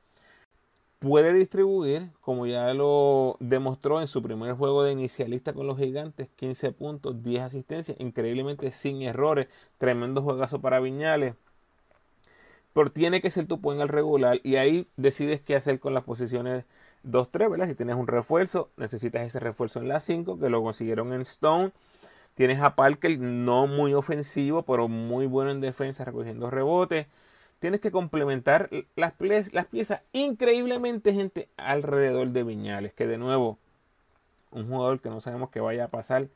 puede 0.99 1.33
distribuir, 1.33 2.11
como 2.21 2.45
ya 2.45 2.71
lo 2.75 3.35
demostró 3.39 3.99
en 3.99 4.07
su 4.07 4.21
primer 4.21 4.53
juego 4.53 4.83
de 4.83 4.91
inicialista 4.91 5.53
con 5.53 5.65
los 5.65 5.79
gigantes, 5.79 6.29
15 6.35 6.71
puntos, 6.71 7.23
10 7.23 7.41
asistencias, 7.41 7.99
increíblemente 7.99 8.71
sin 8.71 9.01
errores, 9.01 9.47
tremendo 9.79 10.21
juegazo 10.21 10.61
para 10.61 10.79
Viñales. 10.79 11.33
Pero 12.73 12.91
tiene 12.91 13.19
que 13.19 13.31
ser 13.31 13.47
tu 13.47 13.59
en 13.71 13.81
el 13.81 13.87
regular 13.87 14.39
y 14.43 14.57
ahí 14.57 14.87
decides 14.97 15.41
qué 15.41 15.55
hacer 15.55 15.79
con 15.79 15.95
las 15.95 16.03
posiciones 16.03 16.65
2-3, 17.03 17.49
¿verdad? 17.49 17.67
Si 17.67 17.73
tienes 17.75 17.95
un 17.95 18.05
refuerzo, 18.07 18.69
necesitas 18.77 19.23
ese 19.25 19.39
refuerzo 19.39 19.79
en 19.79 19.87
la 19.87 19.99
5, 19.99 20.39
que 20.39 20.49
lo 20.49 20.61
consiguieron 20.61 21.11
en 21.13 21.21
Stone. 21.21 21.71
Tienes 22.37 22.61
a 22.61 22.75
Parker, 22.75 23.19
no 23.19 23.67
muy 23.67 23.93
ofensivo, 23.93 24.61
pero 24.63 24.87
muy 24.87 25.25
bueno 25.25 25.51
en 25.51 25.59
defensa, 25.59 26.05
recogiendo 26.05 26.49
rebotes 26.49 27.07
tienes 27.59 27.81
que 27.81 27.91
complementar 27.91 28.69
las, 28.95 29.13
piezas 29.13 30.01
increíblemente, 30.13 31.13
gente, 31.13 31.49
alrededor 31.57 32.29
de 32.29 32.43
Viñales. 32.43 32.93
Que 32.93 33.07
de 33.07 33.17
nuevo, 33.17 33.57
un 34.51 34.67
jugador 34.67 35.01
que 35.01 35.09
no 35.09 35.21
sabemos 35.21 35.49
que 35.49 35.59
vaya 35.59 35.85
a 35.85 35.87
pasar 35.87 36.27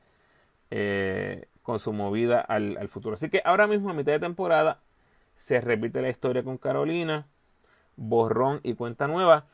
eh, 0.71 1.47
con 1.63 1.79
su 1.79 1.93
movida 1.93 2.41
al, 2.41 2.77
al, 2.77 2.89
futuro. 2.89 3.15
Así 3.15 3.29
que 3.29 3.41
ahora 3.45 3.67
mismo, 3.67 3.89
a 3.89 3.93
mitad 3.93 4.11
de 4.13 4.19
temporada, 4.19 4.79
se 5.35 5.61
repite 5.61 6.01
la 6.01 6.09
historia 6.09 6.43
con 6.43 6.57
Carolina, 6.57 7.27
borrón 7.95 8.59
y 8.63 8.73
cuenta 8.73 9.07
nueva. 9.07 9.45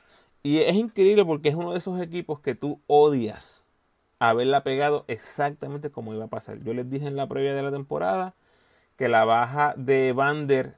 Y 0.44 0.60
es 0.60 0.76
increíble 0.76 1.26
porque 1.26 1.50
es 1.50 1.56
uno 1.56 1.74
de 1.74 1.80
esos 1.80 2.00
equipos 2.00 2.40
que 2.40 2.56
tú 2.56 2.80
odias 2.88 3.66
haberla 4.20 4.64
pegado 4.64 5.06
exactamente 5.08 5.92
como 5.92 6.14
iba 6.14 6.26
a 6.26 6.30
pasar. 6.30 6.60
Yo 6.64 6.74
les 6.74 6.90
dije 6.90 7.08
en 7.08 7.16
la 7.16 7.28
previa 7.28 7.54
de 7.54 7.64
la 7.64 7.72
temporada 7.72 8.36
que 8.98 9.08
la 9.10 9.26
baja 9.26 9.74
de 9.78 10.14
Vander 10.14 10.78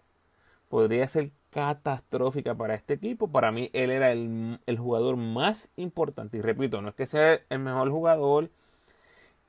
podría 0.67 1.07
ser 1.07 1.31
catastrófica 1.49 2.55
para 2.55 2.75
este 2.75 2.93
equipo. 2.95 3.31
Para 3.31 3.51
mí 3.51 3.69
él 3.73 3.91
era 3.91 4.11
el, 4.11 4.59
jugador 4.77 5.17
más 5.17 5.71
importante. 5.75 6.37
Y 6.37 6.41
repito, 6.41 6.81
no 6.81 6.89
es 6.89 6.95
que 6.95 7.07
sea 7.07 7.39
el 7.49 7.59
mejor 7.59 7.89
jugador, 7.89 8.49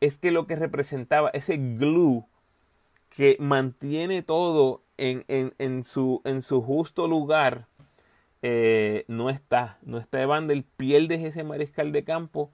es 0.01 0.18
que 0.18 0.30
lo 0.30 0.47
que 0.47 0.57
representaba 0.57 1.30
ese 1.30 1.57
glue 1.59 2.26
que 3.11 3.36
mantiene 3.41 4.22
todo 4.22 4.82
en, 4.97 5.84
su, 5.84 6.22
en 6.24 6.43
su, 6.43 6.62
justo 6.62 7.09
lugar, 7.09 7.66
eh, 8.43 9.05
no 9.09 9.30
está. 9.30 9.78
No 9.82 9.99
está 9.99 10.18
de 10.18 10.53
el 10.55 10.64
pierde 10.64 11.26
ese 11.26 11.45
mariscal 11.45 11.93
de 11.93 12.05
campo. 12.05 12.51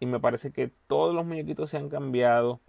Y 0.00 0.06
me 0.06 0.18
parece 0.18 0.50
que 0.50 0.72
todos 0.86 1.14
los 1.14 1.24
muñequitos 1.24 1.70
se 1.70 1.76
han 1.76 1.88
cambiado. 1.88 2.60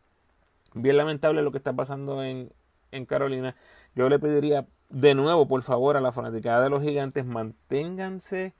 Bien 0.74 0.98
lamentable 0.98 1.42
lo 1.42 1.52
que 1.52 1.58
está 1.58 1.74
pasando 1.74 2.24
en, 2.24 2.52
en 2.92 3.06
Carolina. 3.06 3.56
Yo 3.96 4.10
le 4.10 4.20
pediría 4.20 4.68
de 4.90 5.16
nuevo, 5.16 5.48
por 5.48 5.64
favor, 5.64 5.98
a 5.98 6.02
la 6.02 6.12
fanaticada 6.12 6.62
de 6.62 6.70
los 6.70 6.84
gigantes, 6.84 7.26
manténganse 7.26 8.54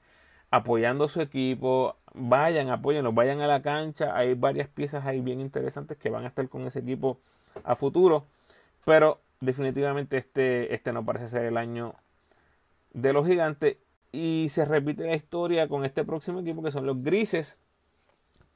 apoyando 0.50 1.04
a 1.04 1.08
su 1.08 1.20
equipo, 1.20 1.96
vayan, 2.14 2.68
apóyenlos, 2.68 3.14
vayan 3.14 3.40
a 3.40 3.46
la 3.46 3.62
cancha. 3.62 4.16
Hay 4.16 4.34
varias 4.34 4.68
piezas 4.68 5.06
ahí 5.06 5.20
bien 5.20 5.40
interesantes 5.40 5.96
que 5.96 6.10
van 6.10 6.24
a 6.24 6.28
estar 6.28 6.48
con 6.48 6.66
ese 6.66 6.80
equipo 6.80 7.18
a 7.64 7.74
futuro. 7.74 8.26
Pero 8.84 9.20
definitivamente 9.40 10.18
este, 10.18 10.74
este 10.74 10.92
no 10.92 11.04
parece 11.04 11.28
ser 11.28 11.46
el 11.46 11.56
año 11.56 11.94
de 12.92 13.12
los 13.12 13.26
gigantes. 13.26 13.78
Y 14.12 14.48
se 14.50 14.66
repite 14.66 15.06
la 15.06 15.16
historia 15.16 15.68
con 15.68 15.86
este 15.86 16.04
próximo 16.04 16.40
equipo 16.40 16.62
que 16.62 16.70
son 16.70 16.84
los 16.84 17.02
grises. 17.02 17.58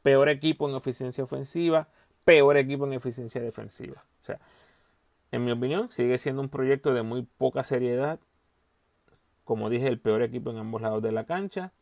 Peor 0.07 0.29
equipo 0.29 0.71
en 0.71 0.77
eficiencia 0.77 1.25
ofensiva, 1.25 1.89
peor 2.25 2.57
equipo 2.59 2.87
en 2.87 2.93
eficiencia 2.93 3.41
defensiva. 3.41 4.05
O 4.21 4.25
sea, 4.25 4.39
en 5.33 5.45
mi 5.45 5.51
opinión, 5.51 5.91
sigue 5.91 6.17
siendo 6.19 6.43
un 6.43 6.49
proyecto 6.49 6.95
de 6.95 7.03
muy 7.03 7.27
poca 7.39 7.65
seriedad. 7.65 8.21
Como 9.43 9.69
dije, 9.69 9.89
el 9.89 9.99
peor 9.99 10.23
equipo 10.23 10.51
en 10.51 10.59
ambos 10.59 10.81
lados 10.81 11.03
de 11.03 11.11
la 11.11 11.25
cancha. 11.25 11.73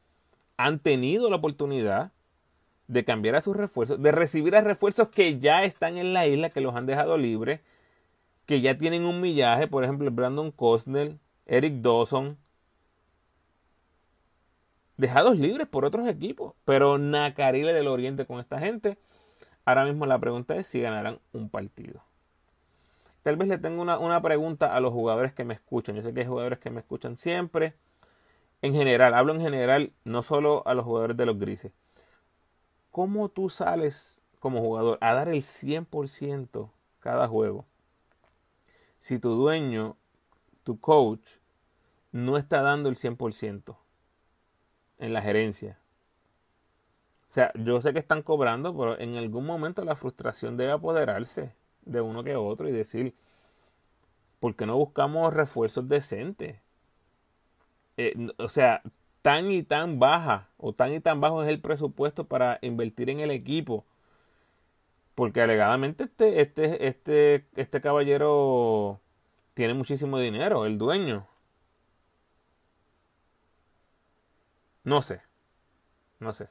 Han 0.56 0.78
tenido 0.78 1.28
la 1.28 1.36
oportunidad 1.36 2.12
de 2.88 3.04
cambiar 3.04 3.34
a 3.34 3.42
sus 3.42 3.58
refuerzos, 3.58 4.02
de 4.02 4.10
recibir 4.10 4.56
a 4.56 4.62
refuerzos 4.62 5.08
que 5.08 5.38
ya 5.38 5.62
están 5.64 5.98
en 5.98 6.14
la 6.14 6.26
isla, 6.26 6.48
que 6.48 6.62
los 6.62 6.74
han 6.74 6.86
dejado 6.86 7.18
libres, 7.18 7.60
que 8.46 8.62
ya 8.62 8.78
tienen 8.78 9.04
un 9.04 9.20
millaje, 9.20 9.68
por 9.68 9.84
ejemplo, 9.84 10.10
Brandon 10.10 10.50
Cosnell, 10.50 11.18
Eric 11.44 11.74
Dawson, 11.82 12.38
dejados 14.96 15.38
libres 15.38 15.66
por 15.66 15.84
otros 15.84 16.06
equipos, 16.08 16.54
pero 16.64 16.98
Nacarile 16.98 17.72
del 17.72 17.88
Oriente 17.88 18.26
con 18.26 18.40
esta 18.40 18.58
gente. 18.58 18.98
Ahora 19.64 19.84
mismo 19.84 20.06
la 20.06 20.18
pregunta 20.18 20.56
es 20.56 20.66
si 20.66 20.80
ganarán 20.80 21.18
un 21.32 21.48
partido. 21.48 22.02
Tal 23.22 23.36
vez 23.36 23.48
le 23.48 23.56
tengo 23.58 23.80
una, 23.80 24.22
pregunta 24.22 24.76
a 24.76 24.80
los 24.80 24.92
jugadores 24.92 25.32
que 25.32 25.44
me 25.44 25.54
escuchan. 25.54 25.96
Yo 25.96 26.02
sé 26.02 26.12
que 26.12 26.20
hay 26.20 26.26
jugadores 26.26 26.58
que 26.58 26.70
me 26.70 26.80
escuchan 26.80 27.16
siempre. 27.16 27.74
En 28.60 28.74
general, 28.74 29.14
hablo 29.14 29.34
en 29.34 29.40
general, 29.40 29.92
no 30.04 30.22
solo 30.22 30.62
a 30.66 30.74
los 30.74 30.84
jugadores 30.84 31.16
de 31.16 31.26
los 31.26 31.38
grises. 31.38 31.72
¿Cómo 32.90 33.30
tú 33.30 33.48
sales 33.48 34.22
como 34.40 34.60
jugador 34.60 34.98
a 35.00 35.14
dar 35.14 35.28
el 35.28 35.40
100% 35.40 36.70
cada 37.00 37.26
juego? 37.26 37.64
Si 38.98 39.18
tu 39.18 39.30
dueño, 39.30 39.96
tu 40.62 40.78
coach, 40.78 41.26
no 42.12 42.36
está 42.36 42.60
dando 42.60 42.90
el 42.90 42.96
100% 42.96 43.76
en 44.98 45.12
la 45.12 45.22
gerencia. 45.22 45.78
O 47.30 47.34
sea, 47.34 47.52
yo 47.54 47.80
sé 47.80 47.92
que 47.92 47.98
están 47.98 48.22
cobrando, 48.22 48.76
pero 48.76 48.98
en 48.98 49.16
algún 49.16 49.44
momento 49.44 49.84
la 49.84 49.96
frustración 49.96 50.56
debe 50.56 50.72
apoderarse 50.72 51.52
de 51.84 52.00
uno 52.00 52.22
que 52.22 52.36
otro 52.36 52.68
y 52.68 52.72
decir, 52.72 53.14
¿por 54.40 54.54
qué 54.54 54.66
no 54.66 54.76
buscamos 54.76 55.34
refuerzos 55.34 55.88
decentes? 55.88 56.60
Eh, 57.96 58.14
o 58.38 58.48
sea, 58.48 58.82
tan 59.22 59.50
y 59.50 59.62
tan 59.62 59.98
baja 59.98 60.48
o 60.58 60.72
tan 60.74 60.92
y 60.92 61.00
tan 61.00 61.20
bajo 61.20 61.42
es 61.42 61.48
el 61.48 61.60
presupuesto 61.60 62.24
para 62.26 62.58
invertir 62.62 63.10
en 63.10 63.20
el 63.20 63.30
equipo. 63.30 63.84
Porque 65.14 65.40
alegadamente 65.42 66.04
este, 66.04 66.40
este, 66.40 66.86
este, 66.88 67.46
este 67.56 67.80
caballero 67.80 69.00
tiene 69.54 69.74
muchísimo 69.74 70.18
dinero, 70.18 70.66
el 70.66 70.78
dueño. 70.78 71.26
No 74.84 75.02
sé. 75.02 75.20
No 76.20 76.32
sé. 76.32 76.48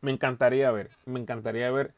Me 0.00 0.10
encantaría 0.10 0.70
ver. 0.70 0.90
Me 1.04 1.20
encantaría 1.20 1.70
ver 1.70 1.94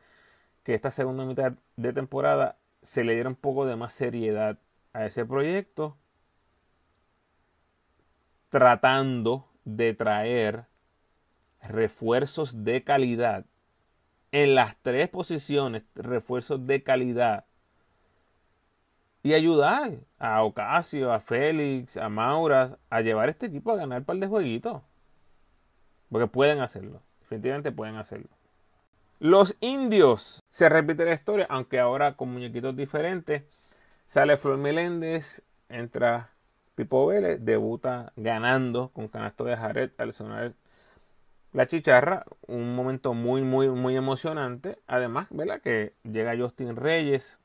que 0.64 0.74
esta 0.74 0.90
segunda 0.90 1.24
mitad 1.24 1.52
de 1.76 1.92
temporada 1.92 2.56
se 2.82 3.04
le 3.04 3.14
diera 3.14 3.28
un 3.28 3.36
poco 3.36 3.66
de 3.66 3.76
más 3.76 3.94
seriedad 3.94 4.58
a 4.92 5.06
ese 5.06 5.24
proyecto, 5.24 5.96
tratando 8.50 9.46
de 9.64 9.94
traer 9.94 10.66
refuerzos 11.62 12.64
de 12.64 12.82
calidad 12.84 13.44
en 14.32 14.54
las 14.54 14.76
tres 14.82 15.08
posiciones, 15.08 15.84
refuerzos 15.94 16.66
de 16.66 16.82
calidad 16.82 17.44
y 19.22 19.34
ayudar 19.34 19.92
a 20.18 20.42
Ocasio, 20.42 21.12
a 21.12 21.20
Félix, 21.20 21.96
a 21.96 22.08
Mauras 22.08 22.76
a 22.90 23.00
llevar 23.00 23.28
este 23.28 23.46
equipo 23.46 23.72
a 23.72 23.76
ganar 23.76 24.00
un 24.00 24.04
par 24.04 24.16
de 24.16 24.26
jueguitos. 24.26 24.82
Porque 26.12 26.26
pueden 26.28 26.60
hacerlo, 26.60 27.00
definitivamente 27.20 27.72
pueden 27.72 27.96
hacerlo. 27.96 28.28
Los 29.18 29.56
indios. 29.60 30.40
Se 30.50 30.68
repite 30.68 31.06
la 31.06 31.14
historia, 31.14 31.46
aunque 31.48 31.80
ahora 31.80 32.16
con 32.16 32.28
muñequitos 32.30 32.76
diferentes. 32.76 33.44
Sale 34.06 34.36
Flor 34.36 34.58
Meléndez, 34.58 35.42
entra 35.70 36.30
Pipo 36.74 37.06
Vélez, 37.06 37.38
debuta 37.42 38.12
ganando 38.16 38.90
con 38.90 39.08
canasto 39.08 39.44
de 39.44 39.56
Jared 39.56 39.90
al 39.96 40.12
sonar 40.12 40.52
la 41.52 41.66
chicharra. 41.66 42.26
Un 42.46 42.76
momento 42.76 43.14
muy, 43.14 43.40
muy, 43.40 43.68
muy 43.68 43.96
emocionante. 43.96 44.78
Además, 44.86 45.28
¿verdad? 45.30 45.62
Que 45.62 45.94
llega 46.02 46.36
Justin 46.36 46.76
Reyes. 46.76 47.38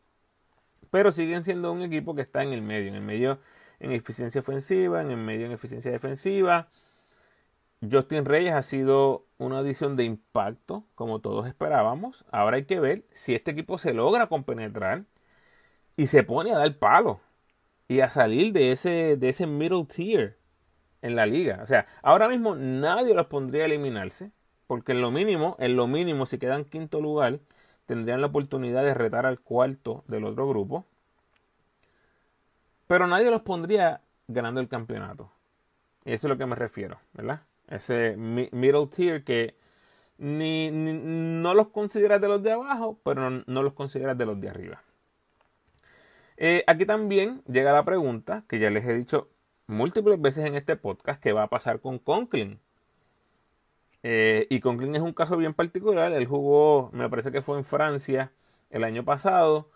Pero 0.91 1.13
siguen 1.13 1.45
siendo 1.45 1.72
un 1.72 1.84
equipo 1.84 2.15
que 2.15 2.22
está 2.24 2.43
en 2.43 2.51
el 2.51 2.61
medio. 2.61 2.89
En 2.89 2.95
el 2.95 3.01
medio 3.01 3.39
en 3.80 3.93
eficiencia 3.93 4.41
ofensiva, 4.41 5.01
en 5.01 5.11
el 5.11 5.18
medio 5.18 5.45
en 5.45 5.53
eficiencia 5.53 5.91
defensiva. 5.91 6.68
Justin 7.82 8.25
Reyes 8.25 8.53
ha 8.53 8.63
sido 8.63 9.25
una 9.38 9.59
adición 9.59 9.95
de 9.95 10.03
impacto, 10.03 10.84
como 10.95 11.19
todos 11.19 11.45
esperábamos. 11.47 12.25
Ahora 12.32 12.57
hay 12.57 12.65
que 12.65 12.80
ver 12.80 13.05
si 13.11 13.36
este 13.36 13.51
equipo 13.51 13.78
se 13.78 13.93
logra 13.93 14.28
compenetrar 14.28 15.05
y 15.95 16.07
se 16.07 16.23
pone 16.23 16.51
a 16.51 16.57
dar 16.57 16.78
palo 16.78 17.19
y 17.88 18.01
a 18.01 18.09
salir 18.09 18.53
de 18.53 18.71
ese, 18.71 19.17
de 19.17 19.30
ese 19.30 19.47
middle 19.47 19.86
tier 19.86 20.38
en 21.01 21.15
la 21.15 21.25
liga. 21.25 21.59
O 21.61 21.67
sea, 21.67 21.88
ahora 22.01 22.28
mismo 22.28 22.55
nadie 22.55 23.13
los 23.13 23.28
pondría 23.28 23.63
a 23.63 23.65
eliminarse, 23.67 24.32
porque 24.65 24.93
en 24.93 25.01
lo 25.01 25.11
mínimo, 25.11 25.55
en 25.59 25.75
lo 25.75 25.88
mínimo, 25.88 26.25
si 26.25 26.39
quedan 26.39 26.65
quinto 26.65 26.99
lugar, 26.99 27.39
tendrían 27.86 28.21
la 28.21 28.28
oportunidad 28.28 28.84
de 28.84 28.93
retar 28.93 29.25
al 29.25 29.39
cuarto 29.39 30.03
del 30.07 30.25
otro 30.25 30.47
grupo. 30.47 30.86
Pero 32.88 33.07
nadie 33.07 33.30
los 33.30 33.41
pondría 33.41 34.01
ganando 34.28 34.61
el 34.61 34.67
campeonato. 34.67 35.32
Eso 36.05 36.28
es 36.28 36.30
lo 36.30 36.38
que 36.38 36.45
me 36.45 36.55
refiero, 36.55 36.99
¿verdad? 37.13 37.41
Ese 37.68 38.15
middle 38.18 38.88
tier 38.88 39.24
que 39.24 39.55
ni, 40.18 40.70
no 40.72 41.53
los 41.53 41.70
consideras 41.70 42.22
de 42.22 42.28
los 42.28 42.41
de 42.43 42.51
abajo, 42.51 42.99
pero 43.03 43.30
no, 43.30 43.63
los 43.63 43.74
consideras 43.74 44.18
de 44.18 44.26
los 44.26 44.39
de 44.39 44.49
arriba. 44.49 44.84
Eh, 46.38 46.63
aquí 46.68 46.86
también 46.86 47.41
llega 47.47 47.74
la 47.74 47.86
pregunta 47.86 48.43
que 48.47 48.59
ya 48.59 48.70
les 48.70 48.86
he 48.86 48.95
dicho 48.95 49.30
múltiples 49.68 50.22
veces 50.22 50.45
en 50.45 50.55
este 50.55 50.76
podcast 50.76 51.22
que 51.22 51.34
va 51.34 51.43
a 51.43 51.49
pasar 51.49 51.82
con 51.82 51.99
Conklin. 51.99 52.59
Eh, 54.03 54.47
y 54.49 54.59
Conklin 54.59 54.95
es 54.95 55.01
un 55.01 55.13
caso 55.13 55.38
bien 55.38 55.53
particular. 55.53 56.11
Él 56.13 56.26
jugó, 56.26 56.89
me 56.93 57.09
parece 57.09 57.32
que 57.32 57.41
fue 57.41 57.57
en 57.57 57.65
Francia 57.65 58.32
el 58.70 58.84
año 58.84 59.03
pasado. 59.03 59.70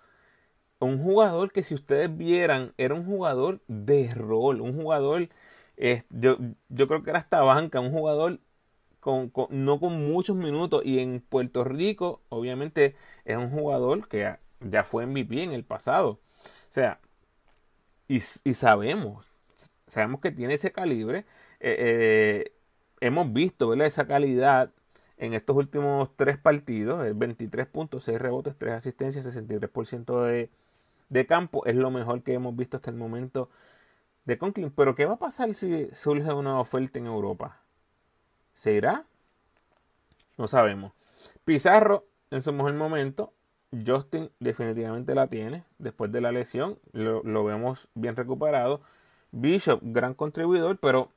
Un 0.80 1.02
jugador 1.04 1.52
que 1.52 1.64
si 1.64 1.76
ustedes 1.76 2.16
vieran, 2.16 2.74
era 2.78 2.96
un 2.96 3.06
jugador 3.06 3.62
de 3.68 4.14
rol, 4.14 4.62
un 4.62 4.74
jugador, 4.82 5.30
yo, 6.10 6.38
yo 6.70 6.88
creo 6.88 7.04
que 7.04 7.10
era 7.10 7.20
hasta 7.20 7.42
banca, 7.42 7.80
un 7.80 7.92
jugador 7.92 8.40
con, 9.00 9.32
no 9.50 9.80
con 9.80 10.08
muchos 10.08 10.36
minutos. 10.36 10.84
Y 10.86 11.00
en 11.00 11.22
Puerto 11.22 11.64
Rico, 11.64 12.22
obviamente, 12.30 12.96
es 13.26 13.38
un 13.38 13.50
jugador 13.50 14.08
que 14.08 14.38
ya 14.62 14.84
fue 14.84 15.06
MVP 15.06 15.44
en 15.44 15.54
el 15.54 15.64
pasado. 15.66 16.12
O 16.12 16.20
sea, 16.74 17.00
y, 18.08 18.20
sabemos, 18.22 19.32
sabemos 19.88 20.22
que 20.22 20.32
tiene 20.32 20.56
ese 20.56 20.72
calibre. 20.72 21.26
Eh, 21.60 21.76
eh, 21.80 22.54
hemos 23.00 23.32
visto 23.34 23.74
esa 23.74 24.06
calidad 24.06 24.72
en 25.18 25.34
estos 25.34 25.56
últimos 25.56 26.10
tres 26.16 26.38
partidos, 26.38 27.06
el 27.06 27.14
23 27.14 27.68
puntos, 27.68 28.04
6 28.06 28.20
rebotes, 28.20 28.56
3 28.58 28.74
asistencias, 28.74 29.26
63% 29.26 30.24
de, 30.26 30.50
de 31.10 31.26
campo, 31.28 31.66
es 31.66 31.76
lo 31.76 31.92
mejor 31.92 32.24
que 32.24 32.34
hemos 32.34 32.56
visto 32.56 32.78
hasta 32.78 32.90
el 32.90 32.98
momento 32.98 33.50
de 34.26 34.38
Conklin. 34.38 34.72
Pero 34.72 34.96
¿qué 34.96 35.06
va 35.06 35.14
a 35.14 35.20
pasar 35.20 35.54
si 35.54 35.88
surge 35.94 36.32
una 36.34 36.60
oferta 36.60 37.00
en 37.00 37.08
Europa? 37.08 37.58
¿Se 38.54 38.74
irá? 38.74 39.06
No 40.38 40.48
sabemos. 40.48 40.94
Pizarro 41.46 42.06
en 42.30 42.42
su 42.42 42.54
mejor 42.54 42.74
momento. 42.74 43.34
Justin 43.86 44.30
definitivamente 44.40 45.16
la 45.16 45.28
tiene 45.28 45.64
después 45.78 46.12
de 46.12 46.22
la 46.22 46.32
lesión. 46.32 46.78
Lo, 46.92 47.44
vemos 47.44 47.88
bien 47.94 48.16
recuperado. 48.16 48.82
Bishop, 49.32 49.80
gran 49.82 50.14
contribuidor, 50.14 50.78
pero 50.78 51.10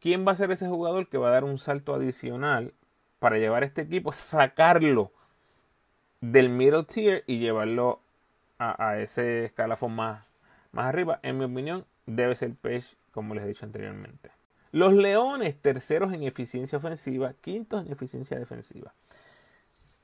¿quién 0.00 0.26
va 0.26 0.32
a 0.32 0.36
ser 0.36 0.52
ese 0.52 0.68
jugador 0.68 1.08
que 1.08 1.18
va 1.18 1.28
a 1.28 1.32
dar 1.32 1.44
un 1.44 1.58
salto 1.58 1.94
adicional 1.94 2.72
para 3.18 3.38
llevar 3.38 3.64
este 3.64 3.82
equipo, 3.82 4.12
sacarlo 4.12 5.10
del 6.20 6.48
middle 6.48 6.84
tier 6.84 7.24
y 7.26 7.38
llevarlo 7.38 8.00
a, 8.58 8.98
ese 8.98 9.46
escalafón 9.46 9.96
más, 9.96 10.24
más 10.70 10.86
arriba? 10.86 11.18
En 11.22 11.38
mi 11.38 11.44
opinión, 11.44 11.84
debe 12.06 12.36
ser 12.36 12.54
Page, 12.54 12.96
como 13.12 13.34
les 13.34 13.44
he 13.44 13.48
dicho 13.48 13.64
anteriormente. 13.64 14.30
Los 14.72 14.92
Leones, 14.92 15.56
terceros 15.60 16.12
en 16.12 16.22
eficiencia 16.22 16.78
ofensiva, 16.78 17.34
quintos 17.40 17.84
en 17.84 17.92
eficiencia 17.92 18.38
defensiva. 18.38 18.94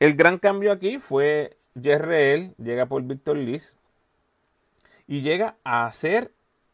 El 0.00 0.14
gran 0.14 0.38
cambio 0.38 0.72
aquí 0.72 0.98
fue 0.98 1.57
Jerreel, 1.80 2.55
llega 2.57 2.86
por 2.86 3.03
Victor 3.03 3.36
Liz 3.36 3.76
y 5.07 5.20
llega 5.20 5.57
a 5.64 5.92
ser 5.92 6.32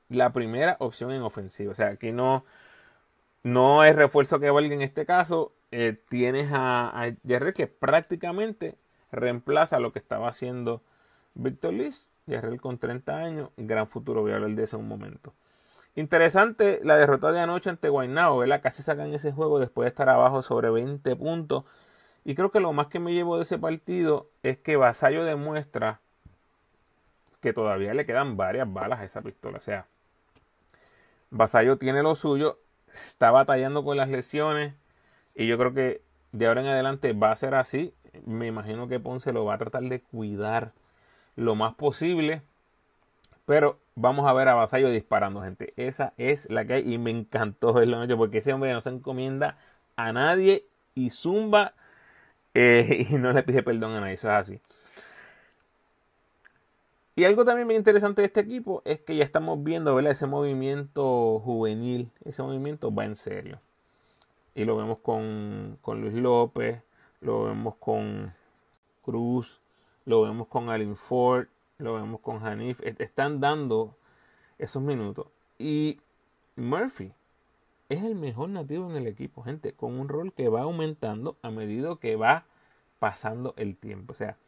la 0.09 0.33
primera 0.33 0.76
opción 0.81 1.12
en 1.12 1.22
ofensiva. 1.22 1.72
O 1.72 1.74
sea, 1.74 1.89
aquí 1.89 2.12
no, 2.12 2.45
no 3.43 3.85
es 3.85 3.95
refuerzo 3.95 4.41
que 4.41 4.51
valga 4.51 4.74
en 4.74 4.83
este 4.83 5.07
caso. 5.07 5.53
Eh, 5.70 6.01
tienes 6.09 6.51
a, 6.53 7.03
a 7.03 7.53
que 7.53 7.66
prácticamente 7.66 8.76
reemplaza 9.12 9.81
lo 9.81 9.93
que 9.93 9.99
estaba 9.99 10.29
haciendo 10.29 10.83
Victor 11.35 11.74
Liz. 11.74 12.07
Jerreel 12.29 12.61
con 12.61 12.79
30 12.79 13.16
años, 13.16 13.51
gran 13.57 13.87
futuro, 13.87 14.22
voy 14.22 14.33
a 14.33 14.37
hablar 14.37 14.51
de 14.51 14.64
eso 14.64 14.76
en 14.76 14.83
un 14.83 14.89
momento. 14.89 15.33
Interesante 15.95 16.81
la 16.85 16.97
derrota 16.97 17.33
de 17.33 17.41
anoche 17.41 17.70
ante 17.70 17.89
Guaynabo, 17.89 18.39
¿verdad? 18.39 18.62
Casi 18.62 18.83
sacan 18.83 19.12
ese 19.12 19.33
juego 19.33 19.59
después 19.59 19.87
de 19.87 19.89
estar 19.89 20.09
abajo 20.09 20.43
sobre 20.43 20.70
20 20.70 21.16
puntos. 21.16 21.64
Y 22.24 22.35
creo 22.35 22.51
que 22.53 22.61
lo 22.61 22.72
más 22.72 22.87
que 22.87 23.01
me 23.01 23.12
llevo 23.12 23.37
de 23.37 23.43
ese 23.43 23.59
partido 23.59 24.29
es 24.43 24.59
que 24.59 24.76
Vasallo 24.76 25.24
demuestra 25.24 26.01
que 27.41 27.53
todavía 27.53 27.95
le 27.95 28.07
quedan 28.07 28.37
varias 28.37 28.72
balas 28.72 29.01
a 29.01 29.05
esa 29.05 29.22
pistola. 29.22 29.59
O 29.59 29.61
sea, 29.61 29.87
Vasallo 31.31 31.79
tiene 31.79 32.03
lo 32.03 32.14
suyo, 32.14 32.59
está 32.93 33.31
batallando 33.31 33.83
con 33.83 33.97
las 33.97 34.09
lesiones. 34.09 34.74
Y 35.35 35.47
yo 35.47 35.59
creo 35.59 35.74
que 35.74 36.03
de 36.33 36.47
ahora 36.47 36.61
en 36.61 36.68
adelante 36.68 37.12
va 37.12 37.33
a 37.33 37.37
ser 37.37 37.55
así. 37.55 37.95
Me 38.24 38.47
imagino 38.47 38.89
que 38.89 39.01
Ponce 39.01 39.33
lo 39.33 39.45
va 39.45 39.55
a 39.55 39.59
tratar 39.59 39.83
de 39.83 40.01
cuidar 40.01 40.72
lo 41.39 41.55
más 41.55 41.74
posible. 41.74 42.43
Pero 43.47 43.78
vamos 43.95 44.28
a 44.28 44.32
ver 44.32 44.49
a 44.49 44.55
Vasallo 44.55 44.91
disparando, 44.91 45.41
gente. 45.41 45.72
Esa 45.76 46.12
es 46.18 46.51
la 46.51 46.66
que 46.66 46.74
hay. 46.74 46.93
Y 46.95 46.99
me 46.99 47.11
encantó 47.11 47.72
verlo 47.72 47.97
anoche 47.97 48.16
porque 48.16 48.39
ese 48.39 48.53
hombre 48.53 48.72
no 48.72 48.80
se 48.80 48.91
encomienda 48.91 49.57
a 49.97 50.12
nadie 50.12 50.66
y 50.95 51.11
zumba 51.11 51.74
eh, 52.55 53.07
y 53.11 53.14
no 53.14 53.32
le 53.32 53.43
pide 53.45 53.62
perdón 53.62 53.93
a 53.93 54.01
nadie. 54.01 54.14
Eso 54.14 54.28
es 54.28 54.34
así. 54.34 54.61
Y 57.14 57.24
algo 57.24 57.45
también 57.45 57.66
muy 57.66 57.76
interesante 57.76 58.20
de 58.22 58.26
este 58.26 58.41
equipo 58.41 58.82
es 58.84 59.01
que 59.01 59.16
ya 59.16 59.24
estamos 59.24 59.62
viendo 59.62 59.95
¿verdad? 59.95 60.12
ese 60.12 60.26
movimiento 60.26 61.41
juvenil. 61.41 62.11
Ese 62.24 62.43
movimiento 62.43 62.93
va 62.95 63.05
en 63.05 63.16
serio. 63.16 63.61
Y 64.55 64.64
lo 64.64 64.76
vemos 64.76 64.99
con, 64.99 65.78
con 65.82 66.01
Luis 66.01 66.14
López, 66.14 66.82
lo 67.20 67.45
vemos 67.45 67.76
con 67.76 68.32
Cruz, 69.03 69.61
lo 70.09 70.23
vemos 70.23 70.49
con 70.49 70.71
Alin 70.71 70.97
Ford 70.97 71.49
lo 71.77 71.95
vemos 71.95 72.21
con 72.21 72.45
Hanif, 72.45 72.81
están 72.83 73.41
dando 73.41 73.95
esos 74.59 74.83
minutos. 74.83 75.27
Y 75.59 76.01
Murphy 76.57 77.13
es 77.91 78.03
el 78.03 78.15
mejor 78.15 78.49
nativo 78.49 78.91
en 78.91 78.97
el 78.97 79.07
equipo, 79.07 79.43
gente, 79.43 79.75
con 79.75 80.01
un 80.01 80.09
rol 80.09 80.33
que 80.33 80.49
va 80.49 80.63
aumentando 80.63 81.37
a 81.43 81.51
medida 81.51 81.95
que 82.01 82.17
va 82.17 82.47
pasando 82.99 83.53
el 83.59 83.77
tiempo. 83.77 84.13
O 84.13 84.15
sea, 84.15 84.39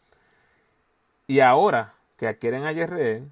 y 1.28 1.40
ahora 1.40 1.94
que 2.16 2.26
adquieren 2.26 2.64
a 2.64 2.74
Jerreel, 2.74 3.30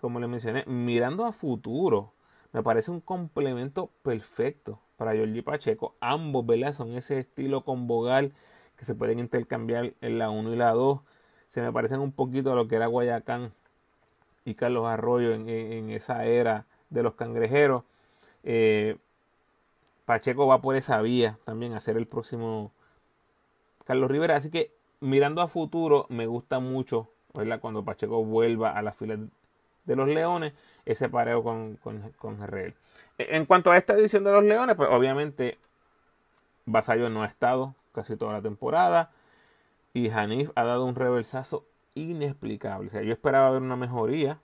como 0.00 0.20
les 0.20 0.28
mencioné, 0.28 0.64
mirando 0.66 1.26
a 1.26 1.32
futuro, 1.32 2.12
me 2.52 2.62
parece 2.62 2.92
un 2.92 3.00
complemento 3.00 3.90
perfecto 4.02 4.78
para 4.96 5.14
Giorgi 5.14 5.42
Pacheco. 5.42 5.94
Ambos, 6.00 6.46
¿verdad? 6.46 6.74
Son 6.74 6.94
ese 6.94 7.18
estilo 7.18 7.64
con 7.64 7.88
Bogal 7.88 8.32
que 8.78 8.84
se 8.84 8.94
pueden 8.94 9.18
intercambiar 9.18 9.92
en 10.00 10.18
la 10.18 10.30
1 10.30 10.54
y 10.54 10.56
la 10.56 10.70
2 10.70 11.00
se 11.48 11.62
me 11.62 11.72
parecen 11.72 12.00
un 12.00 12.12
poquito 12.12 12.52
a 12.52 12.54
lo 12.54 12.68
que 12.68 12.76
era 12.76 12.86
Guayacán 12.86 13.52
y 14.44 14.54
Carlos 14.54 14.86
Arroyo 14.86 15.32
en, 15.32 15.90
esa 15.90 16.24
era 16.24 16.66
de 16.90 17.02
los 17.02 17.14
cangrejeros. 17.14 17.84
Eh, 18.44 18.96
Pacheco 20.04 20.46
va 20.46 20.60
por 20.60 20.76
esa 20.76 21.00
vía 21.02 21.38
también 21.44 21.74
a 21.74 21.80
ser 21.80 21.96
el 21.96 22.06
próximo 22.06 22.72
Carlos 23.84 24.10
Rivera. 24.10 24.36
Así 24.36 24.50
que 24.50 24.72
mirando 25.00 25.42
a 25.42 25.48
futuro, 25.48 26.06
me 26.08 26.26
gusta 26.26 26.60
mucho 26.60 27.08
cuando 27.60 27.84
Pacheco 27.84 28.24
vuelva 28.24 28.70
a 28.70 28.82
la 28.82 28.92
fila 28.92 29.18
de 29.84 29.96
los 29.96 30.08
Leones, 30.08 30.54
ese 30.84 31.08
pareo 31.08 31.42
con, 31.42 31.76
con, 31.76 32.12
con 32.18 32.38
En 33.16 33.46
cuanto 33.46 33.70
a 33.70 33.76
esta 33.76 33.94
edición 33.94 34.24
de 34.24 34.32
los 34.32 34.44
Leones, 34.44 34.76
pues 34.76 34.88
obviamente 34.90 35.56
Basayo 36.66 37.08
no 37.08 37.22
ha 37.22 37.26
estado 37.26 37.74
casi 37.92 38.16
toda 38.16 38.34
la 38.34 38.42
temporada. 38.42 39.10
Y 39.92 40.10
Hanif 40.10 40.50
ha 40.54 40.64
dado 40.64 40.84
un 40.84 40.94
reversazo 40.94 41.66
inexplicable. 41.94 42.88
O 42.88 42.90
sea, 42.90 43.02
yo 43.02 43.12
esperaba 43.12 43.50
ver 43.50 43.62
una 43.62 43.76
mejoría, 43.76 44.40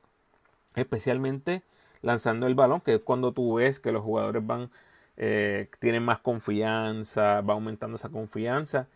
especialmente 0.74 1.62
lanzando 2.02 2.46
el 2.46 2.54
balón, 2.54 2.80
que 2.80 2.94
es 2.94 3.00
cuando 3.00 3.32
tú 3.32 3.54
ves 3.54 3.80
que 3.80 3.92
los 3.92 4.02
jugadores 4.02 4.46
van, 4.46 4.70
eh, 5.16 5.70
tienen 5.78 6.04
más 6.04 6.18
confianza, 6.18 7.40
va 7.40 7.54
aumentando 7.54 7.96
esa 7.96 8.08
confianza. 8.10 8.88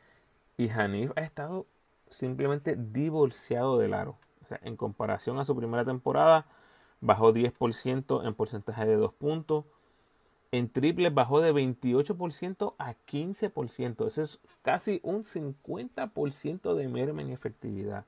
Y 0.57 0.71
Hanif 0.71 1.13
ha 1.17 1.23
estado 1.23 1.67
simplemente 2.11 2.77
divorciado 2.77 3.79
del 3.79 3.95
aro. 3.95 4.19
O 4.45 4.47
sea, 4.49 4.61
en 4.63 4.77
comparación 4.77 5.39
a 5.39 5.45
su 5.45 5.57
primera 5.57 5.85
temporada, 5.85 6.47
bajó 7.01 7.33
10% 7.33 8.27
en 8.27 8.35
porcentaje 8.35 8.87
de 8.87 8.97
dos 8.97 9.13
puntos. 9.13 9.65
En 10.51 10.71
triple 10.71 11.11
bajó 11.11 11.41
de 11.41 11.53
28% 11.53 12.75
a 12.79 12.95
15%. 13.07 14.07
Eso 14.07 14.23
es 14.23 14.39
casi 14.63 15.01
un 15.03 15.25
50% 15.25 16.75
de 16.75 16.89
merma 16.89 17.23
en 17.23 17.31
efectividad. 17.31 18.07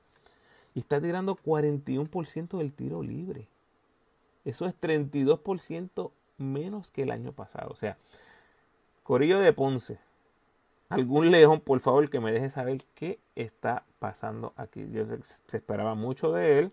Y 0.73 0.79
está 0.79 0.99
tirando 0.99 1.35
41% 1.35 2.57
del 2.57 2.73
tiro 2.73 3.03
libre. 3.03 3.47
Eso 4.43 4.65
es 4.65 4.73
32% 4.79 6.11
menos 6.37 6.89
que 6.89 7.03
el 7.03 7.11
año 7.11 7.31
pasado. 7.31 7.69
O 7.71 7.75
sea, 7.75 7.97
Corillo 9.03 9.39
de 9.39 9.53
Ponce. 9.53 9.99
Algún 10.89 11.31
león, 11.31 11.61
por 11.61 11.79
favor, 11.79 12.09
que 12.09 12.19
me 12.19 12.33
deje 12.33 12.49
saber 12.49 12.83
qué 12.95 13.19
está 13.35 13.85
pasando 13.99 14.53
aquí. 14.57 14.85
Yo 14.91 15.05
se 15.05 15.57
esperaba 15.57 15.95
mucho 15.95 16.33
de 16.33 16.59
él. 16.59 16.71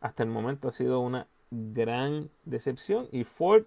Hasta 0.00 0.24
el 0.24 0.28
momento 0.28 0.68
ha 0.68 0.72
sido 0.72 1.00
una 1.00 1.26
gran 1.50 2.28
decepción. 2.44 3.08
Y 3.12 3.24
Ford 3.24 3.64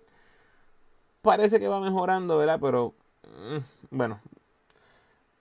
parece 1.21 1.59
que 1.59 1.67
va 1.67 1.79
mejorando, 1.79 2.37
¿verdad? 2.37 2.59
Pero 2.61 2.93
mm, 3.23 3.95
bueno, 3.95 4.19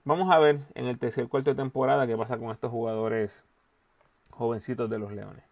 vamos 0.03 0.31
a 0.33 0.39
ver 0.39 0.59
en 0.75 0.85
el 0.85 0.97
tercer 0.97 1.27
cuarto 1.27 1.51
de 1.51 1.55
temporada 1.55 2.07
qué 2.07 2.17
pasa 2.17 2.37
con 2.37 2.51
estos 2.51 2.71
jugadores 2.71 3.45
jovencitos 4.31 4.89
de 4.89 4.99
los 4.99 5.11
Leones. 5.11 5.43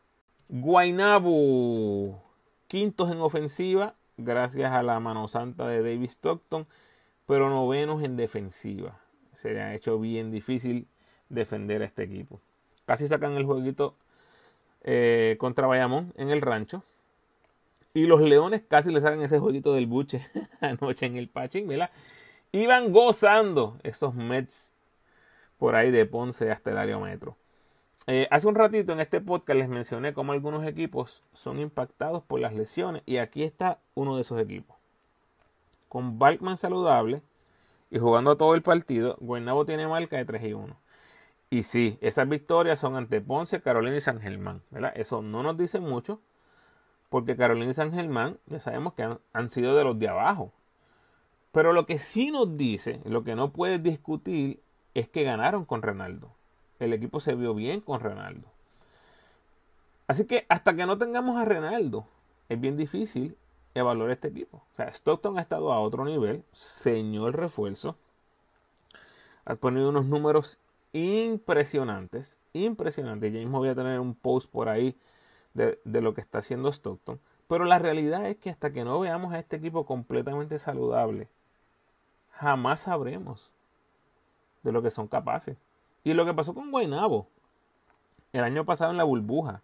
Guaynabo, 0.49 2.21
quintos 2.67 3.11
en 3.11 3.19
ofensiva, 3.19 3.95
gracias 4.17 4.71
a 4.71 4.83
la 4.83 4.99
mano 4.99 5.27
santa 5.27 5.67
de 5.67 5.81
David 5.81 6.09
Stockton, 6.09 6.67
pero 7.25 7.49
novenos 7.49 8.03
en 8.03 8.15
defensiva. 8.15 8.99
Se 9.33 9.53
le 9.53 9.61
ha 9.61 9.75
hecho 9.75 9.99
bien 9.99 10.31
difícil 10.31 10.87
defender 11.29 11.81
a 11.81 11.85
este 11.85 12.03
equipo. 12.03 12.39
Casi 12.85 13.07
sacan 13.07 13.33
el 13.33 13.45
jueguito 13.45 13.95
eh, 14.83 15.35
contra 15.39 15.67
Bayamón 15.67 16.13
en 16.15 16.29
el 16.29 16.41
rancho. 16.41 16.83
Y 17.97 18.05
los 18.05 18.21
Leones 18.21 18.61
casi 18.67 18.91
le 18.91 19.01
sacan 19.01 19.21
ese 19.21 19.39
jueguito 19.39 19.73
del 19.73 19.87
buche 19.87 20.23
anoche 20.61 21.07
en 21.07 21.17
el 21.17 21.29
patching, 21.29 21.67
¿verdad? 21.67 21.89
Iban 22.51 22.91
gozando 22.93 23.79
esos 23.81 24.13
Mets 24.13 24.71
por 25.57 25.73
ahí 25.73 25.89
de 25.89 26.05
Ponce 26.05 26.51
hasta 26.51 26.69
el 26.69 26.77
área 26.77 26.99
metro. 26.99 27.35
Eh, 28.05 28.27
hace 28.29 28.47
un 28.47 28.53
ratito 28.53 28.93
en 28.93 28.99
este 28.99 29.19
podcast 29.19 29.57
les 29.57 29.67
mencioné 29.67 30.13
cómo 30.13 30.33
algunos 30.33 30.63
equipos 30.67 31.23
son 31.33 31.57
impactados 31.57 32.21
por 32.21 32.39
las 32.39 32.53
lesiones 32.53 33.01
y 33.07 33.17
aquí 33.17 33.41
está 33.41 33.79
uno 33.95 34.15
de 34.15 34.21
esos 34.21 34.39
equipos. 34.39 34.77
Con 35.89 36.19
Balkman 36.19 36.57
saludable 36.57 37.23
y 37.89 37.97
jugando 37.97 38.37
todo 38.37 38.53
el 38.53 38.61
partido, 38.61 39.17
Guaynabo 39.21 39.65
tiene 39.65 39.87
marca 39.87 40.17
de 40.17 40.25
3 40.25 40.43
y 40.43 40.53
1. 40.53 40.77
Y 41.49 41.63
sí, 41.63 41.97
esas 42.01 42.29
victorias 42.29 42.77
son 42.77 42.95
ante 42.95 43.21
Ponce, 43.21 43.59
Carolina 43.59 43.97
y 43.97 44.01
San 44.01 44.21
Germán. 44.21 44.61
Eso 44.93 45.23
no 45.23 45.41
nos 45.41 45.57
dice 45.57 45.79
mucho, 45.79 46.21
porque 47.09 47.37
Carolina 47.37 47.71
y 47.71 47.73
San 47.73 47.93
Germán 47.93 48.37
ya 48.47 48.59
sabemos 48.59 48.93
que 48.93 49.17
han, 49.33 49.49
sido 49.49 49.75
de 49.75 49.83
los 49.83 49.97
de 49.97 50.09
abajo. 50.09 50.51
Pero 51.51 51.73
lo 51.73 51.85
que 51.85 51.97
sí 51.97 52.31
nos 52.31 52.57
dice, 52.57 53.01
lo 53.05 53.23
que 53.23 53.35
no 53.35 53.51
puedes 53.51 53.81
discutir, 53.81 54.61
es 54.93 55.07
que 55.07 55.23
ganaron 55.23 55.65
con 55.65 55.81
Renaldo. 55.81 56.31
El 56.79 56.93
equipo 56.93 57.19
se 57.19 57.35
vio 57.35 57.53
bien 57.53 57.81
con 57.81 57.99
Renaldo. 57.99 58.47
Así 60.07 60.25
que 60.25 60.45
hasta 60.49 60.75
que 60.75 60.85
no 60.85 60.97
tengamos 60.97 61.37
a 61.37 61.45
Renaldo, 61.45 62.05
es 62.49 62.59
bien 62.59 62.77
difícil 62.77 63.37
evaluar 63.73 64.11
este 64.11 64.27
equipo. 64.29 64.57
O 64.73 64.75
sea, 64.75 64.87
Stockton 64.87 65.37
ha 65.37 65.41
estado 65.41 65.71
a 65.71 65.79
otro 65.79 66.05
nivel, 66.05 66.43
señor 66.51 67.35
refuerzo. 67.35 67.95
Ha 69.45 69.55
ponido 69.55 69.89
unos 69.89 70.05
números 70.05 70.59
impresionantes, 70.93 72.37
impresionantes. 72.53 73.31
Ya 73.31 73.39
mismo 73.39 73.59
voy 73.59 73.69
a 73.69 73.75
tener 73.75 73.99
un 73.99 74.13
post 74.15 74.49
por 74.49 74.69
ahí 74.69 74.95
de, 75.57 75.79
de, 75.83 76.01
lo 76.01 76.13
que 76.13 76.21
está 76.21 76.39
haciendo 76.39 76.69
Stockton. 76.69 77.19
Pero 77.47 77.65
la 77.65 77.79
realidad 77.79 78.25
es 78.27 78.37
que 78.37 78.49
hasta 78.49 78.71
que 78.71 78.83
no 78.83 78.99
veamos 78.99 79.33
a 79.33 79.39
este 79.39 79.55
equipo 79.55 79.85
completamente 79.85 80.59
saludable, 80.59 81.27
jamás 82.31 82.81
sabremos 82.81 83.51
de 84.63 84.71
lo 84.71 84.81
que 84.81 84.91
son 84.91 85.07
capaces. 85.07 85.57
Y 86.03 86.13
lo 86.13 86.25
que 86.25 86.33
pasó 86.33 86.53
con 86.53 86.71
Guaynabo 86.71 87.27
el 88.33 88.43
año 88.43 88.65
pasado 88.65 88.91
en 88.91 88.97
la 88.97 89.03
burbuja. 89.03 89.61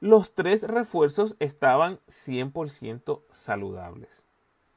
Los 0.00 0.34
tres 0.34 0.62
refuerzos 0.62 1.36
estaban 1.40 1.98
100% 2.08 3.22
saludables. 3.30 4.24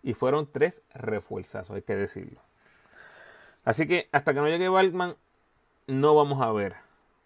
Y 0.02 0.16
fueron 0.16 0.50
tres 0.52 0.82
refuerzos, 0.94 1.70
hay 1.70 1.82
que 1.82 1.96
decirlo. 1.96 2.42
Así 3.64 3.88
que 3.88 4.10
hasta 4.12 4.34
que 4.34 4.42
no 4.42 4.48
llegue 4.48 4.68
Balkman, 4.68 5.16
no 5.88 6.16
vamos 6.16 6.42
a 6.42 6.52
ver 6.52 6.83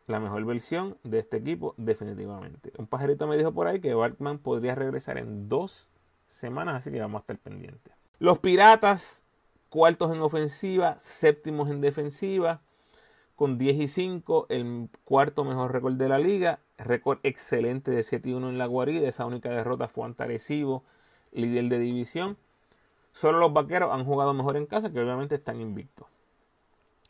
la 0.08 0.20
mejor 0.20 0.43
versión 0.45 0.97
de 1.03 1.20
este 1.20 1.38
equipo 1.38 1.76
definitivamente. 1.78 2.72
Un 2.78 2.88
pajarito 2.88 3.28
me 3.28 3.38
dijo 3.38 3.51
por 3.51 3.68
ahí 3.68 3.80
que 3.80 3.93
Balkman 3.93 4.39
podría 4.39 4.74
regresar 4.74 5.18
en 5.18 5.49
dos 5.49 5.91
semanas, 6.28 6.76
así 6.76 6.91
que 6.91 6.99
vamos 6.99 7.20
a 7.20 7.22
estar 7.22 7.38
pendientes. 7.38 7.93
Los 8.20 8.39
Piratas, 8.39 9.24
cuartos 9.70 10.16
en 10.16 10.22
ofensiva, 10.22 10.95
séptimos 10.99 11.70
en 11.70 11.82
defensiva, 11.82 12.62
con 13.36 13.60
10 13.60 13.76
y 13.78 13.88
5, 13.88 14.47
el 14.49 14.89
cuarto 15.03 15.43
mejor 15.43 15.72
récord 15.72 15.93
de 15.93 16.10
la 16.10 16.18
liga, 16.18 16.60
récord 16.80 17.20
excelente 17.22 17.91
de 17.91 18.03
7 18.03 18.30
y 18.30 18.34
1 18.34 18.49
en 18.49 18.58
la 18.58 18.66
guarida, 18.66 19.08
esa 19.08 19.26
única 19.26 19.49
derrota 19.49 19.88
fue 19.88 20.05
ante 20.05 20.24
Arecibo, 20.24 20.84
líder 21.34 21.66
de 21.70 21.78
división. 21.78 22.38
Solo 23.12 23.38
los 23.38 23.53
vaqueros 23.53 23.93
han 23.93 24.05
jugado 24.05 24.34
mejor 24.34 24.58
en 24.58 24.66
casa, 24.66 24.91
que 24.91 24.99
obviamente 24.99 25.36
están 25.36 25.62
invictos. 25.62 26.08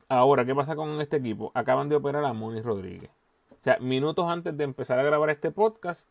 Ahora, 0.09 0.45
¿qué 0.45 0.55
pasa 0.55 0.75
con 0.75 1.01
este 1.01 1.17
equipo? 1.17 1.51
Acaban 1.53 1.89
de 1.89 1.97
operar 1.97 2.23
a 2.23 2.31
Moni 2.31 2.61
Rodríguez. 2.61 3.11
O 3.51 3.63
sea, 3.63 3.77
minutos 3.79 4.25
antes 4.29 4.55
de 4.55 4.63
empezar 4.63 4.97
a 4.99 5.03
grabar 5.03 5.29
este 5.29 5.51
podcast, 5.51 6.07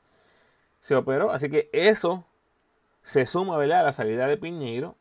se 0.80 0.94
operó. 0.94 1.30
Así 1.30 1.48
que 1.48 1.70
eso 1.72 2.24
se 3.02 3.24
suma 3.24 3.56
¿verdad? 3.56 3.80
a 3.80 3.84
la 3.84 3.92
salida 3.92 4.26
de 4.26 4.36
Piñeiro. 4.36 4.96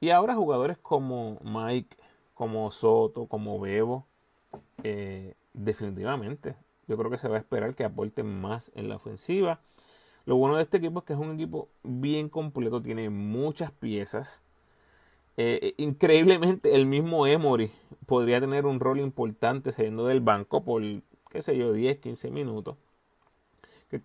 Y 0.00 0.10
ahora 0.10 0.36
jugadores 0.36 0.78
como 0.78 1.40
Mike, 1.42 1.96
como 2.34 2.70
Soto, 2.70 3.26
como 3.26 3.58
Bebo, 3.58 4.06
eh, 4.84 5.34
definitivamente. 5.52 6.54
Yo 6.86 6.96
creo 6.96 7.10
que 7.10 7.18
se 7.18 7.28
va 7.28 7.36
a 7.36 7.40
esperar 7.40 7.74
que 7.74 7.84
aporten 7.84 8.40
más 8.40 8.70
en 8.76 8.88
la 8.88 8.96
ofensiva. 8.96 9.60
Lo 10.24 10.36
bueno 10.36 10.56
de 10.56 10.62
este 10.62 10.76
equipo 10.76 11.00
es 11.00 11.04
que 11.04 11.14
es 11.14 11.18
un 11.18 11.32
equipo 11.32 11.68
bien 11.82 12.28
completo, 12.28 12.80
tiene 12.80 13.10
muchas 13.10 13.72
piezas. 13.72 14.42
Eh, 15.36 15.74
increíblemente, 15.78 16.74
el 16.76 16.86
mismo 16.86 17.26
Emory 17.26 17.72
podría 18.06 18.40
tener 18.40 18.66
un 18.66 18.80
rol 18.80 19.00
importante 19.00 19.72
saliendo 19.72 20.06
del 20.06 20.20
banco 20.20 20.64
por, 20.64 20.82
qué 21.30 21.42
sé 21.42 21.56
yo, 21.56 21.72
10, 21.72 21.98
15 21.98 22.30
minutos. 22.30 22.76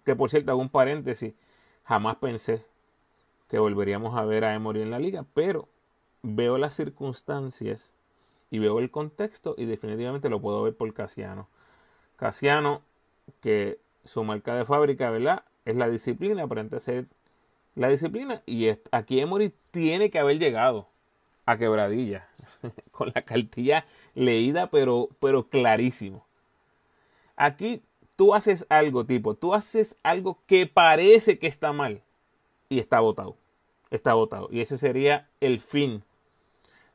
Que, 0.05 0.15
por 0.15 0.29
cierto, 0.29 0.51
hago 0.51 0.61
un 0.61 0.69
paréntesis, 0.69 1.33
jamás 1.83 2.17
pensé 2.17 2.63
que 3.47 3.57
volveríamos 3.57 4.17
a 4.17 4.25
ver 4.25 4.45
a 4.45 4.53
Emory 4.53 4.81
en 4.81 4.91
la 4.91 4.99
liga, 4.99 5.25
pero 5.33 5.67
veo 6.21 6.57
las 6.57 6.75
circunstancias 6.75 7.93
y 8.51 8.59
veo 8.59 8.79
el 8.79 8.91
contexto 8.91 9.55
y 9.57 9.65
definitivamente 9.65 10.29
lo 10.29 10.41
puedo 10.41 10.61
ver 10.63 10.75
por 10.75 10.93
Casiano. 10.93 11.47
Casiano, 12.17 12.81
que 13.41 13.79
su 14.05 14.23
marca 14.23 14.55
de 14.55 14.65
fábrica, 14.65 15.09
¿verdad? 15.09 15.43
Es 15.65 15.75
la 15.75 15.89
disciplina, 15.89 16.43
aparenta 16.43 16.79
ser 16.79 17.07
la 17.75 17.89
disciplina 17.89 18.43
y 18.45 18.69
aquí 18.91 19.19
Emory 19.19 19.53
tiene 19.71 20.11
que 20.11 20.19
haber 20.19 20.37
llegado 20.39 20.87
a 21.49 21.57
quebradilla, 21.57 22.27
con 22.91 23.11
la 23.15 23.23
cartilla 23.23 23.85
leída, 24.13 24.69
pero, 24.69 25.09
pero 25.19 25.49
clarísimo. 25.49 26.23
Aquí 27.35 27.81
tú 28.15 28.35
haces 28.35 28.67
algo 28.69 29.05
tipo, 29.05 29.33
tú 29.33 29.55
haces 29.55 29.97
algo 30.03 30.37
que 30.45 30.67
parece 30.67 31.39
que 31.39 31.47
está 31.47 31.73
mal 31.73 32.03
y 32.69 32.77
está 32.77 32.99
votado. 32.99 33.35
Está 33.89 34.13
votado. 34.13 34.49
Y 34.51 34.61
ese 34.61 34.77
sería 34.77 35.27
el 35.39 35.59
fin 35.59 36.03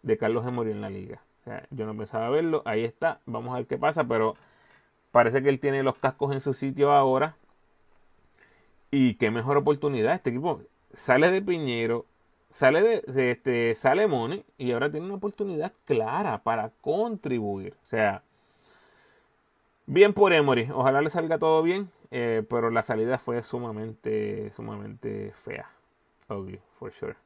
de 0.03 0.17
Carlos 0.17 0.47
Emory 0.47 0.71
en 0.71 0.83
la 0.83 0.91
liga. 0.91 1.23
yo 1.71 1.87
no 1.87 1.97
pensaba 1.97 2.31
verlo, 2.31 2.63
ahí 2.65 2.85
está, 2.85 3.21
vamos 3.27 3.55
a 3.55 3.57
ver 3.57 3.67
qué 3.67 3.77
pasa, 3.77 4.05
pero 4.05 4.35
parece 5.11 5.43
que 5.43 5.49
él 5.49 5.59
tiene 5.59 5.83
los 5.83 5.97
cascos 5.97 6.33
en 6.33 6.41
su 6.41 6.55
sitio 6.55 6.93
ahora. 6.93 7.37
Y 8.93 9.15
qué 9.15 9.33
mejor 9.33 9.57
oportunidad. 9.57 10.15
Este 10.15 10.31
equipo 10.31 10.61
sale 10.93 11.33
de 11.33 11.43
Piñero, 11.43 12.07
sale 12.55 12.83
de, 12.83 13.33
este, 13.33 13.75
sale 13.75 14.07
Money 14.07 14.45
y 14.59 14.71
ahora 14.71 14.89
tiene 14.89 15.07
una 15.07 15.17
oportunidad 15.17 15.73
clara 15.87 16.45
para 16.45 16.71
contribuir. 16.83 17.75
O 17.83 17.87
sea, 17.87 18.23
bien 19.87 20.13
por 20.13 20.33
Emory. 20.33 20.71
Ojalá 20.73 21.01
le 21.01 21.11
salga 21.11 21.39
todo 21.39 21.65
bien, 21.65 21.91
eh, 22.13 22.45
pero 22.49 22.71
la 22.71 22.85
salida 22.85 23.19
fue 23.19 23.43
sumamente, 23.43 24.53
sumamente 24.55 25.33
fea. 25.37 25.69
Ugly, 26.29 26.61
for 26.79 26.93
sure. 26.93 27.17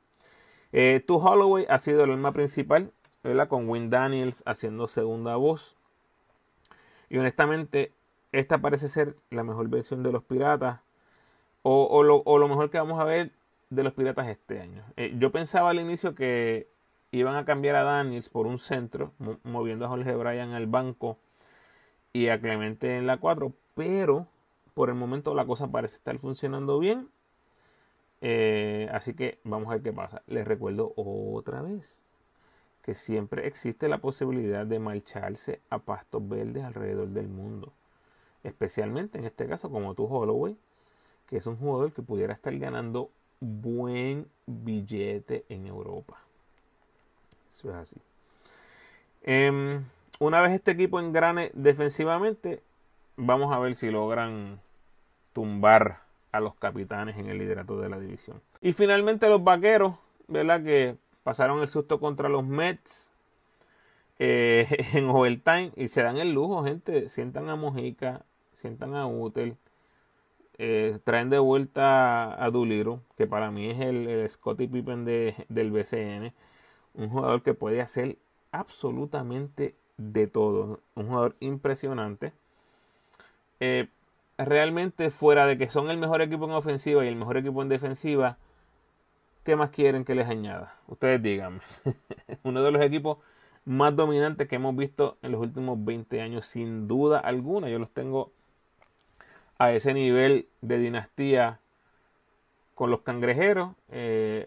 Eh, 0.72 1.04
tu 1.06 1.16
Holloway 1.16 1.66
ha 1.68 1.78
sido 1.78 2.04
el 2.04 2.10
alma 2.10 2.32
principal. 2.32 2.90
Con 3.50 3.68
Win 3.68 3.90
Daniels 3.90 4.42
haciendo 4.46 4.86
segunda 4.86 5.36
voz. 5.36 5.76
Y 7.10 7.18
honestamente, 7.18 7.92
esta 8.32 8.56
parece 8.56 8.88
ser 8.88 9.14
la 9.28 9.44
mejor 9.44 9.68
versión 9.68 10.02
de 10.02 10.10
los 10.10 10.22
piratas. 10.22 10.80
o, 11.62 12.02
lo, 12.02 12.22
o 12.24 12.38
lo 12.38 12.48
mejor 12.48 12.70
que 12.70 12.78
vamos 12.78 12.98
a 12.98 13.04
ver 13.04 13.32
de 13.70 13.82
los 13.82 13.92
Piratas 13.92 14.28
este 14.28 14.60
año. 14.60 14.84
Eh, 14.96 15.14
yo 15.18 15.30
pensaba 15.32 15.70
al 15.70 15.80
inicio 15.80 16.14
que 16.14 16.68
iban 17.10 17.36
a 17.36 17.44
cambiar 17.44 17.76
a 17.76 17.82
Daniels 17.82 18.28
por 18.28 18.46
un 18.46 18.58
centro, 18.58 19.12
moviendo 19.42 19.84
a 19.84 19.88
Jorge 19.88 20.14
Bryan 20.14 20.52
al 20.52 20.66
banco 20.66 21.18
y 22.12 22.28
a 22.28 22.40
Clemente 22.40 22.96
en 22.96 23.06
la 23.06 23.18
4, 23.18 23.52
pero 23.74 24.26
por 24.74 24.88
el 24.88 24.94
momento 24.94 25.34
la 25.34 25.46
cosa 25.46 25.68
parece 25.68 25.96
estar 25.96 26.18
funcionando 26.18 26.78
bien. 26.78 27.08
Eh, 28.20 28.88
así 28.92 29.14
que 29.14 29.38
vamos 29.44 29.68
a 29.68 29.72
ver 29.74 29.82
qué 29.82 29.92
pasa. 29.92 30.22
Les 30.26 30.46
recuerdo 30.46 30.92
otra 30.96 31.62
vez 31.62 32.02
que 32.82 32.94
siempre 32.94 33.46
existe 33.46 33.88
la 33.88 33.98
posibilidad 33.98 34.66
de 34.66 34.78
marcharse 34.78 35.60
a 35.70 35.78
pastos 35.78 36.26
verdes 36.28 36.64
alrededor 36.64 37.08
del 37.08 37.28
mundo. 37.28 37.72
Especialmente 38.44 39.18
en 39.18 39.24
este 39.24 39.46
caso 39.46 39.70
como 39.70 39.94
tú 39.94 40.06
Holloway, 40.06 40.56
que 41.26 41.36
es 41.36 41.46
un 41.46 41.56
jugador 41.56 41.92
que 41.92 42.02
pudiera 42.02 42.32
estar 42.32 42.56
ganando 42.56 43.10
buen 43.40 44.26
billete 44.46 45.44
en 45.48 45.66
Europa. 45.66 46.18
Eso 47.52 47.70
es 47.70 47.76
así. 47.76 47.96
Em, 49.22 49.84
una 50.20 50.40
vez 50.40 50.52
este 50.52 50.72
equipo 50.72 51.00
engrane 51.00 51.50
defensivamente, 51.54 52.62
vamos 53.16 53.52
a 53.54 53.58
ver 53.58 53.74
si 53.74 53.90
logran 53.90 54.60
tumbar 55.32 56.00
a 56.32 56.40
los 56.40 56.54
capitanes 56.54 57.16
en 57.16 57.26
el 57.26 57.38
liderato 57.38 57.80
de 57.80 57.88
la 57.88 57.98
división. 57.98 58.40
Y 58.60 58.72
finalmente 58.72 59.28
los 59.28 59.42
vaqueros, 59.42 59.94
¿verdad? 60.26 60.62
Que 60.62 60.96
pasaron 61.22 61.60
el 61.60 61.68
susto 61.68 62.00
contra 62.00 62.28
los 62.28 62.44
Mets 62.44 63.10
eh, 64.18 64.66
en 64.94 65.08
overtime 65.08 65.72
y 65.76 65.88
se 65.88 66.02
dan 66.02 66.16
el 66.16 66.32
lujo, 66.32 66.64
gente. 66.64 67.08
Sientan 67.08 67.48
a 67.48 67.56
Mojica, 67.56 68.24
sientan 68.52 68.94
a 68.94 69.06
Utel, 69.06 69.56
eh, 70.58 70.98
traen 71.04 71.30
de 71.30 71.38
vuelta 71.38 72.42
a 72.42 72.50
Duliro, 72.50 73.02
que 73.16 73.26
para 73.26 73.50
mí 73.50 73.70
es 73.70 73.80
el, 73.80 74.28
Scotty 74.28 74.66
Pippen 74.68 75.04
del 75.04 75.70
BCN, 75.70 76.32
un 76.94 77.08
jugador 77.10 77.42
que 77.42 77.54
puede 77.54 77.80
hacer 77.80 78.18
absolutamente 78.52 79.74
de 79.96 80.26
todo, 80.26 80.80
un 80.94 81.08
jugador 81.08 81.36
impresionante. 81.40 82.32
Eh, 83.60 83.88
realmente 84.38 85.10
fuera 85.10 85.46
de 85.46 85.58
que 85.58 85.68
son 85.68 85.90
el 85.90 85.98
mejor 85.98 86.22
equipo 86.22 86.44
en 86.44 86.52
ofensiva 86.52 87.04
y 87.04 87.08
el 87.08 87.16
mejor 87.16 87.36
equipo 87.36 87.62
en 87.62 87.68
defensiva, 87.68 88.38
¿Qué 89.48 89.56
más 89.56 89.70
quieren 89.70 90.04
que 90.04 90.14
les 90.14 90.28
añada? 90.28 90.74
Ustedes 90.88 91.22
díganme. 91.22 91.60
Uno 92.42 92.62
de 92.62 92.70
los 92.70 92.82
equipos 92.82 93.16
más 93.64 93.96
dominantes 93.96 94.46
que 94.46 94.56
hemos 94.56 94.76
visto 94.76 95.16
en 95.22 95.32
los 95.32 95.40
últimos 95.40 95.82
20 95.82 96.20
años, 96.20 96.44
sin 96.44 96.86
duda 96.86 97.18
alguna. 97.18 97.70
Yo 97.70 97.78
los 97.78 97.88
tengo 97.88 98.30
a 99.58 99.72
ese 99.72 99.92
nivel 99.92 100.48
de 100.60 100.78
dinastía 100.78 101.60
con 102.74 102.90
los 102.90 103.00
cangrejeros. 103.00 103.72
Eh, 103.90 104.46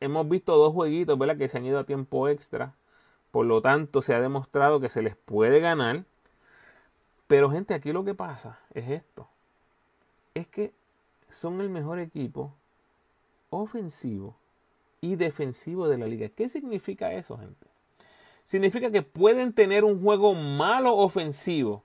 hemos 0.00 0.28
visto 0.28 0.56
dos 0.56 0.72
jueguitos 0.72 1.18
que 1.36 1.48
se 1.48 1.58
han 1.58 1.66
ido 1.66 1.78
a 1.78 1.84
tiempo 1.84 2.28
extra. 2.28 2.74
Por 3.30 3.46
lo 3.46 3.60
tanto, 3.60 4.00
se 4.00 4.14
ha 4.14 4.20
demostrado 4.20 4.80
que 4.80 4.88
se 4.88 5.02
les 5.02 5.16
puede 5.16 5.60
ganar. 5.60 6.04
Pero 7.26 7.50
gente, 7.50 7.74
aquí 7.74 7.92
lo 7.92 8.04
que 8.04 8.14
pasa 8.14 8.58
es 8.72 8.88
esto. 8.88 9.28
Es 10.34 10.46
que 10.46 10.72
son 11.30 11.60
el 11.60 11.68
mejor 11.68 11.98
equipo 11.98 12.54
ofensivo 13.50 14.36
y 15.00 15.16
defensivo 15.16 15.88
de 15.88 15.98
la 15.98 16.06
liga. 16.06 16.28
¿Qué 16.30 16.48
significa 16.48 17.12
eso, 17.12 17.36
gente? 17.36 17.66
Significa 18.44 18.90
que 18.90 19.02
pueden 19.02 19.52
tener 19.52 19.84
un 19.84 20.02
juego 20.02 20.34
malo 20.34 20.96
ofensivo, 20.96 21.84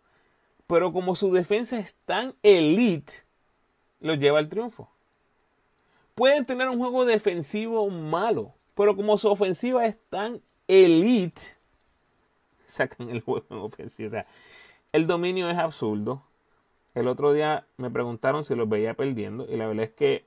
pero 0.68 0.93
como 0.93 1.16
su 1.16 1.32
defensa 1.32 1.80
es 1.80 1.95
tan 2.05 2.34
elite, 2.43 3.14
los 3.99 4.18
lleva 4.20 4.39
al 4.39 4.49
triunfo. 4.49 4.89
Pueden 6.16 6.45
tener 6.45 6.70
un 6.70 6.80
juego 6.80 7.05
defensivo 7.05 7.89
malo, 7.89 8.53
pero 8.76 8.95
como 8.95 9.18
su 9.18 9.30
ofensiva 9.30 9.86
es 9.86 9.97
tan 10.09 10.41
elite, 10.68 11.41
sacan 12.66 13.09
el 13.09 13.22
juego 13.22 13.45
en 13.49 13.57
ofensivo. 13.57 14.07
O 14.07 14.11
sea, 14.11 14.28
el 14.91 15.07
dominio 15.07 15.49
es 15.49 15.57
absurdo. 15.57 16.24
El 16.93 17.07
otro 17.07 17.34
día 17.34 17.66
me 17.78 17.89
preguntaron 17.89 18.45
si 18.45 18.53
los 18.53 18.70
veía 18.70 18.93
perdiendo 18.93 19.45
y 19.51 19.57
la 19.57 19.68
verdad 19.68 19.86
es 19.86 19.91
que 19.91 20.26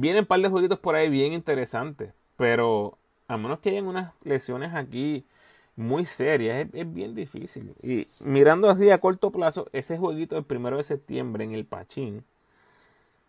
Vienen 0.00 0.20
un 0.20 0.26
par 0.26 0.38
de 0.40 0.48
jueguitos 0.48 0.78
por 0.78 0.94
ahí 0.94 1.10
bien 1.10 1.32
interesantes, 1.32 2.12
pero 2.36 2.96
a 3.26 3.36
menos 3.36 3.58
que 3.58 3.70
hayan 3.70 3.88
unas 3.88 4.12
lesiones 4.22 4.72
aquí 4.72 5.24
muy 5.78 6.04
serias, 6.04 6.68
es, 6.72 6.92
bien 6.92 7.14
difícil. 7.14 7.74
Y 7.80 8.08
mirando 8.20 8.68
así 8.68 8.90
a 8.90 8.98
corto 8.98 9.30
plazo, 9.30 9.68
ese 9.72 9.96
jueguito 9.96 10.34
del 10.34 10.44
primero 10.44 10.76
de 10.76 10.84
septiembre 10.84 11.44
en 11.44 11.54
el 11.54 11.64
Pachín, 11.64 12.24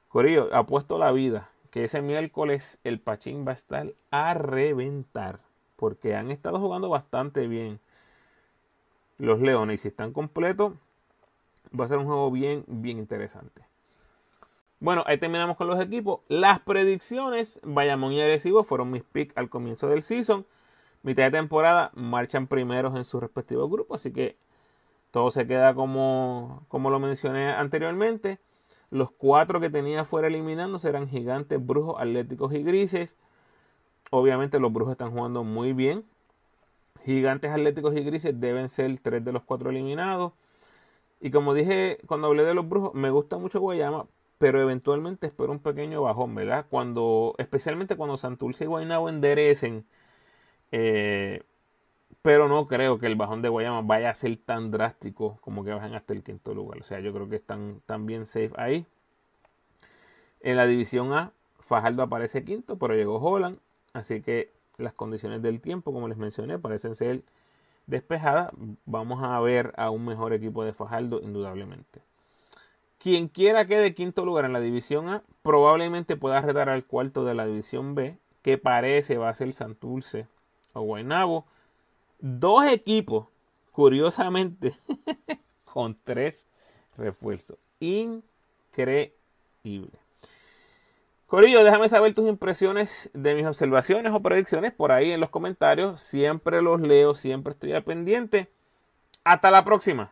Corillo, 0.09 0.49
apuesto 0.51 0.97
la 0.97 1.11
vida 1.11 1.49
que 1.69 1.83
ese 1.83 2.01
miércoles 2.01 2.79
el 2.83 2.99
Pachín 2.99 3.45
va 3.45 3.51
a 3.51 3.53
estar 3.53 3.93
a 4.09 4.33
reventar, 4.33 5.39
porque 5.75 6.15
han 6.15 6.31
estado 6.31 6.59
jugando 6.59 6.89
bastante 6.89 7.47
bien 7.47 7.79
los 9.19 9.39
Leones 9.39 9.75
y 9.75 9.77
si 9.83 9.87
están 9.89 10.11
completos, 10.11 10.73
va 11.79 11.85
a 11.85 11.87
ser 11.87 11.99
un 11.99 12.05
juego 12.05 12.31
bien, 12.31 12.63
bien 12.67 12.97
interesante. 12.97 13.61
Bueno, 14.79 15.03
ahí 15.05 15.19
terminamos 15.19 15.55
con 15.55 15.67
los 15.67 15.79
equipos. 15.79 16.21
Las 16.29 16.61
predicciones, 16.61 17.59
Bayamón 17.63 18.13
y 18.13 18.21
Arecibo 18.21 18.63
fueron 18.63 18.89
mis 18.89 19.03
picks 19.03 19.37
al 19.37 19.49
comienzo 19.49 19.87
del 19.87 20.01
season. 20.01 20.47
Mitad 21.03 21.23
de 21.23 21.31
temporada 21.31 21.91
marchan 21.95 22.47
primeros 22.47 22.95
en 22.95 23.05
sus 23.05 23.21
respectivos 23.21 23.69
grupos, 23.69 24.01
así 24.01 24.11
que 24.11 24.37
todo 25.11 25.31
se 25.31 25.47
queda 25.47 25.73
como, 25.73 26.65
como 26.67 26.89
lo 26.89 26.99
mencioné 26.99 27.51
anteriormente. 27.51 28.39
Los 28.91 29.11
cuatro 29.11 29.59
que 29.59 29.69
tenía 29.69 30.05
fuera 30.05 30.27
eliminando 30.27 30.79
serán 30.79 31.07
gigantes, 31.09 31.65
brujos, 31.65 31.95
atléticos 31.99 32.53
y 32.53 32.63
grises. 32.63 33.17
Obviamente 34.11 34.59
los 34.59 34.73
brujos 34.73 34.93
están 34.93 35.11
jugando 35.11 35.43
muy 35.43 35.73
bien. 35.73 36.05
Gigantes, 37.05 37.51
atléticos 37.51 37.95
y 37.95 38.01
grises 38.03 38.39
deben 38.39 38.69
ser 38.69 38.99
tres 39.01 39.23
de 39.23 39.31
los 39.31 39.43
cuatro 39.43 39.69
eliminados. 39.69 40.33
Y 41.21 41.31
como 41.31 41.53
dije 41.53 41.99
cuando 42.07 42.27
hablé 42.27 42.43
de 42.43 42.53
los 42.53 42.67
brujos, 42.67 42.93
me 42.93 43.09
gusta 43.09 43.37
mucho 43.37 43.59
Guayama 43.59 44.05
pero 44.39 44.61
eventualmente 44.61 45.27
espero 45.27 45.51
un 45.51 45.59
pequeño 45.59 46.01
bajón, 46.01 46.33
¿verdad? 46.33 46.65
Cuando, 46.69 47.35
especialmente 47.37 47.97
cuando 47.97 48.17
Santurce 48.17 48.63
y 48.63 48.67
Guaynabo 48.67 49.09
enderecen, 49.09 49.85
eh, 50.71 51.43
pero 52.21 52.47
no 52.47 52.67
creo 52.67 52.99
que 52.99 53.07
el 53.07 53.15
bajón 53.15 53.41
de 53.41 53.49
Guayama 53.49 53.81
vaya 53.81 54.09
a 54.09 54.15
ser 54.15 54.37
tan 54.37 54.71
drástico 54.71 55.37
como 55.41 55.63
que 55.63 55.71
bajen 55.71 55.95
hasta 55.95 56.13
el 56.13 56.23
quinto 56.23 56.53
lugar. 56.53 56.79
O 56.81 56.83
sea, 56.83 56.99
yo 56.99 57.13
creo 57.13 57.29
que 57.29 57.37
están, 57.37 57.81
tan 57.85 58.05
bien 58.05 58.25
safe 58.25 58.51
ahí. 58.57 58.85
En 60.41 60.57
la 60.57 60.65
división 60.65 61.13
A, 61.13 61.31
Fajardo 61.59 62.03
aparece 62.03 62.43
quinto, 62.43 62.77
pero 62.77 62.95
llegó 62.95 63.19
Holland. 63.19 63.59
Así 63.93 64.21
que 64.21 64.51
las 64.77 64.93
condiciones 64.93 65.41
del 65.41 65.61
tiempo, 65.61 65.93
como 65.93 66.07
les 66.07 66.17
mencioné, 66.17 66.59
parecen 66.59 66.95
ser 66.95 67.23
despejadas. 67.87 68.51
Vamos 68.85 69.23
a 69.23 69.39
ver 69.39 69.73
a 69.77 69.89
un 69.89 70.05
mejor 70.05 70.33
equipo 70.33 70.63
de 70.63 70.73
Fajardo, 70.73 71.21
indudablemente. 71.21 72.01
Quien 72.97 73.29
quiera 73.29 73.65
quede 73.65 73.93
quinto 73.93 74.25
lugar 74.25 74.45
en 74.45 74.53
la 74.53 74.59
división 74.59 75.07
A, 75.07 75.23
probablemente 75.41 76.17
pueda 76.17 76.41
retar 76.41 76.69
al 76.69 76.85
cuarto 76.85 77.23
de 77.23 77.33
la 77.33 77.45
división 77.45 77.95
B, 77.95 78.17
que 78.41 78.57
parece 78.57 79.17
va 79.17 79.29
a 79.29 79.35
ser 79.35 79.53
Santurce 79.53 80.27
o 80.73 80.81
Guaynabo. 80.81 81.45
Dos 82.19 82.65
equipos, 82.65 83.27
curiosamente, 83.71 84.75
con 85.65 85.97
tres 86.03 86.45
refuerzos. 86.97 87.57
Increíble. 87.79 89.13
Corillo, 91.27 91.63
déjame 91.63 91.87
saber 91.89 92.13
tus 92.15 92.27
impresiones 92.27 93.09
de 93.13 93.35
mis 93.35 93.45
observaciones 93.45 94.11
o 94.13 94.19
predicciones 94.19 94.73
por 94.73 94.91
ahí 94.91 95.11
en 95.11 95.19
los 95.19 95.29
comentarios. 95.29 96.01
Siempre 96.01 96.61
los 96.61 96.81
leo, 96.81 97.13
siempre 97.13 97.53
estoy 97.53 97.73
al 97.73 97.83
pendiente. 97.83 98.49
Hasta 99.23 99.51
la 99.51 99.63
próxima. 99.63 100.11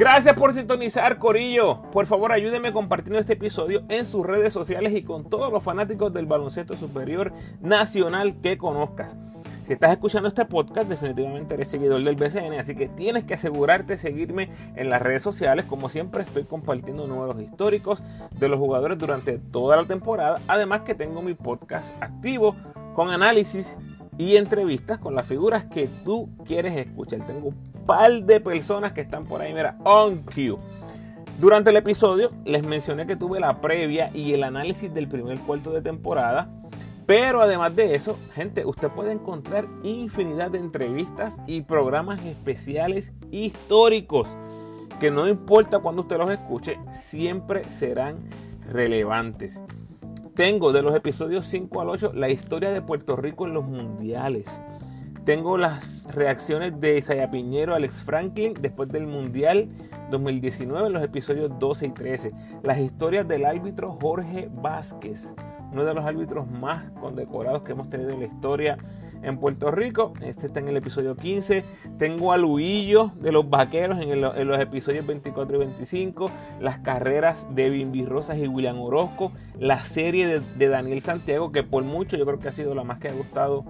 Gracias 0.00 0.34
por 0.34 0.54
sintonizar, 0.54 1.18
Corillo. 1.18 1.82
Por 1.92 2.06
favor, 2.06 2.32
ayúdenme 2.32 2.72
compartiendo 2.72 3.18
este 3.18 3.34
episodio 3.34 3.82
en 3.90 4.06
sus 4.06 4.24
redes 4.24 4.50
sociales 4.50 4.94
y 4.94 5.02
con 5.02 5.28
todos 5.28 5.52
los 5.52 5.62
fanáticos 5.62 6.10
del 6.10 6.24
baloncesto 6.24 6.74
superior 6.74 7.34
nacional 7.60 8.40
que 8.40 8.56
conozcas. 8.56 9.14
Si 9.66 9.74
estás 9.74 9.90
escuchando 9.90 10.28
este 10.28 10.46
podcast, 10.46 10.88
definitivamente 10.88 11.52
eres 11.52 11.68
seguidor 11.68 12.02
del 12.02 12.16
BCN, 12.16 12.58
así 12.58 12.74
que 12.74 12.88
tienes 12.88 13.24
que 13.24 13.34
asegurarte 13.34 13.92
de 13.92 13.98
seguirme 13.98 14.48
en 14.74 14.88
las 14.88 15.02
redes 15.02 15.22
sociales. 15.22 15.66
Como 15.66 15.90
siempre, 15.90 16.22
estoy 16.22 16.44
compartiendo 16.44 17.06
números 17.06 17.38
históricos 17.42 18.02
de 18.38 18.48
los 18.48 18.58
jugadores 18.58 18.96
durante 18.96 19.36
toda 19.36 19.76
la 19.76 19.84
temporada. 19.84 20.40
Además 20.48 20.80
que 20.80 20.94
tengo 20.94 21.20
mi 21.20 21.34
podcast 21.34 21.92
activo 22.00 22.56
con 22.94 23.10
análisis 23.10 23.76
y 24.16 24.36
entrevistas 24.36 24.98
con 24.98 25.14
las 25.14 25.26
figuras 25.26 25.66
que 25.66 25.90
tú 26.06 26.30
quieres 26.46 26.74
escuchar. 26.78 27.26
Tengo 27.26 27.52
par 27.90 28.22
de 28.22 28.38
personas 28.38 28.92
que 28.92 29.00
están 29.00 29.26
por 29.26 29.42
ahí, 29.42 29.52
mira, 29.52 29.76
on 29.82 30.22
cue. 30.22 30.56
Durante 31.40 31.70
el 31.70 31.76
episodio 31.76 32.30
les 32.44 32.64
mencioné 32.64 33.04
que 33.04 33.16
tuve 33.16 33.40
la 33.40 33.60
previa 33.60 34.12
y 34.14 34.32
el 34.32 34.44
análisis 34.44 34.94
del 34.94 35.08
primer 35.08 35.40
cuarto 35.40 35.72
de 35.72 35.82
temporada. 35.82 36.48
Pero 37.04 37.40
además 37.40 37.74
de 37.74 37.96
eso, 37.96 38.16
gente, 38.32 38.64
usted 38.64 38.90
puede 38.90 39.10
encontrar 39.10 39.66
infinidad 39.82 40.52
de 40.52 40.58
entrevistas 40.58 41.42
y 41.48 41.62
programas 41.62 42.24
especiales 42.24 43.12
históricos 43.32 44.28
que 45.00 45.10
no 45.10 45.26
importa 45.26 45.80
cuando 45.80 46.02
usted 46.02 46.18
los 46.18 46.30
escuche, 46.30 46.78
siempre 46.92 47.64
serán 47.72 48.18
relevantes. 48.70 49.60
Tengo 50.36 50.70
de 50.70 50.82
los 50.82 50.94
episodios 50.94 51.44
5 51.46 51.80
al 51.80 51.88
8 51.88 52.12
la 52.14 52.28
historia 52.28 52.70
de 52.70 52.82
Puerto 52.82 53.16
Rico 53.16 53.48
en 53.48 53.54
los 53.54 53.64
mundiales. 53.64 54.60
Tengo 55.30 55.56
las 55.56 56.08
reacciones 56.12 56.80
de 56.80 56.98
Isaiah 56.98 57.30
Piñero, 57.30 57.76
Alex 57.76 58.02
Franklin 58.02 58.52
después 58.60 58.88
del 58.88 59.06
Mundial 59.06 59.68
2019 60.10 60.88
en 60.88 60.92
los 60.92 61.04
episodios 61.04 61.56
12 61.56 61.86
y 61.86 61.90
13. 61.90 62.32
Las 62.64 62.78
historias 62.78 63.28
del 63.28 63.44
árbitro 63.44 63.96
Jorge 64.02 64.48
Vázquez, 64.52 65.36
uno 65.70 65.84
de 65.84 65.94
los 65.94 66.04
árbitros 66.04 66.50
más 66.50 66.90
condecorados 67.00 67.62
que 67.62 67.70
hemos 67.70 67.88
tenido 67.88 68.10
en 68.10 68.18
la 68.18 68.26
historia 68.26 68.76
en 69.22 69.38
Puerto 69.38 69.70
Rico. 69.70 70.14
Este 70.20 70.48
está 70.48 70.58
en 70.58 70.66
el 70.66 70.76
episodio 70.76 71.14
15. 71.14 71.62
Tengo 71.96 72.32
a 72.32 72.36
Luillo 72.36 73.12
de 73.20 73.30
los 73.30 73.48
Vaqueros 73.48 74.00
en, 74.00 74.20
los 74.20 74.58
episodios 74.58 75.06
24 75.06 75.54
y 75.54 75.58
25. 75.60 76.28
Las 76.60 76.78
carreras 76.78 77.46
de 77.54 77.70
Bimbi 77.70 78.04
Rosas 78.04 78.36
y 78.38 78.48
William 78.48 78.80
Orozco. 78.80 79.30
La 79.60 79.84
serie 79.84 80.26
de, 80.26 80.40
de 80.40 80.66
Daniel 80.66 81.00
Santiago, 81.00 81.52
que 81.52 81.62
por 81.62 81.84
mucho 81.84 82.16
yo 82.16 82.26
creo 82.26 82.40
que 82.40 82.48
ha 82.48 82.52
sido 82.52 82.74
la 82.74 82.82
más 82.82 82.98
que 82.98 83.06
ha 83.06 83.12
gustado 83.12 83.64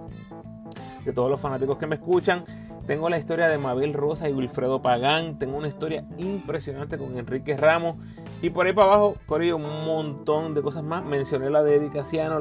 de 1.05 1.13
todos 1.13 1.29
los 1.29 1.39
fanáticos 1.39 1.77
que 1.77 1.87
me 1.87 1.95
escuchan. 1.95 2.45
Tengo 2.87 3.09
la 3.09 3.17
historia 3.17 3.47
de 3.47 3.57
Mabel 3.57 3.93
Rosa 3.93 4.27
y 4.27 4.33
Wilfredo 4.33 4.81
Pagán. 4.81 5.37
Tengo 5.39 5.57
una 5.57 5.67
historia 5.67 6.05
impresionante 6.17 6.97
con 6.97 7.17
Enrique 7.17 7.55
Ramos. 7.55 7.97
Y 8.41 8.49
por 8.49 8.65
ahí 8.65 8.73
para 8.73 8.87
abajo, 8.87 9.15
corrido 9.27 9.57
un 9.57 9.85
montón 9.85 10.53
de 10.53 10.61
cosas 10.61 10.83
más. 10.83 11.03
Mencioné 11.03 11.49
la 11.49 11.63
de 11.63 11.75
Eddie 11.75 11.91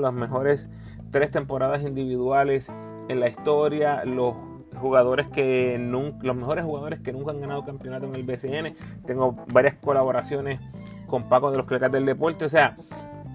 las 0.01 0.13
mejores 0.13 0.71
tres 1.11 1.31
temporadas 1.31 1.83
individuales 1.83 2.71
en 3.09 3.21
la 3.21 3.29
historia, 3.29 4.05
los 4.05 4.35
jugadores 4.81 5.29
que 5.29 5.77
nunca, 5.79 6.19
los 6.23 6.37
mejores 6.37 6.65
jugadores 6.65 7.01
que 7.01 7.13
nunca 7.13 7.33
han 7.33 7.41
ganado 7.41 7.65
campeonato 7.65 8.07
en 8.07 8.15
el 8.15 8.23
BCN. 8.23 8.77
Tengo 9.07 9.37
varias 9.53 9.75
colaboraciones 9.75 10.61
con 11.07 11.29
Paco 11.29 11.51
de 11.51 11.59
los 11.59 11.67
Clecas 11.67 11.93
del 11.93 12.07
Deporte. 12.07 12.45
O 12.45 12.49
sea, 12.49 12.77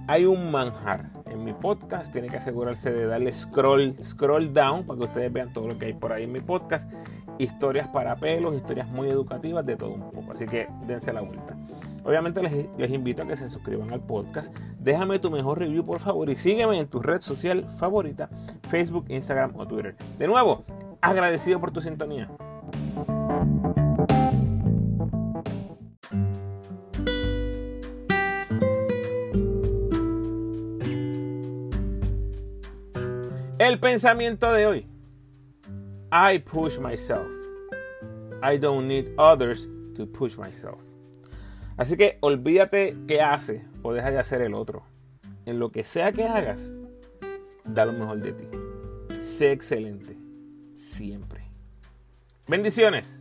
hay 0.07 0.25
un 0.25 0.51
manjar 0.51 1.14
en 1.25 1.43
mi 1.43 1.53
podcast. 1.53 2.11
Tiene 2.11 2.29
que 2.29 2.37
asegurarse 2.37 2.91
de 2.91 3.07
darle 3.07 3.33
scroll, 3.33 3.95
scroll 4.03 4.53
down 4.53 4.85
para 4.85 4.99
que 4.99 5.05
ustedes 5.05 5.33
vean 5.33 5.53
todo 5.53 5.67
lo 5.67 5.77
que 5.77 5.85
hay 5.87 5.93
por 5.93 6.11
ahí 6.13 6.23
en 6.23 6.31
mi 6.31 6.41
podcast. 6.41 6.89
Historias 7.37 7.87
para 7.89 8.15
pelos, 8.15 8.55
historias 8.55 8.87
muy 8.87 9.09
educativas, 9.09 9.65
de 9.65 9.75
todo 9.75 9.91
un 9.91 10.11
poco. 10.11 10.31
Así 10.31 10.45
que 10.45 10.67
dense 10.87 11.11
la 11.11 11.21
vuelta. 11.21 11.57
Obviamente 12.03 12.41
les, 12.41 12.69
les, 12.77 12.91
invito 12.91 13.23
a 13.23 13.27
que 13.27 13.35
se 13.35 13.49
suscriban 13.49 13.91
al 13.91 14.01
podcast. 14.01 14.55
Déjame 14.79 15.19
tu 15.19 15.31
mejor 15.31 15.59
review 15.59 15.85
por 15.85 15.99
favor 15.99 16.29
y 16.29 16.35
sígueme 16.35 16.79
en 16.79 16.87
tu 16.87 16.99
red 16.99 17.21
social 17.21 17.67
favorita, 17.77 18.29
Facebook, 18.69 19.05
Instagram 19.09 19.53
o 19.57 19.67
Twitter. 19.67 19.95
De 20.19 20.27
nuevo, 20.27 20.63
agradecido 21.01 21.59
por 21.59 21.71
tu 21.71 21.81
sintonía. 21.81 22.29
El 33.65 33.79
pensamiento 33.79 34.53
de 34.53 34.67
hoy. 34.67 34.87
I 36.11 36.37
push 36.37 36.77
myself. 36.77 37.31
I 38.43 38.59
don't 38.59 38.87
need 38.87 39.07
others 39.17 39.67
to 39.95 40.05
push 40.05 40.37
myself. 40.37 40.79
Así 41.75 41.97
que 41.97 42.19
olvídate 42.21 42.95
qué 43.07 43.21
hace 43.21 43.65
o 43.81 43.91
deja 43.91 44.11
de 44.11 44.19
hacer 44.19 44.43
el 44.43 44.53
otro. 44.53 44.83
En 45.47 45.57
lo 45.57 45.71
que 45.71 45.83
sea 45.83 46.11
que 46.11 46.25
hagas, 46.25 46.75
da 47.63 47.87
lo 47.87 47.93
mejor 47.93 48.21
de 48.21 48.33
ti. 48.33 48.47
Sé 49.19 49.51
excelente. 49.51 50.15
Siempre. 50.75 51.49
Bendiciones. 52.47 53.19